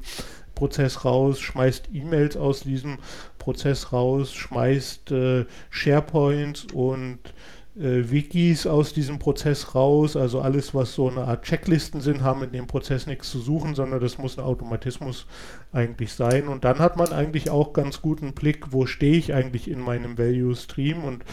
Prozess 0.56 1.04
raus, 1.06 1.40
schmeißt 1.40 1.90
E-Mails 1.94 2.38
aus 2.38 2.62
diesem 2.62 2.98
Prozess 3.38 3.92
raus, 3.92 4.34
schmeißt 4.34 5.12
äh, 5.12 5.46
SharePoint 5.70 6.74
und 6.74 7.20
Wikis 7.76 8.68
aus 8.68 8.94
diesem 8.94 9.20
Prozess 9.20 9.76
raus. 9.76 10.16
Also 10.16 10.40
alles, 10.40 10.74
was 10.74 10.94
so 10.94 11.10
eine 11.10 11.26
Art 11.26 11.44
Checklisten 11.44 12.00
sind, 12.00 12.22
haben 12.22 12.44
in 12.44 12.52
dem 12.52 12.68
Prozess 12.68 13.06
nichts 13.06 13.30
zu 13.30 13.40
suchen, 13.40 13.76
sondern 13.76 14.00
das 14.00 14.18
muss 14.18 14.38
ein 14.38 14.46
Automatismus 14.46 15.28
eigentlich 15.74 16.14
sein. 16.14 16.48
Und 16.48 16.64
dann 16.64 16.80
hat 16.80 16.96
man 16.96 17.12
eigentlich 17.12 17.50
auch 17.50 17.74
ganz 17.74 18.02
guten 18.02 18.34
Blick, 18.34 18.72
wo 18.72 18.86
stehe 18.86 19.18
ich 19.18 19.34
eigentlich 19.34 19.70
in 19.70 19.80
meinem 19.80 20.18
Value 20.18 20.56
Stream 20.56 21.04
und 21.04 21.24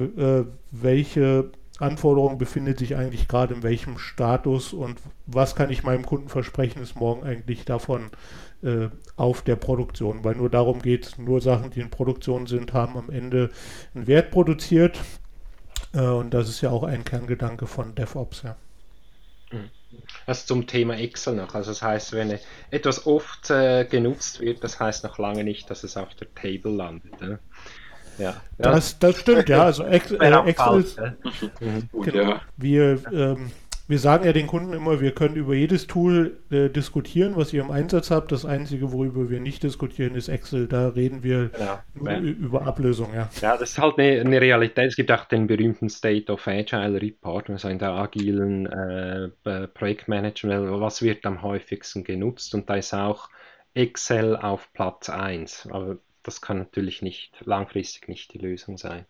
äh, 0.00 0.44
welche 0.72 1.50
Anforderung 1.78 2.38
befindet 2.38 2.78
sich 2.78 2.96
eigentlich 2.96 3.26
gerade 3.28 3.54
in 3.54 3.62
welchem 3.62 3.98
Status 3.98 4.72
und 4.72 5.00
was 5.26 5.56
kann 5.56 5.70
ich 5.70 5.82
meinem 5.82 6.06
Kunden 6.06 6.28
versprechen, 6.28 6.80
ist 6.80 6.94
morgen 6.94 7.24
eigentlich 7.24 7.64
davon 7.64 8.10
äh, 8.62 8.88
auf 9.16 9.42
der 9.42 9.56
Produktion, 9.56 10.22
weil 10.22 10.36
nur 10.36 10.50
darum 10.50 10.82
geht, 10.82 11.18
nur 11.18 11.40
Sachen, 11.40 11.70
die 11.70 11.80
in 11.80 11.90
Produktion 11.90 12.46
sind, 12.46 12.72
haben 12.72 12.96
am 12.96 13.10
Ende 13.10 13.50
einen 13.92 14.06
Wert 14.06 14.30
produziert 14.30 14.96
äh, 14.96 15.23
und 16.00 16.30
das 16.32 16.48
ist 16.48 16.60
ja 16.60 16.70
auch 16.70 16.82
ein 16.82 17.04
Kerngedanke 17.04 17.66
von 17.66 17.94
DevOps, 17.94 18.42
ja. 18.42 18.56
Also 20.26 20.46
zum 20.46 20.66
Thema 20.66 20.96
Excel 20.96 21.34
noch. 21.36 21.54
Also 21.54 21.70
das 21.70 21.82
heißt, 21.82 22.12
wenn 22.12 22.38
etwas 22.70 23.06
oft 23.06 23.50
äh, 23.50 23.84
genutzt 23.84 24.40
wird, 24.40 24.64
das 24.64 24.80
heißt 24.80 25.04
noch 25.04 25.18
lange 25.18 25.44
nicht, 25.44 25.70
dass 25.70 25.84
es 25.84 25.96
auf 25.96 26.14
der 26.14 26.32
Table 26.34 26.72
landet. 26.72 27.20
Ne? 27.20 27.38
Ja. 28.18 28.40
Das, 28.58 28.98
das 28.98 29.18
stimmt, 29.18 29.48
ja. 29.48 29.64
Also 29.64 29.84
Ex, 29.84 30.10
äh, 30.20 30.30
Excel 30.46 30.80
ist, 30.80 30.98
mhm. 31.60 31.88
genau, 32.02 32.40
wir 32.56 33.00
ähm, 33.12 33.50
wir 33.86 33.98
sagen 33.98 34.24
ja 34.24 34.32
den 34.32 34.46
Kunden 34.46 34.72
immer, 34.72 35.00
wir 35.00 35.12
können 35.12 35.36
über 35.36 35.54
jedes 35.54 35.86
Tool 35.86 36.38
äh, 36.50 36.70
diskutieren, 36.70 37.36
was 37.36 37.52
ihr 37.52 37.62
im 37.62 37.70
Einsatz 37.70 38.10
habt. 38.10 38.32
Das 38.32 38.46
Einzige, 38.46 38.92
worüber 38.92 39.28
wir 39.28 39.40
nicht 39.40 39.62
diskutieren, 39.62 40.14
ist 40.14 40.28
Excel. 40.28 40.66
Da 40.66 40.88
reden 40.88 41.22
wir 41.22 41.50
genau. 41.50 42.10
ja. 42.10 42.18
über 42.18 42.66
Ablösung. 42.66 43.12
Ja. 43.14 43.28
ja, 43.42 43.56
das 43.58 43.72
ist 43.72 43.78
halt 43.78 43.98
eine, 43.98 44.20
eine, 44.20 44.40
Realität. 44.40 44.88
Es 44.88 44.96
gibt 44.96 45.12
auch 45.12 45.26
den 45.26 45.46
berühmten 45.46 45.90
State 45.90 46.32
of 46.32 46.46
Agile 46.48 47.00
Report, 47.00 47.50
also 47.50 47.68
in 47.68 47.78
der 47.78 47.90
agilen 47.90 48.66
äh, 48.66 49.28
Projektmanagement, 49.68 50.80
was 50.80 51.02
wird 51.02 51.26
am 51.26 51.42
häufigsten 51.42 52.04
genutzt. 52.04 52.54
Und 52.54 52.70
da 52.70 52.76
ist 52.76 52.94
auch 52.94 53.28
Excel 53.74 54.36
auf 54.36 54.72
Platz 54.72 55.10
1. 55.10 55.68
Aber 55.70 55.98
das 56.22 56.40
kann 56.40 56.56
natürlich 56.58 57.02
nicht 57.02 57.34
langfristig 57.44 58.08
nicht 58.08 58.32
die 58.32 58.38
Lösung 58.38 58.78
sein. 58.78 59.04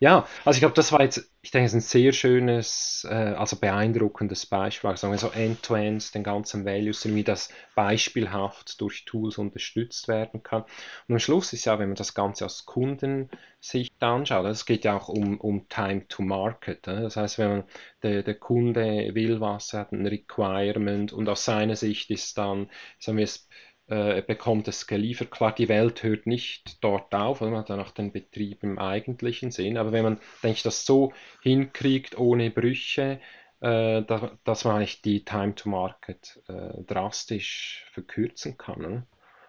Ja, 0.00 0.26
also 0.44 0.56
ich 0.56 0.60
glaube, 0.60 0.74
das 0.74 0.92
war 0.92 1.02
jetzt, 1.02 1.32
ich 1.42 1.50
denke, 1.50 1.72
ein 1.76 1.80
sehr 1.80 2.12
schönes, 2.12 3.06
äh, 3.08 3.14
also 3.14 3.56
beeindruckendes 3.56 4.46
Beispiel, 4.46 4.90
also 4.90 5.30
End-to-End, 5.30 6.14
den 6.14 6.22
ganzen 6.24 6.64
Values, 6.64 7.04
wie 7.06 7.24
das 7.24 7.48
beispielhaft 7.74 8.80
durch 8.80 9.04
Tools 9.04 9.38
unterstützt 9.38 10.08
werden 10.08 10.42
kann. 10.42 10.62
Und 11.08 11.14
am 11.14 11.18
Schluss 11.18 11.52
ist 11.52 11.64
ja, 11.64 11.78
wenn 11.78 11.88
man 11.88 11.96
das 11.96 12.14
Ganze 12.14 12.44
aus 12.44 12.66
Kundensicht 12.66 13.94
anschaut, 14.00 14.46
es 14.46 14.66
geht 14.66 14.84
ja 14.84 14.96
auch 14.96 15.08
um, 15.08 15.40
um 15.40 15.68
Time 15.68 16.06
to 16.08 16.22
Market. 16.22 16.86
Ne? 16.86 17.02
Das 17.02 17.16
heißt, 17.16 17.38
wenn 17.38 17.48
man 17.50 17.64
der, 18.02 18.22
der 18.22 18.34
Kunde 18.34 19.14
will 19.14 19.40
was, 19.40 19.72
er 19.72 19.80
hat 19.80 19.92
ein 19.92 20.06
Requirement 20.06 21.12
und 21.12 21.28
aus 21.28 21.44
seiner 21.44 21.76
Sicht 21.76 22.10
ist 22.10 22.36
dann, 22.38 22.70
sagen 22.98 23.18
wir 23.18 23.24
es, 23.24 23.48
äh, 23.86 24.22
bekommt 24.22 24.68
es 24.68 24.86
geliefert. 24.86 25.30
Klar, 25.30 25.54
die 25.54 25.68
Welt 25.68 26.02
hört 26.02 26.26
nicht 26.26 26.82
dort 26.82 27.14
auf, 27.14 27.40
man 27.40 27.56
hat 27.56 27.70
dann 27.70 27.80
auch 27.80 27.90
den 27.90 28.12
Betrieb 28.12 28.62
im 28.62 28.78
eigentlichen 28.78 29.50
Sinn, 29.50 29.76
aber 29.76 29.92
wenn 29.92 30.04
man, 30.04 30.20
denke 30.42 30.56
ich, 30.56 30.62
das 30.62 30.86
so 30.86 31.12
hinkriegt, 31.42 32.18
ohne 32.18 32.50
Brüche, 32.50 33.20
äh, 33.60 34.02
da, 34.02 34.32
dass 34.44 34.64
man 34.64 34.76
eigentlich 34.76 35.02
die 35.02 35.24
Time 35.24 35.54
to 35.54 35.68
Market 35.68 36.42
äh, 36.48 36.82
drastisch 36.84 37.86
verkürzen 37.92 38.56
kann 38.56 38.80
ne? 38.80 39.06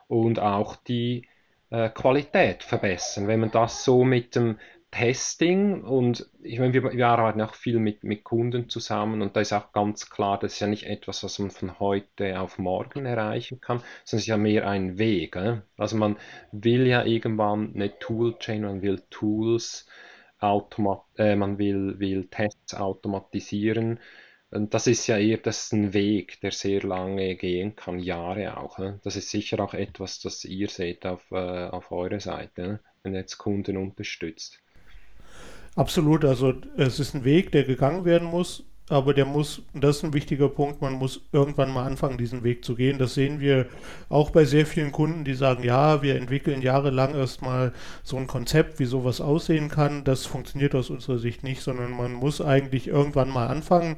und 0.08 0.40
auch 0.40 0.76
die 0.76 1.28
äh, 1.70 1.90
Qualität 1.90 2.64
verbessern. 2.64 3.28
Wenn 3.28 3.40
man 3.40 3.52
das 3.52 3.84
so 3.84 4.04
mit 4.04 4.36
dem 4.36 4.60
Testing 4.96 5.84
und 5.84 6.26
ich 6.42 6.58
meine, 6.60 6.74
wir, 6.74 6.94
wir 6.94 7.08
arbeiten 7.08 7.42
auch 7.42 7.54
viel 7.54 7.80
mit, 7.80 8.06
mit 8.06 8.24
Kunden 8.24 8.70
zusammen 8.70 9.22
und 9.22 9.36
da 9.36 9.42
ist 9.42 9.52
auch 9.52 9.74
ganz 9.74 10.10
klar, 10.10 10.40
das 10.40 10.54
ist 10.54 10.62
ja 10.62 10.68
nicht 10.68 10.86
etwas, 10.86 11.22
was 11.22 11.38
man 11.40 11.52
von 11.52 11.80
heute 11.82 12.40
auf 12.40 12.60
morgen 12.60 13.06
erreichen 13.06 13.60
kann, 13.60 13.80
sondern 13.80 13.90
es 14.06 14.14
ist 14.14 14.28
ja 14.28 14.38
mehr 14.38 14.70
ein 14.70 14.98
Weg. 14.98 15.36
Äh? 15.36 15.58
Also 15.76 15.98
man 15.98 16.16
will 16.54 16.88
ja 16.88 17.04
irgendwann 17.04 17.74
eine 17.76 18.00
Toolchain, 18.00 18.62
man 18.62 18.82
will 18.82 19.04
Tools, 19.10 19.86
äh, 20.42 21.36
man 21.36 21.58
will, 21.58 22.00
will 22.00 22.30
Tests 22.30 22.74
automatisieren. 22.74 24.00
Und 24.50 24.74
das 24.74 24.88
ist 24.88 25.08
ja 25.08 25.18
eher 25.18 25.40
das 25.40 25.74
ein 25.74 25.94
Weg, 25.94 26.40
der 26.40 26.52
sehr 26.52 26.84
lange 26.84 27.36
gehen 27.36 27.76
kann, 27.76 28.00
Jahre 28.00 28.56
auch. 28.56 28.80
Äh? 28.80 28.94
Das 29.04 29.18
ist 29.18 29.30
sicher 29.30 29.60
auch 29.60 29.74
etwas, 29.74 30.22
das 30.22 30.46
ihr 30.46 30.70
seht 30.70 31.06
auf, 31.06 31.30
äh, 31.32 31.68
auf 31.68 31.92
eurer 31.92 32.22
Seite, 32.22 32.62
äh? 32.62 32.78
wenn 33.04 33.14
ihr 33.14 33.20
jetzt 33.20 33.38
Kunden 33.38 33.76
unterstützt. 33.76 34.62
Absolut, 35.76 36.24
also 36.24 36.54
es 36.78 37.00
ist 37.00 37.16
ein 37.16 37.26
Weg, 37.26 37.52
der 37.52 37.64
gegangen 37.66 38.06
werden 38.06 38.28
muss, 38.30 38.64
aber 38.88 39.14
der 39.14 39.26
muss, 39.26 39.62
das 39.74 39.98
ist 39.98 40.04
ein 40.06 40.14
wichtiger 40.14 40.48
Punkt, 40.48 40.82
man 40.82 40.94
muss 40.94 41.28
irgendwann 41.34 41.74
mal 41.74 41.86
anfangen, 41.86 42.18
diesen 42.18 42.44
Weg 42.44 42.64
zu 42.64 42.76
gehen. 42.76 42.98
Das 42.98 43.14
sehen 43.16 43.40
wir 43.42 43.66
auch 44.08 44.30
bei 44.30 44.46
sehr 44.46 44.66
vielen 44.66 44.92
Kunden, 44.94 45.26
die 45.26 45.34
sagen, 45.34 45.64
ja, 45.64 46.02
wir 46.02 46.16
entwickeln 46.16 46.62
jahrelang 46.62 47.14
erstmal 47.16 47.74
so 48.04 48.16
ein 48.16 48.28
Konzept, 48.28 48.80
wie 48.80 48.86
sowas 48.86 49.20
aussehen 49.22 49.70
kann. 49.70 50.04
Das 50.06 50.26
funktioniert 50.26 50.76
aus 50.76 50.90
unserer 50.90 51.18
Sicht 51.18 51.44
nicht, 51.44 51.62
sondern 51.62 51.92
man 51.92 52.14
muss 52.14 52.42
eigentlich 52.42 52.88
irgendwann 52.88 53.30
mal 53.30 53.48
anfangen, 53.48 53.98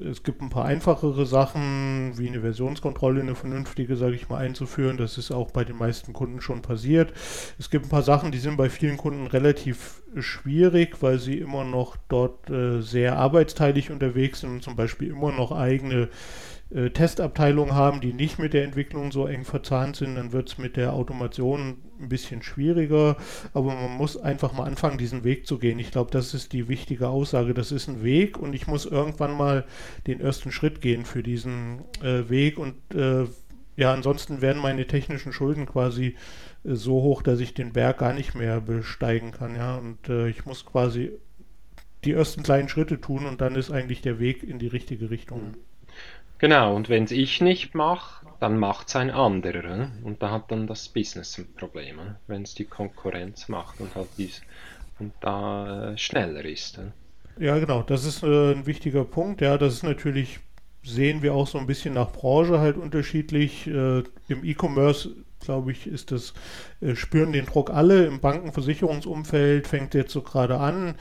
es 0.00 0.22
gibt 0.22 0.42
ein 0.42 0.50
paar 0.50 0.64
einfachere 0.64 1.26
Sachen, 1.26 2.12
wie 2.16 2.28
eine 2.28 2.40
Versionskontrolle, 2.40 3.20
eine 3.20 3.34
vernünftige, 3.34 3.96
sage 3.96 4.14
ich 4.14 4.28
mal, 4.28 4.38
einzuführen. 4.38 4.96
Das 4.96 5.18
ist 5.18 5.30
auch 5.30 5.50
bei 5.50 5.64
den 5.64 5.76
meisten 5.76 6.12
Kunden 6.12 6.40
schon 6.40 6.62
passiert. 6.62 7.12
Es 7.58 7.70
gibt 7.70 7.86
ein 7.86 7.90
paar 7.90 8.02
Sachen, 8.02 8.32
die 8.32 8.38
sind 8.38 8.56
bei 8.56 8.70
vielen 8.70 8.96
Kunden 8.96 9.26
relativ 9.26 10.02
schwierig, 10.16 11.02
weil 11.02 11.18
sie 11.18 11.38
immer 11.38 11.64
noch 11.64 11.96
dort 12.08 12.48
äh, 12.50 12.80
sehr 12.80 13.18
arbeitsteilig 13.18 13.90
unterwegs 13.90 14.40
sind 14.40 14.50
und 14.50 14.62
zum 14.62 14.76
Beispiel 14.76 15.08
immer 15.08 15.32
noch 15.32 15.52
eigene 15.52 16.08
äh, 16.70 16.90
Testabteilungen 16.90 17.74
haben, 17.74 18.00
die 18.00 18.12
nicht 18.12 18.38
mit 18.38 18.52
der 18.52 18.64
Entwicklung 18.64 19.10
so 19.10 19.26
eng 19.26 19.44
verzahnt 19.44 19.96
sind, 19.96 20.16
dann 20.16 20.32
wird 20.32 20.50
es 20.50 20.58
mit 20.58 20.76
der 20.76 20.92
Automation 20.92 21.78
ein 21.98 22.08
bisschen 22.08 22.42
schwieriger. 22.42 23.16
Aber 23.54 23.74
man 23.74 23.92
muss 23.92 24.16
einfach 24.16 24.52
mal 24.52 24.64
anfangen, 24.64 24.98
diesen 24.98 25.24
Weg 25.24 25.46
zu 25.46 25.58
gehen. 25.58 25.78
Ich 25.78 25.90
glaube, 25.90 26.10
das 26.10 26.34
ist 26.34 26.52
die 26.52 26.68
wichtige 26.68 27.08
Aussage. 27.08 27.54
Das 27.54 27.72
ist 27.72 27.88
ein 27.88 28.02
Weg 28.02 28.38
und 28.38 28.52
ich 28.52 28.66
muss 28.66 28.84
irgendwann 28.84 29.36
mal 29.36 29.64
den 30.06 30.20
ersten 30.20 30.52
Schritt 30.52 30.80
gehen 30.80 31.06
für 31.06 31.22
diesen 31.22 31.84
äh, 32.02 32.28
Weg. 32.28 32.58
Und 32.58 32.74
äh, 32.94 33.24
ja, 33.76 33.94
ansonsten 33.94 34.42
werden 34.42 34.60
meine 34.60 34.86
technischen 34.86 35.32
Schulden 35.32 35.64
quasi 35.64 36.16
äh, 36.64 36.74
so 36.74 37.00
hoch, 37.02 37.22
dass 37.22 37.40
ich 37.40 37.54
den 37.54 37.72
Berg 37.72 37.98
gar 37.98 38.12
nicht 38.12 38.34
mehr 38.34 38.60
besteigen 38.60 39.32
kann. 39.32 39.56
Ja, 39.56 39.76
und 39.76 40.08
äh, 40.10 40.28
ich 40.28 40.44
muss 40.44 40.66
quasi 40.66 41.12
die 42.04 42.12
ersten 42.12 42.42
kleinen 42.42 42.68
Schritte 42.68 43.00
tun 43.00 43.24
und 43.24 43.40
dann 43.40 43.56
ist 43.56 43.70
eigentlich 43.70 44.02
der 44.02 44.18
Weg 44.18 44.42
in 44.42 44.58
die 44.58 44.68
richtige 44.68 45.10
Richtung. 45.10 45.40
Mhm. 45.40 45.67
Genau, 46.38 46.74
und 46.76 46.88
wenn 46.88 47.04
es 47.04 47.10
ich 47.10 47.40
nicht 47.40 47.74
mache, 47.74 48.26
dann 48.40 48.58
macht 48.58 48.88
es 48.88 48.96
ein 48.96 49.10
anderer. 49.10 49.90
Und 50.04 50.22
da 50.22 50.30
hat 50.30 50.50
dann 50.50 50.66
das 50.66 50.88
Business 50.88 51.36
ein 51.38 51.52
Problem, 51.54 51.98
wenn 52.26 52.42
es 52.42 52.54
die 52.54 52.64
Konkurrenz 52.64 53.48
macht 53.48 53.80
und 53.80 53.94
halt 53.94 54.08
dies 54.16 54.42
und 54.98 55.12
da 55.20 55.92
äh, 55.92 55.98
schneller 55.98 56.44
ist. 56.44 56.80
Ja, 57.38 57.58
genau, 57.58 57.82
das 57.82 58.04
ist 58.04 58.22
äh, 58.22 58.52
ein 58.52 58.66
wichtiger 58.66 59.04
Punkt. 59.04 59.40
Ja, 59.40 59.58
das 59.58 59.74
ist 59.74 59.82
natürlich, 59.82 60.40
sehen 60.82 61.22
wir 61.22 61.34
auch 61.34 61.46
so 61.46 61.58
ein 61.58 61.66
bisschen 61.66 61.94
nach 61.94 62.10
Branche 62.12 62.58
halt 62.58 62.76
unterschiedlich. 62.76 63.66
Äh, 63.66 64.02
Im 64.28 64.44
E-Commerce 64.44 65.10
glaube 65.40 65.72
ich, 65.72 65.86
ist 65.86 66.10
das, 66.10 66.34
äh, 66.80 66.94
spüren 66.94 67.32
den 67.32 67.46
Druck 67.46 67.70
alle. 67.70 68.06
Im 68.06 68.20
Bankenversicherungsumfeld 68.20 69.66
fängt 69.66 69.94
jetzt 69.94 70.12
so 70.12 70.22
gerade 70.22 70.58
an. 70.58 70.94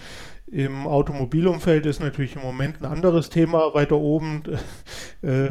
Im 0.49 0.87
Automobilumfeld 0.87 1.85
ist 1.85 1.99
natürlich 1.99 2.37
im 2.37 2.41
Moment 2.41 2.81
ein 2.81 2.85
anderes 2.85 3.29
Thema 3.29 3.73
weiter 3.73 3.97
oben, 3.97 4.43
äh, 5.21 5.49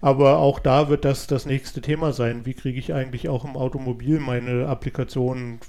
aber 0.00 0.38
auch 0.38 0.58
da 0.58 0.88
wird 0.88 1.04
das 1.04 1.26
das 1.26 1.44
nächste 1.44 1.82
Thema 1.82 2.12
sein. 2.12 2.46
Wie 2.46 2.54
kriege 2.54 2.78
ich 2.78 2.94
eigentlich 2.94 3.28
auch 3.28 3.44
im 3.44 3.56
Automobil 3.56 4.20
meine 4.20 4.68
Applikationen 4.68 5.60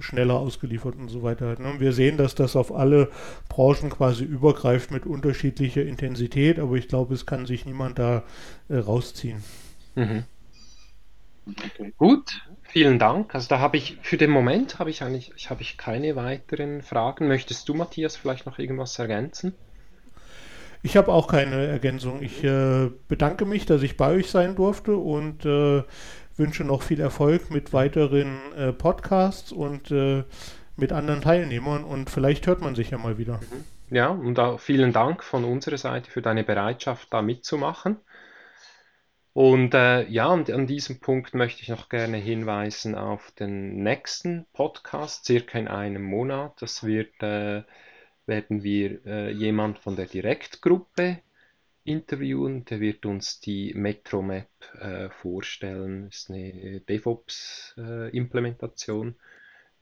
schneller 0.00 0.34
ausgeliefert 0.34 0.96
und 0.96 1.08
so 1.08 1.22
weiter. 1.22 1.58
Ne? 1.60 1.78
Wir 1.78 1.92
sehen, 1.92 2.16
dass 2.16 2.34
das 2.34 2.56
auf 2.56 2.74
alle 2.74 3.10
Branchen 3.48 3.90
quasi 3.90 4.24
übergreift 4.24 4.90
mit 4.90 5.06
unterschiedlicher 5.06 5.84
Intensität, 5.84 6.58
aber 6.58 6.76
ich 6.76 6.88
glaube, 6.88 7.14
es 7.14 7.26
kann 7.26 7.46
sich 7.46 7.66
niemand 7.66 7.98
da 7.98 8.24
äh, 8.68 8.76
rausziehen. 8.76 9.42
Mhm. 9.94 10.24
Okay. 11.46 11.92
Gut, 11.96 12.30
vielen 12.70 12.98
Dank. 12.98 13.34
Also 13.34 13.48
da 13.48 13.58
habe 13.58 13.76
ich 13.76 13.98
für 14.02 14.16
den 14.16 14.30
Moment 14.30 14.78
habe 14.78 14.90
ich 14.90 15.02
eigentlich 15.02 15.32
ich 15.36 15.50
habe 15.50 15.62
ich 15.62 15.76
keine 15.76 16.16
weiteren 16.16 16.82
Fragen. 16.82 17.28
Möchtest 17.28 17.68
du, 17.68 17.74
Matthias, 17.74 18.16
vielleicht 18.16 18.46
noch 18.46 18.58
irgendwas 18.58 18.98
ergänzen? 18.98 19.54
Ich 20.82 20.96
habe 20.96 21.12
auch 21.12 21.28
keine 21.28 21.66
Ergänzung. 21.66 22.22
Ich 22.22 22.42
äh, 22.42 22.90
bedanke 23.08 23.44
mich, 23.44 23.66
dass 23.66 23.82
ich 23.82 23.96
bei 23.96 24.12
euch 24.12 24.30
sein 24.30 24.56
durfte 24.56 24.96
und 24.96 25.44
äh, 25.44 25.82
wünsche 26.36 26.64
noch 26.64 26.82
viel 26.82 27.00
Erfolg 27.00 27.50
mit 27.50 27.72
weiteren 27.74 28.38
äh, 28.56 28.72
Podcasts 28.72 29.52
und 29.52 29.90
äh, 29.90 30.24
mit 30.76 30.92
anderen 30.92 31.20
Teilnehmern 31.20 31.84
und 31.84 32.08
vielleicht 32.08 32.46
hört 32.46 32.62
man 32.62 32.74
sich 32.74 32.90
ja 32.90 32.98
mal 32.98 33.18
wieder. 33.18 33.34
Mhm. 33.34 33.94
Ja, 33.94 34.08
und 34.08 34.38
auch 34.38 34.58
vielen 34.58 34.92
Dank 34.92 35.22
von 35.22 35.44
unserer 35.44 35.76
Seite 35.76 36.10
für 36.10 36.22
deine 36.22 36.44
Bereitschaft, 36.44 37.08
da 37.10 37.22
mitzumachen. 37.22 37.96
Und 39.32 39.74
äh, 39.74 40.08
ja, 40.08 40.26
und 40.26 40.50
an 40.50 40.66
diesem 40.66 40.98
Punkt 40.98 41.34
möchte 41.34 41.62
ich 41.62 41.68
noch 41.68 41.88
gerne 41.88 42.16
hinweisen 42.16 42.96
auf 42.96 43.30
den 43.32 43.80
nächsten 43.82 44.46
Podcast, 44.52 45.24
circa 45.24 45.58
in 45.58 45.68
einem 45.68 46.02
Monat. 46.02 46.60
Das 46.60 46.84
wird, 46.84 47.22
äh, 47.22 47.62
werden 48.26 48.64
wir 48.64 49.06
äh, 49.06 49.30
jemand 49.30 49.78
von 49.78 49.94
der 49.94 50.06
Direktgruppe 50.06 51.20
interviewen. 51.84 52.64
Der 52.64 52.80
wird 52.80 53.06
uns 53.06 53.38
die 53.40 53.72
MetroMap 53.74 54.48
äh, 54.80 55.10
vorstellen. 55.10 56.06
Das 56.06 56.22
ist 56.22 56.30
eine 56.30 56.80
DevOps-Implementation. 56.80 59.14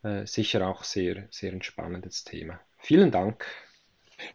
Äh, 0.02 0.26
sicher 0.26 0.68
auch 0.68 0.84
sehr, 0.84 1.26
sehr 1.30 1.52
ein 1.52 1.62
spannendes 1.62 2.24
Thema. 2.24 2.60
Vielen 2.76 3.10
Dank. 3.10 3.46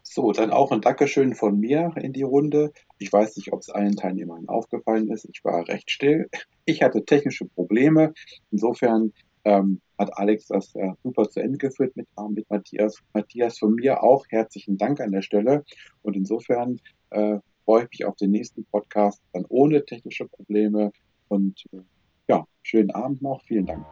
So, 0.02 0.32
dann 0.32 0.52
auch 0.52 0.72
ein 0.72 0.82
Dankeschön 0.82 1.36
von 1.36 1.60
mir 1.60 1.92
in 1.98 2.14
die 2.14 2.24
Runde. 2.24 2.72
Ich 3.00 3.12
weiß 3.12 3.38
nicht, 3.38 3.54
ob 3.54 3.62
es 3.62 3.70
allen 3.70 3.96
Teilnehmern 3.96 4.48
aufgefallen 4.48 5.10
ist. 5.10 5.26
Ich 5.26 5.44
war 5.44 5.68
recht 5.68 5.92
still. 5.92 6.30
Ich 6.66 6.82
hatte 6.82 7.06
technische 7.06 7.46
Probleme. 7.46 8.14
Insofern 8.52 9.14
ähm, 9.46 9.82
hat 9.98 10.18
Alex 10.18 10.48
das 10.48 10.74
äh, 10.76 10.94
super 11.04 11.30
zu 11.30 11.42
Ende 11.42 11.58
geführt 11.58 11.96
mit, 11.96 12.08
äh, 12.18 12.30
mit 12.30 12.50
Matthias. 12.50 13.02
Matthias, 13.14 13.60
von 13.60 13.76
mir 13.76 14.04
auch 14.04 14.26
herzlichen 14.30 14.78
Dank 14.78 15.02
an 15.02 15.12
der 15.12 15.22
Stelle. 15.22 15.64
Und 16.02 16.16
insofern 16.16 16.80
äh, 17.10 17.40
freue 17.66 17.84
ich 17.84 17.90
mich 17.90 18.06
auf 18.06 18.16
den 18.16 18.32
nächsten 18.32 18.66
Podcast 18.66 19.22
dann 19.34 19.46
ohne 19.50 19.86
technische 19.86 20.28
Probleme. 20.28 20.92
Und 21.28 21.64
äh, 21.74 21.82
ja, 22.28 22.46
schönen 22.62 22.92
Abend 22.92 23.22
noch. 23.22 23.42
Vielen 23.44 23.66
Dank. 23.66 23.86